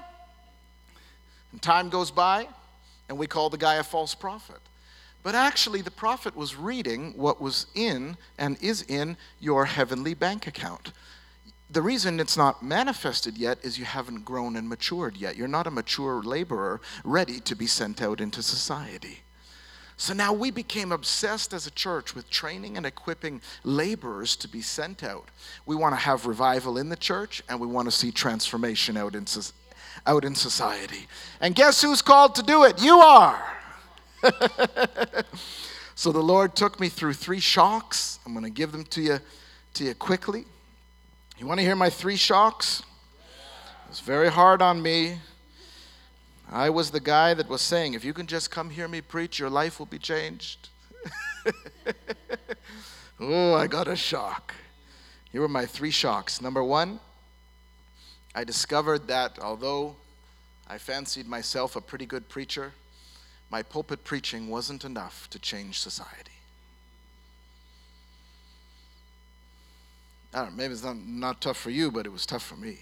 And 1.54 1.62
time 1.62 1.88
goes 1.88 2.12
by, 2.12 2.50
and 3.14 3.20
we 3.20 3.28
call 3.28 3.52
the 3.52 3.60
guy 3.60 3.76
a 3.76 3.84
false 3.84 4.16
prophet. 4.16 4.60
But 5.22 5.36
actually, 5.36 5.84
the 5.84 5.92
prophet 5.92 6.36
was 6.36 6.56
reading 6.56 7.14
what 7.16 7.40
was 7.40 7.68
in 7.76 8.18
and 8.40 8.58
is 8.60 8.82
in 8.82 9.18
your 9.40 9.66
heavenly 9.66 10.16
bank 10.16 10.48
account. 10.48 10.94
The 11.70 11.84
reason 11.84 12.20
it's 12.20 12.36
not 12.36 12.64
manifested 12.64 13.38
yet 13.38 13.60
is 13.62 13.78
you 13.78 13.86
haven't 13.86 14.26
grown 14.26 14.56
and 14.56 14.68
matured 14.68 15.16
yet. 15.16 15.36
You're 15.38 15.48
not 15.48 15.68
a 15.68 15.72
mature 15.72 16.24
laborer 16.24 16.82
ready 17.04 17.40
to 17.42 17.56
be 17.56 17.68
sent 17.68 18.02
out 18.02 18.20
into 18.20 18.42
society. 18.42 19.20
So 19.96 20.14
now 20.14 20.34
we 20.34 20.50
became 20.50 20.92
obsessed 20.92 21.54
as 21.54 21.68
a 21.68 21.72
church 21.72 22.16
with 22.16 22.32
training 22.32 22.78
and 22.78 22.86
equipping 22.86 23.42
laborers 23.64 24.36
to 24.38 24.48
be 24.48 24.64
sent 24.64 25.04
out. 25.04 25.30
We 25.68 25.76
want 25.76 25.94
to 25.94 26.02
have 26.02 26.26
revival 26.26 26.80
in 26.80 26.90
the 26.90 26.96
church 26.96 27.44
and 27.48 27.60
we 27.60 27.68
want 27.68 27.88
to 27.88 27.92
see 27.92 28.12
transformation 28.12 28.98
out 28.98 29.14
in, 29.14 29.28
out 30.06 30.26
in 30.26 30.36
society. 30.36 31.08
And 31.40 31.56
guess 31.56 31.82
who's 31.82 32.02
called 32.02 32.36
to 32.36 32.44
do 32.44 32.64
it? 32.64 32.82
You 32.82 33.00
are. 33.00 33.42
so 35.96 36.12
the 36.12 36.22
Lord 36.22 36.56
took 36.56 36.80
me 36.80 36.90
through 36.90 37.14
three 37.14 37.40
shocks. 37.40 38.20
I'm 38.26 38.34
going 38.34 38.46
to 38.46 38.52
give 38.52 38.72
them 38.72 38.84
to 38.86 39.02
you, 39.02 39.20
to 39.76 39.84
you 39.84 39.96
quickly. 39.96 40.46
You 41.38 41.48
want 41.48 41.60
to 41.60 41.66
hear 41.66 41.76
my 41.76 41.90
three 41.90 42.16
shocks? 42.16 42.82
It 43.86 43.90
was 43.90 44.00
very 44.00 44.30
hard 44.30 44.62
on 44.62 44.82
me. 44.82 45.18
I 46.52 46.70
was 46.70 46.92
the 46.92 47.00
guy 47.00 47.34
that 47.34 47.50
was 47.50 47.62
saying, 47.62 47.96
if 47.96 48.06
you 48.06 48.14
can 48.14 48.28
just 48.28 48.52
come 48.52 48.70
hear 48.70 48.88
me 48.88 49.02
preach, 49.02 49.40
your 49.40 49.50
life 49.50 49.80
will 49.80 49.88
be 49.88 49.98
changed. 49.98 50.70
oh, 53.20 53.54
I 53.56 53.68
got 53.68 53.88
a 53.88 53.96
shock. 53.96 54.54
Here 55.32 55.42
were 55.42 55.48
my 55.48 55.66
three 55.66 55.90
shocks. 55.90 56.42
Number 56.42 56.64
one, 56.64 57.00
I 58.36 58.44
discovered 58.44 59.08
that 59.08 59.40
although 59.40 59.96
I 60.68 60.78
fancied 60.78 61.28
myself 61.28 61.76
a 61.76 61.82
pretty 61.82 62.06
good 62.06 62.30
preacher, 62.30 62.74
my 63.50 63.62
pulpit 63.62 64.04
preaching 64.04 64.50
wasn't 64.50 64.84
enough 64.84 65.30
to 65.30 65.40
change 65.40 65.80
society. 65.80 66.32
I 70.34 70.40
don't 70.40 70.52
know, 70.52 70.58
maybe 70.58 70.74
it's 70.74 70.84
not, 70.84 70.98
not 70.98 71.42
tough 71.42 71.58
for 71.58 71.70
you, 71.70 71.92
but 71.92 72.08
it 72.08 72.12
was 72.12 72.26
tough 72.26 72.44
for 72.44 72.56
me. 72.56 72.80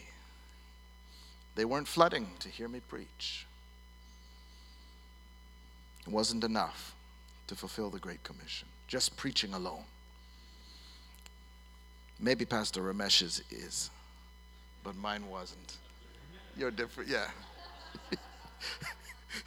They 1.55 1.65
weren't 1.65 1.87
flooding 1.87 2.27
to 2.39 2.47
hear 2.47 2.69
me 2.69 2.79
preach. 2.87 3.45
It 6.07 6.13
wasn't 6.13 6.45
enough 6.45 6.95
to 7.47 7.55
fulfill 7.55 7.89
the 7.89 7.99
Great 7.99 8.23
Commission, 8.23 8.69
just 8.87 9.17
preaching 9.17 9.53
alone. 9.53 9.83
Maybe 12.19 12.45
Pastor 12.45 12.81
Ramesh's 12.81 13.43
is, 13.51 13.89
but 14.83 14.95
mine 14.95 15.27
wasn't. 15.29 15.77
You're 16.57 16.71
different, 16.71 17.09
yeah. 17.09 17.27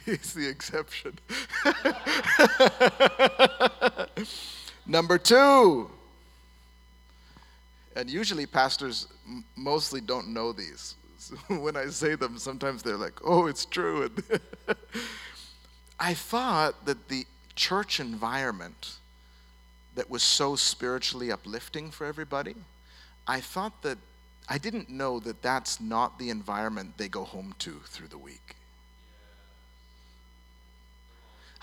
He's 0.05 0.33
the 0.33 0.47
exception. 0.47 1.19
Number 4.87 5.17
two, 5.17 5.89
and 7.95 8.09
usually 8.09 8.45
pastors 8.45 9.07
mostly 9.55 10.01
don't 10.01 10.29
know 10.29 10.51
these. 10.51 10.95
So 11.17 11.35
when 11.59 11.75
I 11.75 11.87
say 11.87 12.15
them, 12.15 12.37
sometimes 12.37 12.83
they're 12.83 12.97
like, 12.97 13.19
oh, 13.23 13.47
it's 13.47 13.65
true. 13.65 14.09
I 15.99 16.13
thought 16.13 16.85
that 16.85 17.07
the 17.07 17.25
church 17.55 17.99
environment 17.99 18.97
that 19.95 20.09
was 20.09 20.21
so 20.21 20.55
spiritually 20.55 21.31
uplifting 21.31 21.89
for 21.89 22.05
everybody, 22.05 22.55
I 23.27 23.39
thought 23.39 23.81
that 23.83 23.97
I 24.47 24.57
didn't 24.57 24.89
know 24.89 25.19
that 25.21 25.41
that's 25.41 25.81
not 25.81 26.19
the 26.19 26.29
environment 26.29 26.97
they 26.97 27.07
go 27.07 27.23
home 27.23 27.55
to 27.59 27.79
through 27.85 28.09
the 28.09 28.17
week. 28.17 28.55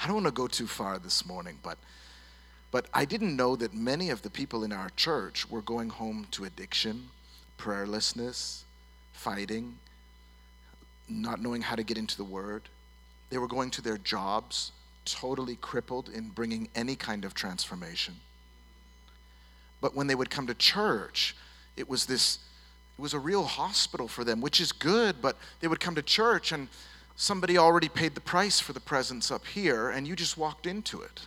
I 0.03 0.07
don't 0.07 0.15
want 0.15 0.27
to 0.27 0.33
go 0.33 0.49
too 0.49 0.67
far 0.67 0.99
this 0.99 1.25
morning, 1.25 1.59
but 1.63 1.79
but 2.73 2.87
I 2.95 3.05
didn't 3.05 3.37
know 3.37 3.55
that 3.57 3.75
many 3.75 4.09
of 4.09 4.23
the 4.23 4.31
people 4.31 4.65
in 4.65 4.73
our 4.73 4.89
church 4.97 5.49
were 5.49 5.61
going 5.61 5.91
home 5.91 6.27
to 6.31 6.45
addiction, 6.45 7.11
prayerlessness, 7.59 8.63
fighting, 9.13 9.77
not 11.07 11.41
knowing 11.41 11.61
how 11.61 11.77
to 11.77 11.83
get 11.83 11.99
into 11.99 12.17
the 12.17 12.25
word. 12.25 12.63
They 13.29 13.37
were 13.37 13.47
going 13.47 13.71
to 13.73 13.83
their 13.83 13.99
jobs 13.99 14.73
totally 15.05 15.57
crippled 15.57 16.09
in 16.09 16.31
bringing 16.31 16.69
any 16.75 16.97
kind 16.97 17.27
of 17.27 17.35
transformation. 17.35 18.15
But 19.83 19.95
when 19.95 20.07
they 20.07 20.15
would 20.15 20.31
come 20.31 20.47
to 20.47 20.55
church, 20.55 21.37
it 21.77 21.91
was 21.91 22.07
this 22.07 22.39
it 22.99 23.03
was 23.03 23.15
a 23.15 23.19
real 23.19 23.45
hospital 23.45 24.09
for 24.09 24.25
them, 24.25 24.41
which 24.41 24.61
is 24.61 24.73
good, 24.73 25.17
but 25.21 25.37
they 25.61 25.69
would 25.69 25.81
come 25.81 25.95
to 25.95 26.03
church 26.03 26.53
and 26.53 26.69
somebody 27.17 27.59
already 27.59 27.89
paid 27.89 28.15
the 28.15 28.21
price 28.21 28.61
for 28.61 28.73
the 28.73 28.81
presence 28.81 29.31
up 29.31 29.47
here 29.47 29.91
and 29.91 30.07
you 30.07 30.17
just 30.17 30.37
walked 30.37 30.67
into 30.67 31.01
it. 31.01 31.21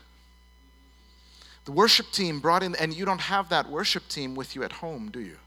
The 1.65 1.71
worship 1.71 2.11
team 2.11 2.39
brought 2.39 2.63
in 2.63 2.75
and 2.75 2.93
you 2.93 3.05
don't 3.05 3.21
have 3.21 3.49
that 3.49 3.69
worship 3.69 4.07
team 4.07 4.35
with 4.35 4.55
you 4.55 4.63
at 4.63 4.71
home, 4.71 5.09
do 5.09 5.19
you? 5.19 5.37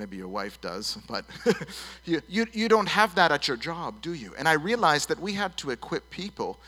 maybe 0.00 0.16
your 0.16 0.28
wife 0.28 0.60
does, 0.60 0.98
but 1.08 1.24
you, 2.04 2.20
you, 2.28 2.46
you 2.52 2.68
don't 2.68 2.88
have 2.88 3.14
that 3.14 3.30
at 3.30 3.46
your 3.46 3.56
job, 3.56 4.00
do 4.02 4.14
you? 4.14 4.34
And 4.38 4.48
I 4.48 4.54
realized 4.54 5.08
that 5.08 5.20
we 5.20 5.34
had 5.34 5.56
to 5.58 5.70
equip 5.70 6.10
people 6.10 6.58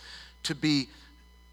to 0.45 0.55
be, 0.55 0.89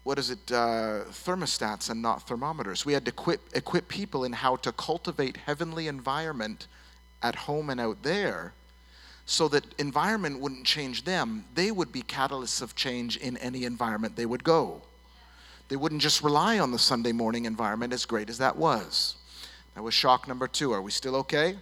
what 0.02 0.18
is 0.18 0.30
it, 0.30 0.50
uh, 0.50 1.04
thermostats 1.10 1.90
and 1.90 2.00
not 2.00 2.26
thermometers. 2.26 2.86
We 2.86 2.92
had 2.92 3.04
to 3.04 3.10
equip, 3.10 3.40
equip 3.54 3.88
people 3.88 4.24
in 4.24 4.32
how 4.32 4.56
to 4.56 4.72
cultivate 4.72 5.36
heavenly 5.36 5.88
environment 5.88 6.66
at 7.22 7.34
home 7.34 7.70
and 7.70 7.80
out 7.80 8.02
there 8.02 8.54
so 9.26 9.46
that 9.48 9.64
environment 9.78 10.40
wouldn't 10.40 10.64
change 10.64 11.04
them. 11.04 11.44
They 11.54 11.70
would 11.70 11.92
be 11.92 12.02
catalysts 12.02 12.62
of 12.62 12.74
change 12.74 13.16
in 13.16 13.36
any 13.36 13.64
environment 13.64 14.16
they 14.16 14.26
would 14.26 14.42
go. 14.42 14.82
They 15.68 15.76
wouldn't 15.76 16.02
just 16.02 16.24
rely 16.24 16.58
on 16.58 16.72
the 16.72 16.78
Sunday 16.78 17.12
morning 17.12 17.44
environment, 17.44 17.92
as 17.92 18.04
great 18.04 18.28
as 18.28 18.38
that 18.38 18.56
was. 18.56 19.14
That 19.74 19.82
was 19.82 19.94
shock 19.94 20.26
number 20.26 20.48
two. 20.48 20.72
Are 20.72 20.82
we 20.82 20.90
still 20.90 21.14
okay? 21.16 21.56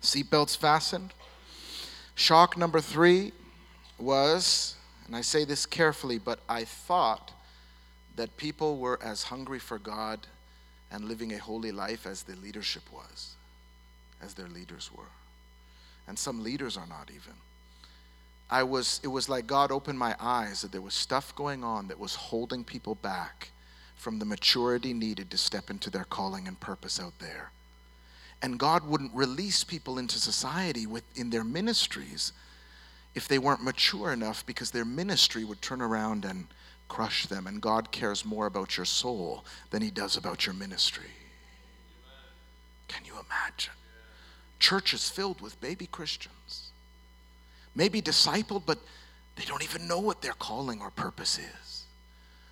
Seatbelts 0.00 0.56
fastened. 0.56 1.12
Shock 2.14 2.56
number 2.56 2.80
three 2.80 3.32
was, 3.98 4.76
and 5.10 5.16
I 5.16 5.22
say 5.22 5.42
this 5.44 5.66
carefully, 5.66 6.20
but 6.20 6.38
I 6.48 6.62
thought 6.62 7.32
that 8.14 8.36
people 8.36 8.76
were 8.76 8.96
as 9.02 9.24
hungry 9.24 9.58
for 9.58 9.76
God 9.76 10.20
and 10.92 11.06
living 11.06 11.32
a 11.32 11.38
holy 11.38 11.72
life 11.72 12.06
as 12.06 12.22
the 12.22 12.36
leadership 12.36 12.84
was, 12.92 13.34
as 14.22 14.34
their 14.34 14.46
leaders 14.46 14.88
were. 14.96 15.10
And 16.06 16.16
some 16.16 16.44
leaders 16.44 16.76
are 16.76 16.86
not 16.86 17.10
even. 17.10 17.32
I 18.48 18.62
was, 18.62 19.00
it 19.02 19.08
was 19.08 19.28
like 19.28 19.48
God 19.48 19.72
opened 19.72 19.98
my 19.98 20.14
eyes 20.20 20.62
that 20.62 20.70
there 20.70 20.80
was 20.80 20.94
stuff 20.94 21.34
going 21.34 21.64
on 21.64 21.88
that 21.88 21.98
was 21.98 22.14
holding 22.14 22.62
people 22.62 22.94
back 22.94 23.48
from 23.96 24.20
the 24.20 24.24
maturity 24.24 24.94
needed 24.94 25.28
to 25.32 25.36
step 25.36 25.70
into 25.70 25.90
their 25.90 26.04
calling 26.04 26.46
and 26.46 26.60
purpose 26.60 27.00
out 27.00 27.18
there. 27.18 27.50
And 28.42 28.60
God 28.60 28.86
wouldn't 28.86 29.12
release 29.12 29.64
people 29.64 29.98
into 29.98 30.20
society 30.20 30.86
within 30.86 31.30
their 31.30 31.42
ministries 31.42 32.32
if 33.14 33.26
they 33.26 33.38
weren't 33.38 33.62
mature 33.62 34.12
enough 34.12 34.44
because 34.46 34.70
their 34.70 34.84
ministry 34.84 35.44
would 35.44 35.60
turn 35.60 35.82
around 35.82 36.24
and 36.24 36.46
crush 36.88 37.26
them. 37.26 37.46
And 37.46 37.60
God 37.60 37.90
cares 37.90 38.24
more 38.24 38.46
about 38.46 38.76
your 38.76 38.86
soul 38.86 39.44
than 39.70 39.82
He 39.82 39.90
does 39.90 40.16
about 40.16 40.46
your 40.46 40.54
ministry. 40.54 41.10
Can 42.88 43.04
you 43.04 43.12
imagine? 43.12 43.72
Churches 44.58 45.08
filled 45.08 45.40
with 45.40 45.60
baby 45.60 45.86
Christians, 45.86 46.70
maybe 47.74 48.02
discipled, 48.02 48.62
but 48.66 48.78
they 49.36 49.44
don't 49.44 49.62
even 49.62 49.88
know 49.88 50.00
what 50.00 50.20
their 50.20 50.34
calling 50.34 50.82
or 50.82 50.90
purpose 50.90 51.38
is. 51.38 51.84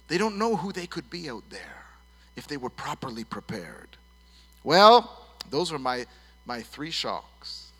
They 0.06 0.16
don't 0.16 0.38
know 0.38 0.56
who 0.56 0.72
they 0.72 0.86
could 0.86 1.10
be 1.10 1.28
out 1.28 1.44
there 1.50 1.84
if 2.36 2.46
they 2.46 2.56
were 2.56 2.70
properly 2.70 3.24
prepared. 3.24 3.88
Well, 4.64 5.26
those 5.50 5.72
are 5.72 5.78
my, 5.78 6.06
my 6.46 6.62
three 6.62 6.90
shocks. 6.90 7.72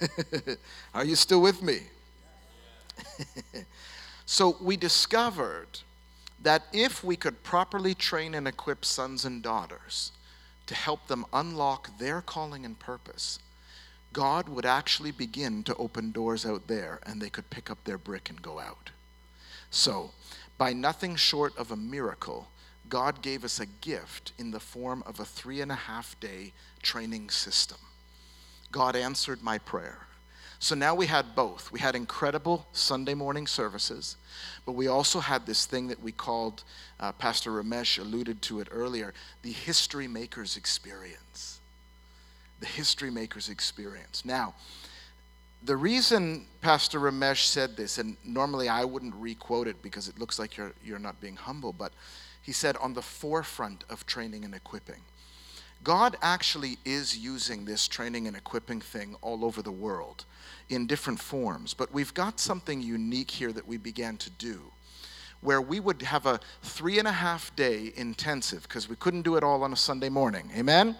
are 0.94 1.04
you 1.04 1.16
still 1.16 1.40
with 1.40 1.62
me? 1.62 1.80
so 4.26 4.56
we 4.60 4.76
discovered 4.76 5.80
that 6.42 6.64
if 6.72 7.02
we 7.02 7.16
could 7.16 7.42
properly 7.42 7.94
train 7.94 8.34
and 8.34 8.46
equip 8.46 8.84
sons 8.84 9.24
and 9.24 9.42
daughters 9.42 10.12
to 10.66 10.74
help 10.74 11.06
them 11.06 11.24
unlock 11.32 11.98
their 11.98 12.20
calling 12.20 12.64
and 12.64 12.78
purpose, 12.78 13.38
God 14.12 14.48
would 14.48 14.64
actually 14.64 15.10
begin 15.10 15.62
to 15.64 15.74
open 15.76 16.12
doors 16.12 16.46
out 16.46 16.66
there 16.68 17.00
and 17.04 17.20
they 17.20 17.30
could 17.30 17.50
pick 17.50 17.70
up 17.70 17.82
their 17.84 17.98
brick 17.98 18.30
and 18.30 18.40
go 18.40 18.60
out. 18.60 18.90
So, 19.70 20.12
by 20.56 20.72
nothing 20.72 21.16
short 21.16 21.56
of 21.58 21.72
a 21.72 21.76
miracle, 21.76 22.48
God 22.88 23.22
gave 23.22 23.44
us 23.44 23.58
a 23.58 23.66
gift 23.66 24.32
in 24.38 24.52
the 24.52 24.60
form 24.60 25.02
of 25.04 25.18
a 25.18 25.24
three 25.24 25.60
and 25.60 25.72
a 25.72 25.74
half 25.74 26.18
day 26.20 26.52
training 26.82 27.30
system. 27.30 27.78
God 28.70 28.94
answered 28.94 29.42
my 29.42 29.58
prayer. 29.58 30.06
So 30.64 30.74
now 30.74 30.94
we 30.94 31.04
had 31.04 31.34
both. 31.34 31.70
We 31.70 31.80
had 31.80 31.94
incredible 31.94 32.66
Sunday 32.72 33.12
morning 33.12 33.46
services, 33.46 34.16
but 34.64 34.72
we 34.72 34.86
also 34.86 35.20
had 35.20 35.44
this 35.44 35.66
thing 35.66 35.88
that 35.88 36.02
we 36.02 36.10
called, 36.10 36.64
uh, 36.98 37.12
Pastor 37.12 37.50
Ramesh 37.50 37.98
alluded 37.98 38.40
to 38.40 38.60
it 38.60 38.68
earlier, 38.70 39.12
the 39.42 39.52
History 39.52 40.08
Makers 40.08 40.56
Experience. 40.56 41.60
The 42.60 42.66
History 42.66 43.10
Makers 43.10 43.50
Experience. 43.50 44.24
Now, 44.24 44.54
the 45.62 45.76
reason 45.76 46.46
Pastor 46.62 46.98
Ramesh 46.98 47.44
said 47.44 47.76
this, 47.76 47.98
and 47.98 48.16
normally 48.24 48.70
I 48.70 48.86
wouldn't 48.86 49.14
requote 49.16 49.68
it 49.68 49.82
because 49.82 50.08
it 50.08 50.18
looks 50.18 50.38
like 50.38 50.56
you're, 50.56 50.72
you're 50.82 50.98
not 50.98 51.20
being 51.20 51.36
humble, 51.36 51.74
but 51.74 51.92
he 52.40 52.52
said, 52.52 52.78
on 52.78 52.94
the 52.94 53.02
forefront 53.02 53.84
of 53.90 54.06
training 54.06 54.46
and 54.46 54.54
equipping. 54.54 55.02
God 55.84 56.16
actually 56.22 56.78
is 56.84 57.16
using 57.16 57.64
this 57.64 57.86
training 57.86 58.26
and 58.26 58.36
equipping 58.36 58.80
thing 58.80 59.16
all 59.20 59.44
over 59.44 59.60
the 59.62 59.70
world 59.70 60.24
in 60.70 60.86
different 60.86 61.20
forms, 61.20 61.74
but 61.74 61.92
we've 61.92 62.14
got 62.14 62.40
something 62.40 62.80
unique 62.80 63.30
here 63.30 63.52
that 63.52 63.68
we 63.68 63.76
began 63.76 64.16
to 64.16 64.30
do. 64.30 64.72
where 65.44 65.60
we 65.60 65.78
would 65.78 66.00
have 66.02 66.24
a 66.26 66.40
three 66.62 66.98
and 66.98 67.06
a 67.06 67.12
half 67.12 67.54
day 67.54 67.92
intensive 67.96 68.62
because 68.62 68.88
we 68.88 68.96
couldn't 68.96 69.22
do 69.22 69.36
it 69.36 69.44
all 69.44 69.62
on 69.62 69.72
a 69.72 69.76
Sunday 69.76 70.08
morning. 70.08 70.50
Amen? 70.56 70.96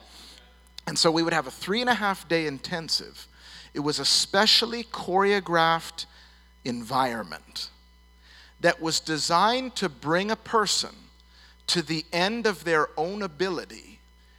And 0.86 0.98
so 0.98 1.10
we 1.10 1.22
would 1.22 1.32
have 1.32 1.46
a 1.46 1.50
three 1.50 1.80
and 1.80 1.88
a 1.88 1.94
half 1.94 2.28
day 2.28 2.46
intensive. 2.46 3.26
It 3.72 3.80
was 3.80 3.98
a 3.98 4.04
specially 4.04 4.84
choreographed 4.84 6.04
environment 6.64 7.70
that 8.60 8.80
was 8.80 9.00
designed 9.00 9.74
to 9.76 9.88
bring 9.88 10.30
a 10.30 10.36
person 10.36 10.94
to 11.68 11.80
the 11.80 12.04
end 12.12 12.46
of 12.46 12.64
their 12.64 12.88
own 12.98 13.22
ability, 13.22 13.93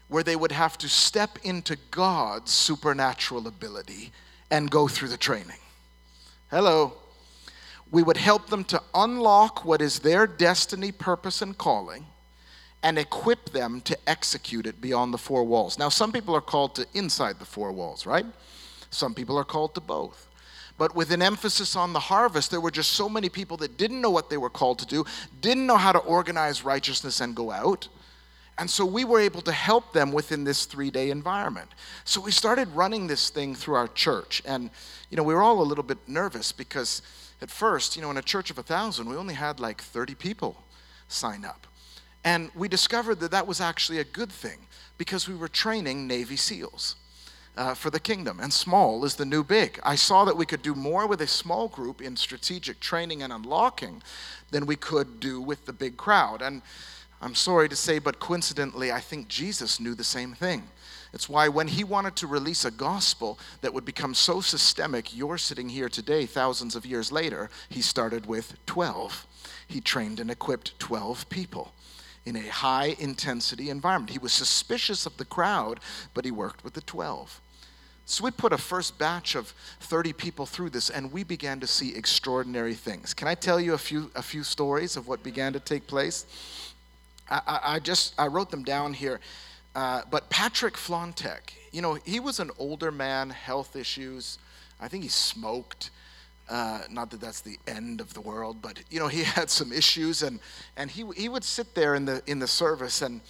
where 0.08 0.24
they 0.24 0.36
would 0.36 0.52
have 0.52 0.78
to 0.80 0.90
step 0.90 1.38
into 1.44 1.78
God's 1.92 2.52
supernatural 2.52 3.48
ability 3.48 4.12
and 4.52 4.70
go 4.70 4.88
through 4.88 5.10
the 5.10 5.18
training. 5.18 5.58
Hello. 6.50 6.94
We 7.92 8.04
would 8.04 8.18
help 8.18 8.48
them 8.48 8.64
to 8.66 8.82
unlock 8.94 9.66
what 9.66 9.82
is 9.82 10.00
their 10.00 10.28
destiny, 10.28 10.92
purpose, 10.92 11.42
and 11.42 11.58
calling 11.58 12.06
and 12.84 13.00
equip 13.00 13.50
them 13.50 13.82
to 13.82 13.98
execute 14.08 14.68
it 14.68 14.80
beyond 14.80 15.14
the 15.14 15.18
four 15.18 15.44
walls. 15.44 15.80
Now, 15.80 15.90
some 15.90 16.12
people 16.12 16.36
are 16.36 16.42
called 16.42 16.76
to 16.76 16.86
inside 16.94 17.40
the 17.40 17.46
four 17.46 17.72
walls, 17.72 18.06
right? 18.06 18.26
Some 18.92 19.16
people 19.16 19.38
are 19.40 19.44
called 19.44 19.74
to 19.76 19.82
both. 19.82 20.28
But 20.78 20.96
with 20.96 21.12
an 21.12 21.22
emphasis 21.22 21.76
on 21.76 21.94
the 21.94 22.00
harvest, 22.00 22.52
there 22.52 22.62
were 22.62 22.72
just 22.72 22.92
so 22.92 23.10
many 23.10 23.30
people 23.30 23.58
that 23.58 23.78
didn't 23.78 24.02
know 24.02 24.12
what 24.12 24.30
they 24.30 24.38
were 24.38 24.50
called 24.50 24.78
to 24.80 24.86
do, 24.86 25.06
didn't 25.42 25.66
know 25.66 25.78
how 25.78 25.94
to 25.94 26.00
organize 26.00 26.64
righteousness 26.64 27.22
and 27.22 27.36
go 27.36 27.50
out. 27.50 27.88
And 28.58 28.70
so 28.70 28.86
we 28.86 29.04
were 29.04 29.20
able 29.20 29.42
to 29.42 29.52
help 29.52 29.92
them 29.92 30.12
within 30.12 30.44
this 30.44 30.66
three 30.66 30.90
day 30.90 31.10
environment. 31.10 31.70
So 32.06 32.22
we 32.22 32.32
started 32.32 32.70
running 32.70 33.08
this 33.08 33.30
thing 33.30 33.54
through 33.54 33.76
our 33.76 33.90
church. 33.90 34.42
And, 34.46 34.70
you 35.10 35.18
know, 35.18 35.24
we 35.24 35.34
were 35.34 35.42
all 35.42 35.62
a 35.62 35.64
little 35.64 35.84
bit 35.84 35.98
nervous 36.08 36.52
because 36.52 37.02
at 37.42 37.52
first, 37.52 37.96
you 37.96 38.02
know, 38.02 38.12
in 38.12 38.18
a 38.18 38.22
church 38.22 38.50
of 38.50 38.58
a 38.58 38.64
thousand, 38.64 39.10
we 39.10 39.16
only 39.18 39.34
had 39.34 39.60
like 39.60 39.82
30 39.82 40.16
people 40.16 40.64
sign 41.10 41.44
up. 41.44 41.68
And 42.24 42.50
we 42.56 42.68
discovered 42.68 43.20
that 43.20 43.32
that 43.32 43.46
was 43.46 43.60
actually 43.60 44.00
a 44.00 44.04
good 44.04 44.32
thing 44.32 44.68
because 44.98 45.28
we 45.28 45.36
were 45.36 45.48
training 45.48 46.08
Navy 46.08 46.36
SEALs. 46.36 46.96
Uh, 47.58 47.74
for 47.74 47.90
the 47.90 48.02
kingdom, 48.02 48.42
and 48.42 48.52
small 48.52 49.06
is 49.06 49.16
the 49.16 49.24
new 49.24 49.42
big. 49.42 49.80
I 49.82 49.96
saw 49.96 50.26
that 50.26 50.36
we 50.36 50.46
could 50.46 50.62
do 50.62 50.76
more 50.76 51.08
with 51.08 51.22
a 51.22 51.28
small 51.28 51.70
group 51.70 52.02
in 52.02 52.18
strategic 52.18 52.82
training 52.82 53.24
and 53.24 53.32
unlocking 53.32 54.04
than 54.52 54.66
we 54.66 54.76
could 54.76 55.22
do 55.22 55.40
with 55.40 55.66
the 55.66 55.72
big 55.72 55.96
crowd. 55.96 56.42
And 56.42 56.62
I'm 57.26 57.34
sorry 57.34 57.68
to 57.70 57.76
say, 57.76 57.98
but 57.98 58.20
coincidentally, 58.20 58.92
I 58.92 59.00
think 59.00 59.28
Jesus 59.28 59.80
knew 59.80 59.96
the 59.96 60.04
same 60.04 60.34
thing. 60.34 60.62
It's 61.12 61.28
why 61.28 61.48
when 61.48 61.68
he 61.68 61.84
wanted 61.84 62.16
to 62.18 62.28
release 62.28 62.66
a 62.66 62.72
gospel 62.72 63.40
that 63.62 63.74
would 63.74 63.84
become 63.84 64.14
so 64.14 64.42
systemic, 64.42 65.18
you're 65.18 65.40
sitting 65.40 65.68
here 65.68 65.90
today, 65.90 66.28
thousands 66.28 66.76
of 66.76 66.86
years 66.86 67.12
later, 67.12 67.50
he 67.68 67.82
started 67.82 68.28
with 68.28 68.56
12. 68.68 69.26
He 69.68 69.82
trained 69.82 70.20
and 70.20 70.30
equipped 70.30 70.78
12 70.78 71.28
people 71.30 71.74
in 72.28 72.36
a 72.36 72.48
high 72.48 72.96
intensity 73.00 73.72
environment. 73.72 74.12
He 74.12 74.20
was 74.20 74.32
suspicious 74.32 75.08
of 75.08 75.18
the 75.18 75.26
crowd, 75.26 75.80
but 76.14 76.26
he 76.26 76.32
worked 76.32 76.64
with 76.64 76.76
the 76.76 76.82
12. 76.82 77.42
So 78.06 78.24
we 78.24 78.30
put 78.30 78.54
a 78.54 78.58
first 78.60 79.00
batch 79.00 79.34
of 79.34 79.52
30 79.80 80.14
people 80.14 80.46
through 80.46 80.70
this 80.70 80.92
and 80.92 81.12
we 81.12 81.24
began 81.24 81.60
to 81.62 81.66
see 81.66 81.96
extraordinary 81.96 82.76
things. 82.76 83.16
Can 83.16 83.28
I 83.28 83.34
tell 83.34 83.60
you 83.60 83.74
a 83.74 83.80
few 83.80 84.12
a 84.14 84.22
few 84.22 84.44
stories 84.44 84.96
of 84.96 85.08
what 85.08 85.24
began 85.24 85.54
to 85.54 85.60
take 85.60 85.88
place? 85.88 86.28
I, 87.30 87.60
I, 87.64 87.80
just 87.80 88.14
I 88.20 88.28
wrote 88.28 88.52
them 88.52 88.64
down 88.64 88.94
here. 88.94 89.20
Uh, 89.76 90.02
but 90.10 90.30
Patrick 90.30 90.76
Flontek, 90.76 91.54
you 91.72 91.82
know, 91.82 91.96
he 92.06 92.20
was 92.20 92.40
an 92.40 92.52
older 92.58 92.92
man, 92.92 93.30
health 93.30 93.76
issues. 93.76 94.38
I 94.80 94.88
think 94.88 95.04
he 95.04 95.10
smoked. 95.10 95.92
Uh, 96.48 96.82
not 96.90 97.10
that 97.10 97.20
that's 97.20 97.42
the 97.42 97.58
end 97.68 98.00
of 98.00 98.14
the 98.14 98.22
world, 98.22 98.62
but 98.62 98.80
you 98.90 99.00
know, 99.00 99.08
he 99.08 99.24
had 99.24 99.50
some 99.50 99.74
issues, 99.74 100.22
and 100.22 100.40
and 100.78 100.92
he 100.92 101.04
he 101.18 101.28
would 101.28 101.44
sit 101.44 101.74
there 101.76 101.96
in 101.96 102.06
the 102.06 102.22
in 102.28 102.40
the 102.40 102.48
service, 102.48 103.02
and 103.02 103.22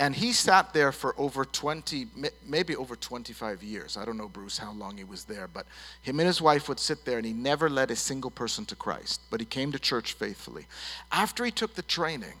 and 0.00 0.14
he 0.14 0.32
sat 0.32 0.72
there 0.72 0.92
for 0.92 1.14
over 1.18 1.44
20, 1.44 2.06
maybe 2.46 2.74
over 2.74 2.96
25 2.96 3.62
years. 3.62 3.98
I 3.98 4.06
don't 4.06 4.16
know, 4.16 4.28
Bruce, 4.28 4.56
how 4.56 4.72
long 4.72 4.96
he 4.96 5.04
was 5.04 5.24
there, 5.24 5.46
but 5.46 5.66
him 6.00 6.18
and 6.20 6.26
his 6.26 6.40
wife 6.40 6.70
would 6.70 6.80
sit 6.80 7.04
there, 7.04 7.18
and 7.18 7.26
he 7.26 7.34
never 7.34 7.68
led 7.68 7.90
a 7.90 7.96
single 7.96 8.30
person 8.30 8.64
to 8.66 8.76
Christ, 8.76 9.20
but 9.30 9.40
he 9.40 9.46
came 9.46 9.70
to 9.72 9.78
church 9.78 10.14
faithfully. 10.14 10.66
After 11.12 11.44
he 11.44 11.50
took 11.50 11.74
the 11.74 11.82
training, 11.82 12.40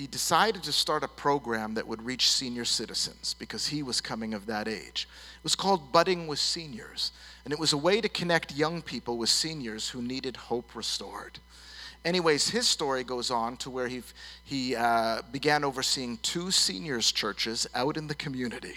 he 0.00 0.06
decided 0.06 0.62
to 0.62 0.72
start 0.72 1.04
a 1.04 1.08
program 1.08 1.74
that 1.74 1.86
would 1.86 2.00
reach 2.00 2.30
senior 2.30 2.64
citizens 2.64 3.34
because 3.38 3.66
he 3.66 3.82
was 3.82 4.00
coming 4.00 4.32
of 4.32 4.46
that 4.46 4.66
age. 4.66 5.06
It 5.36 5.44
was 5.44 5.54
called 5.54 5.92
Budding 5.92 6.26
with 6.26 6.38
Seniors, 6.38 7.12
and 7.44 7.52
it 7.52 7.58
was 7.58 7.74
a 7.74 7.76
way 7.76 8.00
to 8.00 8.08
connect 8.08 8.56
young 8.56 8.80
people 8.80 9.18
with 9.18 9.28
seniors 9.28 9.90
who 9.90 10.00
needed 10.00 10.38
hope 10.38 10.74
restored. 10.74 11.38
Anyways, 12.02 12.48
his 12.48 12.66
story 12.66 13.04
goes 13.04 13.30
on 13.30 13.58
to 13.58 13.68
where 13.68 13.88
he, 13.88 14.02
he 14.42 14.74
uh, 14.74 15.20
began 15.30 15.64
overseeing 15.64 16.16
two 16.22 16.50
seniors' 16.50 17.12
churches 17.12 17.66
out 17.74 17.98
in 17.98 18.06
the 18.06 18.14
community. 18.14 18.76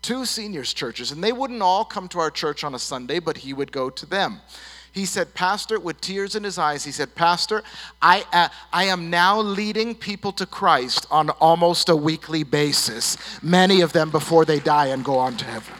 Two 0.00 0.24
seniors' 0.24 0.72
churches, 0.72 1.10
and 1.10 1.24
they 1.24 1.32
wouldn't 1.32 1.60
all 1.60 1.84
come 1.84 2.06
to 2.06 2.20
our 2.20 2.30
church 2.30 2.62
on 2.62 2.72
a 2.72 2.78
Sunday, 2.78 3.18
but 3.18 3.38
he 3.38 3.52
would 3.52 3.72
go 3.72 3.90
to 3.90 4.06
them 4.06 4.40
he 4.96 5.04
said, 5.04 5.34
Pastor, 5.34 5.78
with 5.78 6.00
tears 6.00 6.34
in 6.36 6.42
his 6.42 6.56
eyes, 6.56 6.82
he 6.82 6.90
said, 6.90 7.14
Pastor, 7.14 7.62
I, 8.00 8.24
uh, 8.32 8.48
I 8.72 8.84
am 8.84 9.10
now 9.10 9.38
leading 9.38 9.94
people 9.94 10.32
to 10.32 10.46
Christ 10.46 11.06
on 11.10 11.28
almost 11.28 11.90
a 11.90 11.94
weekly 11.94 12.44
basis, 12.44 13.18
many 13.42 13.82
of 13.82 13.92
them 13.92 14.10
before 14.10 14.46
they 14.46 14.58
die 14.58 14.86
and 14.86 15.04
go 15.04 15.18
on 15.18 15.36
to 15.36 15.44
heaven. 15.44 15.74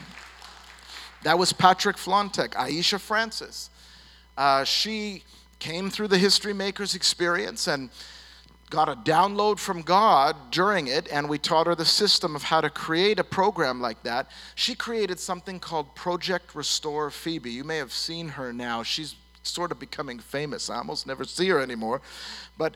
That 1.23 1.39
was 1.39 1.51
Patrick 1.51 1.97
Flontek, 1.97 2.49
Aisha 2.49 2.99
Francis. 2.99 3.71
Uh, 4.37 4.63
she 4.63 5.23
came 5.57 5.89
through 5.89 6.09
the 6.09 6.19
History 6.19 6.53
Makers 6.53 6.93
experience 6.93 7.65
and 7.65 7.89
got 8.69 8.89
a 8.89 8.95
download 8.95 9.59
from 9.59 9.81
God 9.81 10.35
during 10.51 10.87
it, 10.87 11.07
and 11.11 11.29
we 11.29 11.37
taught 11.37 11.67
her 11.67 11.75
the 11.75 11.85
system 11.85 12.35
of 12.35 12.43
how 12.43 12.59
to 12.59 12.69
create 12.69 13.17
a 13.19 13.23
program 13.23 13.79
like 13.79 14.03
that. 14.03 14.29
She 14.55 14.75
created 14.75 15.19
something 15.19 15.59
called 15.59 15.95
Project 15.95 16.53
Restore 16.53 17.09
Phoebe. 17.09 17.51
You 17.51 17.63
may 17.63 17.77
have 17.77 17.93
seen 17.93 18.29
her 18.29 18.51
now. 18.51 18.83
She's 18.83 19.15
sort 19.43 19.71
of 19.71 19.79
becoming 19.79 20.19
famous. 20.19 20.69
I 20.69 20.77
almost 20.77 21.07
never 21.07 21.23
see 21.23 21.47
her 21.47 21.59
anymore. 21.59 22.01
But 22.57 22.75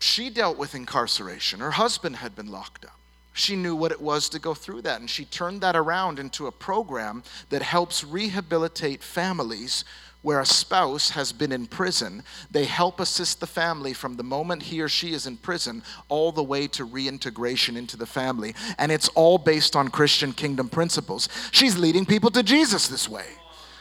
she 0.00 0.30
dealt 0.30 0.56
with 0.56 0.74
incarceration. 0.74 1.60
Her 1.60 1.72
husband 1.72 2.16
had 2.16 2.34
been 2.34 2.50
locked 2.50 2.84
up. 2.86 2.98
She 3.34 3.54
knew 3.54 3.76
what 3.76 3.92
it 3.92 4.00
was 4.00 4.28
to 4.30 4.40
go 4.40 4.52
through 4.52 4.82
that, 4.82 5.00
and 5.00 5.08
she 5.08 5.24
turned 5.24 5.60
that 5.60 5.76
around 5.76 6.18
into 6.18 6.48
a 6.48 6.52
program 6.52 7.22
that 7.50 7.62
helps 7.62 8.02
rehabilitate 8.02 9.00
families 9.00 9.84
where 10.22 10.40
a 10.40 10.46
spouse 10.46 11.10
has 11.10 11.32
been 11.32 11.52
in 11.52 11.66
prison, 11.66 12.22
they 12.50 12.64
help 12.64 13.00
assist 13.00 13.40
the 13.40 13.46
family 13.46 13.92
from 13.92 14.16
the 14.16 14.22
moment 14.22 14.62
he 14.64 14.80
or 14.80 14.88
she 14.88 15.12
is 15.12 15.26
in 15.26 15.36
prison 15.36 15.82
all 16.08 16.32
the 16.32 16.42
way 16.42 16.66
to 16.66 16.84
reintegration 16.84 17.76
into 17.76 17.96
the 17.96 18.06
family. 18.06 18.54
And 18.78 18.90
it's 18.90 19.08
all 19.10 19.38
based 19.38 19.76
on 19.76 19.88
Christian 19.88 20.32
kingdom 20.32 20.68
principles. 20.68 21.28
She's 21.52 21.78
leading 21.78 22.04
people 22.04 22.30
to 22.32 22.42
Jesus 22.42 22.88
this 22.88 23.08
way. 23.08 23.26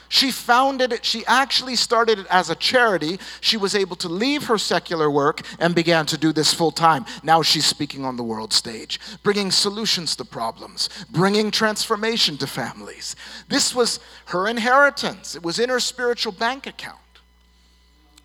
She 0.10 0.32
founded 0.32 0.93
it, 0.93 1.04
she 1.04 1.26
actually 1.26 1.76
started 1.76 2.20
it 2.20 2.28
as 2.30 2.50
a 2.50 2.56
charity. 2.56 3.20
She 3.41 3.58
was 3.58 3.76
able 3.76 3.96
to 3.98 4.08
leave 4.08 4.46
her 4.46 4.58
secular 4.58 5.12
work 5.12 5.41
and 5.60 5.76
began 5.76 6.06
to 6.08 6.17
do 6.17 6.32
this 6.32 6.54
full 6.54 6.72
time. 6.72 7.06
Now 7.24 7.41
she's 7.41 7.65
speaking 7.65 8.06
on 8.06 8.15
the 8.15 8.24
world 8.24 8.54
stage, 8.54 9.00
bringing 9.24 9.52
solutions 9.52 10.15
to 10.17 10.26
problems, 10.26 10.89
bringing 11.10 11.52
transformation 11.52 12.38
to 12.38 12.48
families. 12.48 13.15
This 13.50 13.76
was 13.76 14.00
her 14.28 14.48
inheritance, 14.48 15.36
it 15.36 15.43
was 15.43 15.60
in 15.60 15.70
her 15.70 15.80
spiritual 15.80 16.32
bank 16.32 16.67
account. 16.67 17.00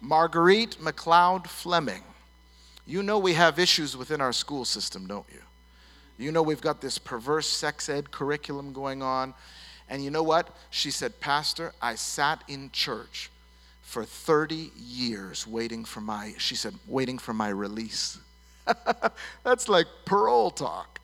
Marguerite 0.00 0.78
McLeod 0.80 1.46
Fleming. 1.46 2.02
You 2.86 3.02
know 3.02 3.18
we 3.18 3.34
have 3.34 3.58
issues 3.60 3.96
within 3.96 4.20
our 4.20 4.32
school 4.32 4.64
system, 4.64 5.06
don't 5.06 5.26
you? 5.32 5.38
You 6.18 6.32
know 6.32 6.42
we've 6.42 6.60
got 6.60 6.80
this 6.80 6.98
perverse 6.98 7.48
sex 7.48 7.88
ed 7.88 8.10
curriculum 8.10 8.72
going 8.72 9.02
on 9.02 9.34
and 9.92 10.02
you 10.02 10.10
know 10.10 10.22
what? 10.22 10.48
She 10.70 10.90
said, 10.90 11.20
Pastor, 11.20 11.74
I 11.82 11.96
sat 11.96 12.42
in 12.48 12.70
church 12.72 13.30
for 13.82 14.06
30 14.06 14.70
years 14.74 15.46
waiting 15.46 15.84
for 15.84 16.00
my, 16.00 16.32
she 16.38 16.54
said, 16.54 16.72
waiting 16.88 17.18
for 17.18 17.34
my 17.34 17.50
release. 17.50 18.18
That's 19.44 19.68
like 19.68 19.86
parole 20.06 20.50
talk. 20.50 20.98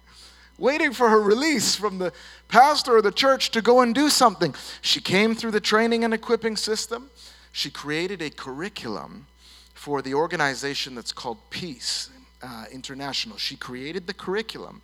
Waiting 0.56 0.94
for 0.94 1.10
her 1.10 1.20
release 1.20 1.76
from 1.76 1.98
the 1.98 2.14
pastor 2.48 2.96
of 2.96 3.04
the 3.04 3.12
church 3.12 3.50
to 3.50 3.60
go 3.60 3.82
and 3.82 3.94
do 3.94 4.08
something. 4.08 4.54
She 4.80 5.02
came 5.02 5.34
through 5.34 5.50
the 5.50 5.60
training 5.60 6.02
and 6.02 6.14
equipping 6.14 6.56
system. 6.56 7.10
She 7.52 7.70
created 7.70 8.22
a 8.22 8.30
curriculum 8.30 9.26
for 9.74 10.00
the 10.00 10.14
organization 10.14 10.94
that's 10.94 11.12
called 11.12 11.36
Peace 11.50 12.08
uh, 12.42 12.64
International. 12.72 13.36
She 13.36 13.54
created 13.56 14.06
the 14.06 14.14
curriculum 14.14 14.80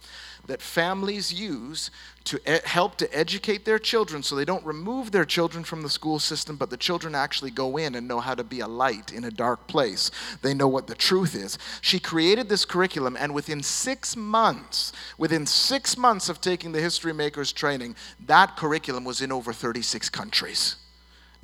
that 0.47 0.61
families 0.61 1.33
use 1.33 1.91
to 2.25 2.39
e- 2.47 2.61
help 2.65 2.97
to 2.97 3.17
educate 3.17 3.65
their 3.65 3.79
children 3.79 4.23
so 4.23 4.35
they 4.35 4.45
don't 4.45 4.65
remove 4.65 5.11
their 5.11 5.25
children 5.25 5.65
from 5.65 5.83
the 5.83 5.91
school 5.91 6.19
system, 6.19 6.57
but 6.57 6.71
the 6.71 6.77
children 6.77 7.15
actually 7.15 7.51
go 7.51 7.77
in 7.77 7.95
and 7.95 8.09
know 8.09 8.21
how 8.21 8.35
to 8.35 8.45
be 8.45 8.61
a 8.61 8.67
light 8.67 9.13
in 9.13 9.25
a 9.25 9.31
dark 9.31 9.67
place. 9.67 10.11
They 10.43 10.55
know 10.55 10.69
what 10.69 10.87
the 10.87 10.95
truth 10.95 11.35
is. 11.35 11.59
She 11.81 11.99
created 11.99 12.49
this 12.49 12.65
curriculum, 12.65 13.17
and 13.19 13.35
within 13.35 13.63
six 13.63 14.17
months, 14.17 14.93
within 15.19 15.47
six 15.47 15.97
months 15.97 16.29
of 16.29 16.41
taking 16.41 16.73
the 16.73 16.81
History 16.81 17.13
Makers 17.13 17.53
training, 17.53 17.97
that 18.27 18.57
curriculum 18.57 19.05
was 19.05 19.21
in 19.21 19.33
over 19.33 19.53
36 19.53 20.09
countries. 20.11 20.77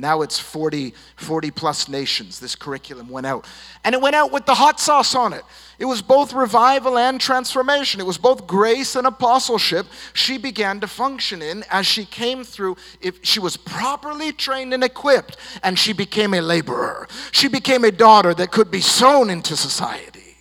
Now 0.01 0.22
it's 0.22 0.38
40, 0.38 0.94
40 1.16 1.51
plus 1.51 1.86
nations. 1.86 2.40
This 2.40 2.57
curriculum 2.57 3.11
went 3.11 3.26
out. 3.26 3.46
And 3.84 3.94
it 3.94 4.01
went 4.01 4.16
out 4.16 4.32
with 4.32 4.46
the 4.46 4.55
hot 4.55 4.80
sauce 4.80 5.14
on 5.14 5.34
it. 5.34 5.42
It 5.78 5.84
was 5.84 6.01
both 6.01 6.32
revival 6.32 6.96
and 6.96 7.20
transformation. 7.20 8.01
It 8.01 8.07
was 8.07 8.16
both 8.16 8.46
grace 8.46 8.96
and 8.96 9.07
apostleship 9.07 9.86
she 10.14 10.38
began 10.38 10.80
to 10.80 10.86
function 10.86 11.42
in 11.42 11.64
as 11.70 11.86
she 11.86 12.07
came 12.07 12.44
through. 12.44 12.78
If 13.03 13.20
she 13.22 13.40
was 13.40 13.59
properly 13.59 14.32
trained 14.32 14.72
and 14.72 14.82
equipped, 14.82 15.36
and 15.62 15.78
she 15.78 15.92
became 15.92 16.32
a 16.32 16.40
laborer. 16.40 17.07
She 17.30 17.48
became 17.48 17.84
a 17.84 17.92
daughter 17.92 18.32
that 18.34 18.51
could 18.51 18.70
be 18.70 18.80
sown 18.80 19.28
into 19.28 19.55
society. 19.55 20.36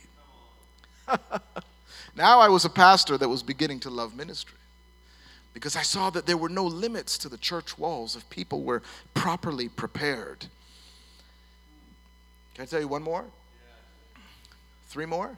now 2.15 2.39
I 2.39 2.47
was 2.47 2.63
a 2.63 2.69
pastor 2.69 3.17
that 3.17 3.27
was 3.27 3.43
beginning 3.43 3.81
to 3.81 3.89
love 3.89 4.15
ministry 4.15 4.58
because 5.53 5.75
I 5.75 5.81
saw 5.81 6.09
that 6.11 6.25
there 6.25 6.37
were 6.37 6.49
no 6.49 6.65
limits 6.65 7.17
to 7.19 7.29
the 7.29 7.37
church 7.37 7.77
walls 7.77 8.15
if 8.15 8.29
people 8.29 8.63
were 8.63 8.81
properly 9.13 9.69
prepared. 9.69 10.45
Can 12.53 12.63
I 12.63 12.65
tell 12.65 12.79
you 12.79 12.87
one 12.87 13.03
more? 13.03 13.25
Three 14.89 15.05
more? 15.05 15.37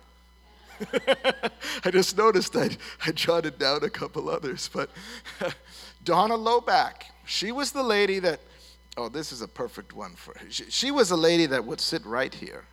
I 1.85 1.91
just 1.91 2.17
noticed 2.17 2.55
I, 2.55 2.69
I 3.05 3.11
jotted 3.11 3.59
down 3.59 3.83
a 3.83 3.89
couple 3.89 4.29
others, 4.29 4.69
but 4.73 4.89
Donna 6.03 6.37
Loback, 6.37 7.03
she 7.25 7.51
was 7.51 7.71
the 7.71 7.83
lady 7.83 8.19
that, 8.19 8.39
oh, 8.97 9.09
this 9.09 9.31
is 9.31 9.41
a 9.41 9.47
perfect 9.47 9.93
one 9.93 10.13
for 10.13 10.37
her. 10.37 10.45
She, 10.49 10.65
she 10.69 10.91
was 10.91 11.11
a 11.11 11.17
lady 11.17 11.45
that 11.47 11.63
would 11.63 11.79
sit 11.79 12.05
right 12.05 12.33
here. 12.33 12.65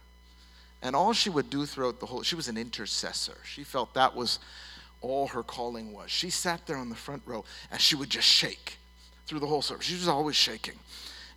And 0.80 0.94
all 0.94 1.12
she 1.12 1.28
would 1.28 1.50
do 1.50 1.66
throughout 1.66 2.00
the 2.00 2.06
whole, 2.06 2.22
she 2.22 2.36
was 2.36 2.48
an 2.48 2.56
intercessor. 2.56 3.36
She 3.44 3.64
felt 3.64 3.94
that 3.94 4.14
was 4.14 4.38
all 5.00 5.28
her 5.28 5.42
calling 5.42 5.92
was. 5.92 6.10
She 6.10 6.30
sat 6.30 6.66
there 6.66 6.76
on 6.76 6.88
the 6.88 6.96
front 6.96 7.22
row 7.26 7.44
and 7.70 7.80
she 7.80 7.94
would 7.96 8.10
just 8.10 8.26
shake 8.26 8.78
through 9.26 9.40
the 9.40 9.46
whole 9.46 9.62
service. 9.62 9.86
She 9.86 9.94
was 9.94 10.08
always 10.08 10.36
shaking. 10.36 10.78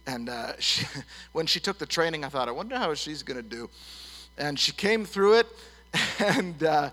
And 0.07 0.29
uh, 0.29 0.53
she, 0.59 0.85
when 1.31 1.45
she 1.45 1.59
took 1.59 1.77
the 1.77 1.85
training, 1.85 2.25
I 2.25 2.29
thought, 2.29 2.47
I 2.47 2.51
wonder 2.51 2.77
how 2.77 2.93
she's 2.93 3.23
going 3.23 3.37
to 3.37 3.47
do. 3.47 3.69
And 4.37 4.59
she 4.59 4.71
came 4.71 5.05
through 5.05 5.39
it, 5.39 5.47
and, 6.19 6.63
uh, 6.63 6.89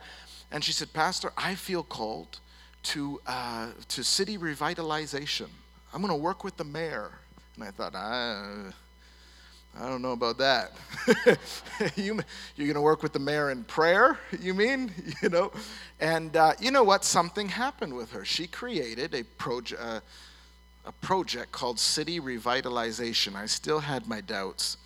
and 0.50 0.62
she 0.62 0.72
said, 0.72 0.92
Pastor, 0.92 1.32
I 1.36 1.54
feel 1.54 1.82
called 1.82 2.40
to, 2.82 3.20
uh, 3.26 3.68
to 3.88 4.02
city 4.02 4.36
revitalization. 4.36 5.46
I'm 5.94 6.02
going 6.02 6.12
to 6.12 6.20
work 6.20 6.44
with 6.44 6.56
the 6.56 6.64
mayor. 6.64 7.12
And 7.54 7.64
I 7.64 7.70
thought, 7.70 7.94
I, 7.94 8.72
I 9.80 9.88
don't 9.88 10.02
know 10.02 10.12
about 10.12 10.38
that. 10.38 10.72
you, 11.96 12.18
you're 12.56 12.66
going 12.66 12.74
to 12.74 12.80
work 12.80 13.02
with 13.02 13.12
the 13.12 13.20
mayor 13.20 13.50
in 13.50 13.62
prayer, 13.62 14.18
you 14.40 14.52
mean? 14.52 14.92
You 15.22 15.28
know? 15.28 15.52
And 16.00 16.36
uh, 16.36 16.52
you 16.60 16.70
know 16.70 16.82
what? 16.82 17.04
Something 17.04 17.48
happened 17.48 17.94
with 17.94 18.10
her. 18.12 18.24
She 18.24 18.46
created 18.46 19.14
a, 19.14 19.22
proje- 19.22 19.76
uh, 19.78 20.00
a 20.84 20.92
project 20.92 21.52
called 21.52 21.78
City 21.78 22.20
Revitalization. 22.20 23.34
I 23.34 23.46
still 23.46 23.80
had 23.80 24.06
my 24.06 24.20
doubts. 24.20 24.78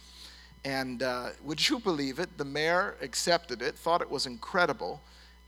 And 0.64 1.02
uh, 1.02 1.30
would 1.42 1.68
you 1.68 1.78
believe 1.78 2.18
it? 2.18 2.38
The 2.38 2.44
mayor 2.44 2.96
accepted 3.00 3.62
it, 3.62 3.76
thought 3.76 4.00
it 4.00 4.10
was 4.10 4.26
incredible, 4.26 5.02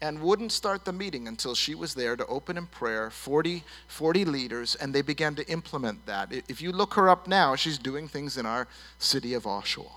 and 0.05 0.20
wouldn't 0.20 0.52
start 0.52 0.84
the 0.84 0.92
meeting 0.92 1.26
until 1.28 1.55
she 1.55 1.74
was 1.74 1.94
there 1.94 2.14
to 2.14 2.26
open 2.26 2.59
in 2.59 2.66
prayer 2.66 3.09
40, 3.09 3.64
40 3.86 4.24
leaders 4.26 4.74
and 4.74 4.94
they 4.94 5.00
began 5.00 5.34
to 5.34 5.48
implement 5.50 6.05
that. 6.05 6.30
If 6.46 6.61
you 6.61 6.72
look 6.72 6.92
her 6.92 7.09
up 7.09 7.26
now 7.26 7.57
she's 7.57 7.78
doing 7.78 8.07
things 8.07 8.36
in 8.36 8.44
our 8.44 8.68
city 8.98 9.32
of 9.32 9.44
oshawa. 9.44 9.90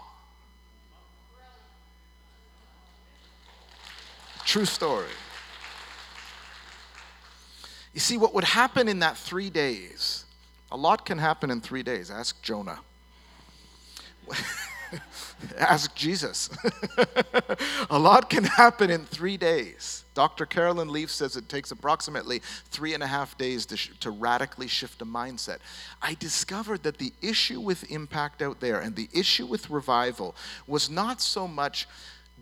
True 4.45 4.63
story. 4.63 5.09
You 7.93 7.99
see 7.99 8.17
what 8.17 8.33
would 8.33 8.45
happen 8.45 8.87
in 8.87 8.99
that 8.99 9.17
three 9.17 9.49
days 9.49 10.23
a 10.71 10.77
lot 10.77 11.05
can 11.05 11.17
happen 11.17 11.51
in 11.51 11.59
three 11.59 11.83
days. 11.83 12.09
Ask 12.09 12.41
jonah 12.41 12.79
Ask 15.57 15.95
Jesus. 15.95 16.49
a 17.89 17.99
lot 17.99 18.29
can 18.29 18.43
happen 18.43 18.89
in 18.89 19.05
three 19.05 19.37
days. 19.37 20.03
Dr. 20.13 20.45
Carolyn 20.45 20.89
Leaf 20.89 21.11
says 21.11 21.35
it 21.35 21.47
takes 21.47 21.71
approximately 21.71 22.41
three 22.71 22.93
and 22.93 23.03
a 23.03 23.07
half 23.07 23.37
days 23.37 23.65
to, 23.67 23.77
sh- 23.77 23.91
to 23.99 24.09
radically 24.09 24.67
shift 24.67 25.01
a 25.01 25.05
mindset. 25.05 25.59
I 26.01 26.15
discovered 26.15 26.83
that 26.83 26.97
the 26.97 27.13
issue 27.21 27.59
with 27.59 27.91
impact 27.91 28.41
out 28.41 28.59
there 28.59 28.79
and 28.79 28.95
the 28.95 29.09
issue 29.13 29.45
with 29.45 29.69
revival 29.69 30.35
was 30.65 30.89
not 30.89 31.21
so 31.21 31.47
much 31.47 31.87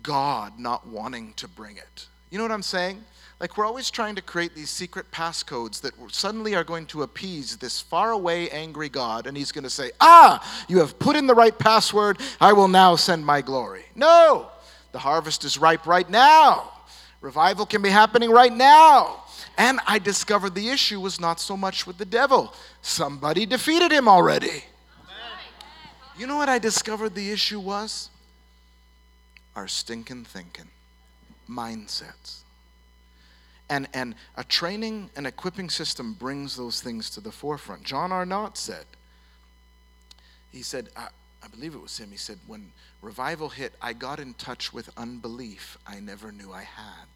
God 0.02 0.58
not 0.58 0.86
wanting 0.86 1.34
to 1.34 1.48
bring 1.48 1.76
it. 1.76 2.06
You 2.30 2.38
know 2.38 2.44
what 2.44 2.52
I'm 2.52 2.62
saying? 2.62 3.04
Like, 3.38 3.58
we're 3.58 3.66
always 3.66 3.90
trying 3.90 4.14
to 4.14 4.22
create 4.22 4.54
these 4.54 4.70
secret 4.70 5.10
passcodes 5.10 5.82
that 5.82 5.92
suddenly 6.10 6.54
are 6.54 6.64
going 6.64 6.86
to 6.86 7.02
appease 7.02 7.58
this 7.58 7.80
faraway, 7.82 8.48
angry 8.48 8.88
God, 8.88 9.26
and 9.26 9.36
He's 9.36 9.52
going 9.52 9.64
to 9.64 9.70
say, 9.70 9.90
Ah, 10.00 10.64
you 10.68 10.78
have 10.78 10.98
put 10.98 11.16
in 11.16 11.26
the 11.26 11.34
right 11.34 11.56
password. 11.58 12.18
I 12.40 12.54
will 12.54 12.68
now 12.68 12.96
send 12.96 13.26
my 13.26 13.42
glory. 13.42 13.84
No, 13.94 14.48
the 14.92 14.98
harvest 14.98 15.44
is 15.44 15.58
ripe 15.58 15.86
right 15.86 16.08
now. 16.08 16.72
Revival 17.20 17.66
can 17.66 17.82
be 17.82 17.90
happening 17.90 18.30
right 18.30 18.52
now. 18.52 19.24
And 19.58 19.80
I 19.86 19.98
discovered 19.98 20.54
the 20.54 20.70
issue 20.70 21.00
was 21.00 21.20
not 21.20 21.38
so 21.38 21.56
much 21.56 21.86
with 21.86 21.98
the 21.98 22.04
devil, 22.04 22.54
somebody 22.80 23.44
defeated 23.44 23.92
him 23.92 24.08
already. 24.08 24.64
You 26.18 26.26
know 26.26 26.36
what 26.36 26.48
I 26.48 26.58
discovered 26.58 27.14
the 27.14 27.30
issue 27.30 27.60
was? 27.60 28.08
Our 29.54 29.68
stinking 29.68 30.24
thinking, 30.24 30.68
mindsets. 31.48 32.44
And, 33.68 33.88
and 33.92 34.14
a 34.36 34.44
training 34.44 35.10
and 35.16 35.26
equipping 35.26 35.70
system 35.70 36.12
brings 36.12 36.56
those 36.56 36.80
things 36.80 37.10
to 37.10 37.20
the 37.20 37.32
forefront. 37.32 37.82
John 37.82 38.12
Arnott 38.12 38.56
said, 38.56 38.84
he 40.52 40.62
said, 40.62 40.88
I, 40.96 41.08
I 41.42 41.48
believe 41.48 41.74
it 41.74 41.82
was 41.82 41.98
him, 41.98 42.10
he 42.10 42.16
said, 42.16 42.38
when 42.46 42.70
revival 43.02 43.48
hit, 43.48 43.72
I 43.82 43.92
got 43.92 44.20
in 44.20 44.34
touch 44.34 44.72
with 44.72 44.90
unbelief 44.96 45.78
I 45.86 46.00
never 46.00 46.30
knew 46.30 46.52
I 46.52 46.62
had. 46.62 47.06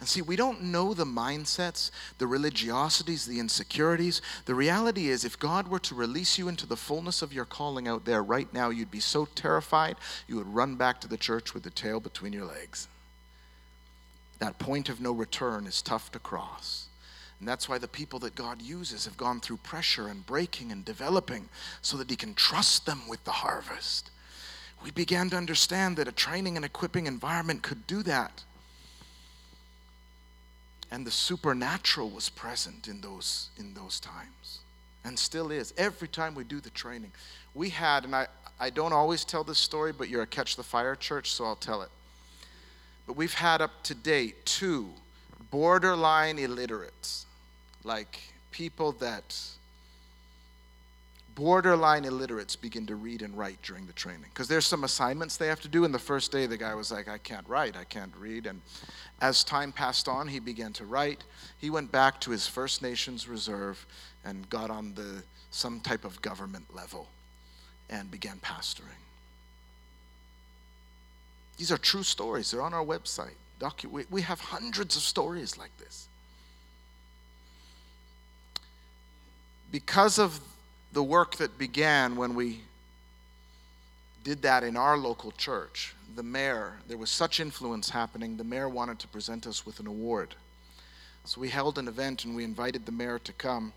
And 0.00 0.08
see, 0.08 0.22
we 0.22 0.36
don't 0.36 0.62
know 0.62 0.92
the 0.92 1.04
mindsets, 1.04 1.90
the 2.18 2.26
religiosities, 2.26 3.26
the 3.26 3.38
insecurities. 3.38 4.22
The 4.44 4.54
reality 4.54 5.08
is, 5.08 5.24
if 5.24 5.38
God 5.38 5.68
were 5.68 5.78
to 5.80 5.94
release 5.94 6.36
you 6.36 6.48
into 6.48 6.66
the 6.66 6.76
fullness 6.76 7.22
of 7.22 7.32
your 7.32 7.44
calling 7.44 7.86
out 7.86 8.04
there 8.04 8.22
right 8.22 8.52
now, 8.52 8.70
you'd 8.70 8.90
be 8.90 9.00
so 9.00 9.26
terrified, 9.34 9.96
you 10.26 10.36
would 10.36 10.52
run 10.52 10.74
back 10.74 11.00
to 11.00 11.08
the 11.08 11.16
church 11.16 11.54
with 11.54 11.62
the 11.62 11.70
tail 11.70 12.00
between 12.00 12.32
your 12.32 12.44
legs. 12.44 12.88
That 14.38 14.58
point 14.58 14.88
of 14.88 15.00
no 15.00 15.12
return 15.12 15.66
is 15.66 15.82
tough 15.82 16.10
to 16.12 16.18
cross. 16.18 16.88
And 17.38 17.48
that's 17.48 17.68
why 17.68 17.78
the 17.78 17.88
people 17.88 18.18
that 18.20 18.34
God 18.34 18.62
uses 18.62 19.04
have 19.04 19.16
gone 19.16 19.40
through 19.40 19.58
pressure 19.58 20.08
and 20.08 20.24
breaking 20.24 20.72
and 20.72 20.84
developing 20.84 21.48
so 21.82 21.96
that 21.96 22.10
He 22.10 22.16
can 22.16 22.34
trust 22.34 22.86
them 22.86 23.02
with 23.08 23.22
the 23.24 23.32
harvest. 23.32 24.10
We 24.82 24.90
began 24.90 25.30
to 25.30 25.36
understand 25.36 25.96
that 25.96 26.08
a 26.08 26.12
training 26.12 26.56
and 26.56 26.64
equipping 26.64 27.06
environment 27.06 27.62
could 27.62 27.86
do 27.86 28.02
that. 28.04 28.44
And 30.90 31.06
the 31.06 31.10
supernatural 31.10 32.10
was 32.10 32.28
present 32.28 32.86
in 32.88 33.00
those, 33.00 33.48
in 33.58 33.74
those 33.74 33.98
times 33.98 34.60
and 35.04 35.18
still 35.18 35.50
is. 35.50 35.72
Every 35.76 36.08
time 36.08 36.34
we 36.34 36.44
do 36.44 36.60
the 36.60 36.70
training, 36.70 37.12
we 37.54 37.68
had, 37.68 38.04
and 38.04 38.16
I, 38.16 38.26
I 38.58 38.70
don't 38.70 38.92
always 38.92 39.24
tell 39.24 39.44
this 39.44 39.58
story, 39.58 39.92
but 39.92 40.08
you're 40.08 40.22
a 40.22 40.26
Catch 40.26 40.56
the 40.56 40.62
Fire 40.62 40.96
church, 40.96 41.30
so 41.30 41.44
I'll 41.44 41.56
tell 41.56 41.82
it. 41.82 41.90
But 43.06 43.16
we've 43.16 43.34
had 43.34 43.60
up 43.60 43.82
to 43.84 43.94
date 43.94 44.46
two 44.46 44.90
borderline 45.50 46.38
illiterates, 46.38 47.26
like 47.84 48.18
people 48.50 48.92
that 48.92 49.40
borderline 51.34 52.04
illiterates 52.04 52.56
begin 52.56 52.86
to 52.86 52.96
read 52.96 53.22
and 53.22 53.36
write 53.36 53.60
during 53.62 53.86
the 53.86 53.92
training. 53.92 54.26
Because 54.32 54.48
there's 54.48 54.66
some 54.66 54.84
assignments 54.84 55.36
they 55.36 55.48
have 55.48 55.60
to 55.60 55.68
do 55.68 55.84
and 55.84 55.92
the 55.92 55.98
first 55.98 56.30
day 56.30 56.46
the 56.46 56.56
guy 56.56 56.74
was 56.74 56.92
like 56.92 57.08
i 57.08 57.18
can't 57.18 57.48
write 57.48 57.76
i 57.76 57.84
can't 57.84 58.12
read. 58.16 58.46
And 58.46 58.60
as 59.20 59.44
time 59.44 59.72
passed 59.72 60.08
on 60.08 60.28
he 60.28 60.38
began 60.38 60.72
to 60.74 60.84
write. 60.84 61.24
He 61.58 61.70
went 61.70 61.90
back 61.90 62.20
to 62.22 62.30
his 62.30 62.46
first 62.46 62.82
nations 62.82 63.28
reserve 63.28 63.84
and 64.24 64.48
got 64.48 64.70
on 64.70 64.94
the 64.94 65.22
some 65.50 65.80
type 65.80 66.04
of 66.04 66.20
government 66.22 66.74
level 66.74 67.08
and 67.90 68.10
began 68.10 68.38
pastoring 68.38 69.04
these 71.56 71.70
are 71.70 71.78
true 71.78 72.02
stories, 72.02 72.50
they're 72.50 72.62
on 72.62 72.74
our 72.74 72.84
website. 72.84 73.34
Docu- 73.60 73.90
we, 73.90 74.04
we 74.10 74.22
have 74.22 74.40
hundreds 74.40 74.96
of 74.96 75.02
stories 75.02 75.56
like 75.56 75.76
this. 75.78 76.08
Because 79.70 80.18
of 80.18 80.40
the 80.92 81.02
work 81.02 81.36
that 81.36 81.58
began 81.58 82.16
when 82.16 82.34
we 82.34 82.60
did 84.22 84.42
that 84.42 84.64
in 84.64 84.76
our 84.76 84.96
local 84.96 85.32
church, 85.32 85.94
the 86.16 86.22
mayor, 86.22 86.74
there 86.88 86.96
was 86.96 87.10
such 87.10 87.40
influence 87.40 87.90
happening, 87.90 88.36
the 88.36 88.44
mayor 88.44 88.68
wanted 88.68 88.98
to 89.00 89.08
present 89.08 89.46
us 89.46 89.66
with 89.66 89.80
an 89.80 89.86
award. 89.86 90.34
So 91.24 91.40
we 91.40 91.48
held 91.48 91.78
an 91.78 91.88
event 91.88 92.24
and 92.24 92.36
we 92.36 92.44
invited 92.44 92.86
the 92.86 92.92
mayor 92.92 93.18
to 93.20 93.32
come. 93.32 93.72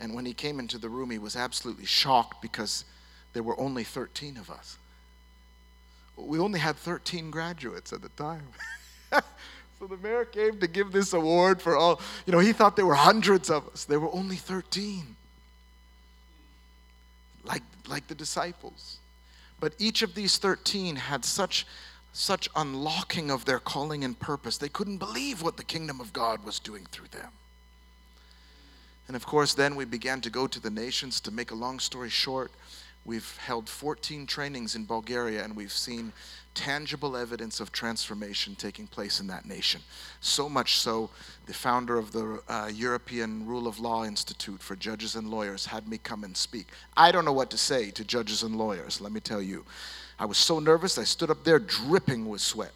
And 0.00 0.14
when 0.14 0.24
he 0.24 0.34
came 0.34 0.58
into 0.58 0.78
the 0.78 0.88
room, 0.88 1.10
he 1.10 1.18
was 1.18 1.36
absolutely 1.36 1.86
shocked 1.86 2.42
because 2.42 2.84
there 3.32 3.42
were 3.42 3.58
only 3.58 3.84
13 3.84 4.36
of 4.36 4.50
us 4.50 4.78
we 6.16 6.38
only 6.38 6.58
had 6.58 6.76
13 6.76 7.30
graduates 7.30 7.92
at 7.92 8.02
the 8.02 8.08
time. 8.10 8.46
so 9.78 9.86
the 9.86 9.96
mayor 9.96 10.24
came 10.24 10.58
to 10.58 10.66
give 10.66 10.92
this 10.92 11.12
award 11.12 11.60
for 11.60 11.76
all, 11.76 12.00
you 12.26 12.32
know, 12.32 12.38
he 12.38 12.52
thought 12.52 12.76
there 12.76 12.86
were 12.86 12.94
hundreds 12.94 13.50
of 13.50 13.68
us. 13.68 13.84
There 13.84 14.00
were 14.00 14.12
only 14.12 14.36
13. 14.36 15.16
like 17.44 17.62
like 17.88 18.06
the 18.08 18.14
disciples. 18.14 18.98
But 19.60 19.74
each 19.78 20.02
of 20.02 20.14
these 20.14 20.38
13 20.38 20.96
had 20.96 21.24
such 21.24 21.66
such 22.12 22.48
unlocking 22.54 23.30
of 23.30 23.44
their 23.44 23.58
calling 23.58 24.04
and 24.04 24.18
purpose. 24.18 24.58
They 24.58 24.68
couldn't 24.68 24.98
believe 24.98 25.40
what 25.42 25.56
the 25.56 25.64
kingdom 25.64 26.00
of 26.00 26.12
God 26.12 26.44
was 26.44 26.58
doing 26.58 26.86
through 26.90 27.08
them. 27.08 27.30
And 29.08 29.16
of 29.16 29.24
course, 29.24 29.54
then 29.54 29.76
we 29.76 29.86
began 29.86 30.20
to 30.20 30.30
go 30.30 30.46
to 30.46 30.60
the 30.60 30.70
nations. 30.70 31.20
To 31.20 31.30
make 31.30 31.50
a 31.50 31.54
long 31.54 31.78
story 31.78 32.10
short, 32.10 32.52
we've 33.04 33.36
held 33.38 33.68
14 33.68 34.26
trainings 34.26 34.74
in 34.74 34.84
Bulgaria 34.84 35.44
and 35.44 35.56
we've 35.56 35.72
seen 35.72 36.12
tangible 36.54 37.16
evidence 37.16 37.60
of 37.60 37.72
transformation 37.72 38.54
taking 38.54 38.86
place 38.86 39.20
in 39.20 39.26
that 39.26 39.46
nation. 39.46 39.80
So 40.20 40.48
much 40.48 40.76
so, 40.76 41.10
the 41.46 41.54
founder 41.54 41.98
of 41.98 42.12
the 42.12 42.42
uh, 42.48 42.70
European 42.72 43.46
Rule 43.46 43.66
of 43.66 43.80
Law 43.80 44.04
Institute 44.04 44.60
for 44.60 44.76
Judges 44.76 45.16
and 45.16 45.30
Lawyers 45.30 45.66
had 45.66 45.88
me 45.88 45.98
come 45.98 46.24
and 46.24 46.36
speak. 46.36 46.68
I 46.96 47.10
don't 47.10 47.24
know 47.24 47.32
what 47.32 47.50
to 47.50 47.58
say 47.58 47.90
to 47.92 48.04
judges 48.04 48.42
and 48.42 48.56
lawyers, 48.56 49.00
let 49.00 49.12
me 49.12 49.20
tell 49.20 49.42
you. 49.42 49.64
I 50.18 50.26
was 50.26 50.38
so 50.38 50.58
nervous, 50.58 50.98
I 50.98 51.04
stood 51.04 51.30
up 51.30 51.42
there 51.42 51.58
dripping 51.58 52.28
with 52.28 52.40
sweat. 52.40 52.72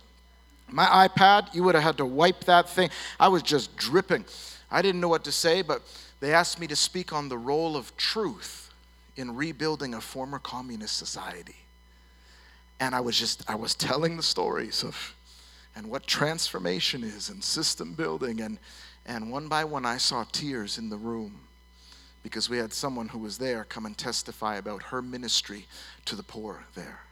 My 0.68 1.08
iPad, 1.08 1.54
you 1.54 1.62
would 1.62 1.76
have 1.76 1.84
had 1.84 1.96
to 1.98 2.06
wipe 2.06 2.44
that 2.44 2.68
thing. 2.68 2.90
I 3.20 3.28
was 3.28 3.42
just 3.42 3.76
dripping. 3.76 4.24
I 4.70 4.82
didn't 4.82 5.00
know 5.00 5.08
what 5.08 5.22
to 5.24 5.32
say, 5.32 5.62
but 5.62 5.82
they 6.18 6.32
asked 6.32 6.58
me 6.58 6.66
to 6.66 6.74
speak 6.74 7.12
on 7.12 7.28
the 7.28 7.38
role 7.38 7.76
of 7.76 7.96
truth 7.96 8.65
in 9.16 9.34
rebuilding 9.34 9.94
a 9.94 10.00
former 10.00 10.38
communist 10.38 10.96
society. 10.96 11.56
And 12.78 12.94
I 12.94 13.00
was 13.00 13.18
just, 13.18 13.48
I 13.48 13.54
was 13.54 13.74
telling 13.74 14.16
the 14.16 14.22
stories 14.22 14.82
of, 14.82 15.14
and 15.74 15.90
what 15.90 16.06
transformation 16.06 17.02
is 17.02 17.28
and 17.30 17.42
system 17.42 17.94
building. 17.94 18.40
And, 18.40 18.58
and 19.06 19.30
one 19.30 19.48
by 19.48 19.64
one, 19.64 19.86
I 19.86 19.96
saw 19.96 20.24
tears 20.30 20.78
in 20.78 20.90
the 20.90 20.96
room 20.96 21.40
because 22.22 22.50
we 22.50 22.58
had 22.58 22.72
someone 22.72 23.08
who 23.08 23.18
was 23.18 23.38
there 23.38 23.64
come 23.64 23.86
and 23.86 23.96
testify 23.96 24.56
about 24.56 24.82
her 24.82 25.00
ministry 25.00 25.66
to 26.04 26.16
the 26.16 26.22
poor 26.22 26.64
there. 26.74 27.05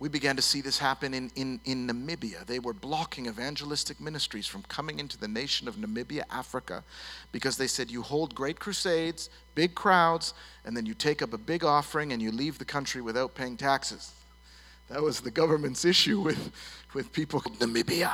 We 0.00 0.08
began 0.08 0.36
to 0.36 0.42
see 0.42 0.60
this 0.60 0.78
happen 0.78 1.12
in, 1.12 1.30
in, 1.34 1.60
in 1.64 1.88
Namibia. 1.88 2.46
They 2.46 2.60
were 2.60 2.72
blocking 2.72 3.26
evangelistic 3.26 4.00
ministries 4.00 4.46
from 4.46 4.62
coming 4.62 5.00
into 5.00 5.18
the 5.18 5.26
nation 5.26 5.66
of 5.66 5.74
Namibia, 5.74 6.22
Africa, 6.30 6.84
because 7.32 7.56
they 7.56 7.66
said, 7.66 7.90
You 7.90 8.02
hold 8.02 8.32
great 8.32 8.60
crusades, 8.60 9.28
big 9.56 9.74
crowds, 9.74 10.34
and 10.64 10.76
then 10.76 10.86
you 10.86 10.94
take 10.94 11.20
up 11.20 11.32
a 11.32 11.38
big 11.38 11.64
offering 11.64 12.12
and 12.12 12.22
you 12.22 12.30
leave 12.30 12.58
the 12.58 12.64
country 12.64 13.00
without 13.00 13.34
paying 13.34 13.56
taxes. 13.56 14.12
That 14.88 15.02
was 15.02 15.20
the 15.20 15.32
government's 15.32 15.84
issue 15.94 16.20
with, 16.20 16.52
with 16.94 17.12
people 17.12 17.42
in 17.46 17.54
Namibia. 17.54 18.12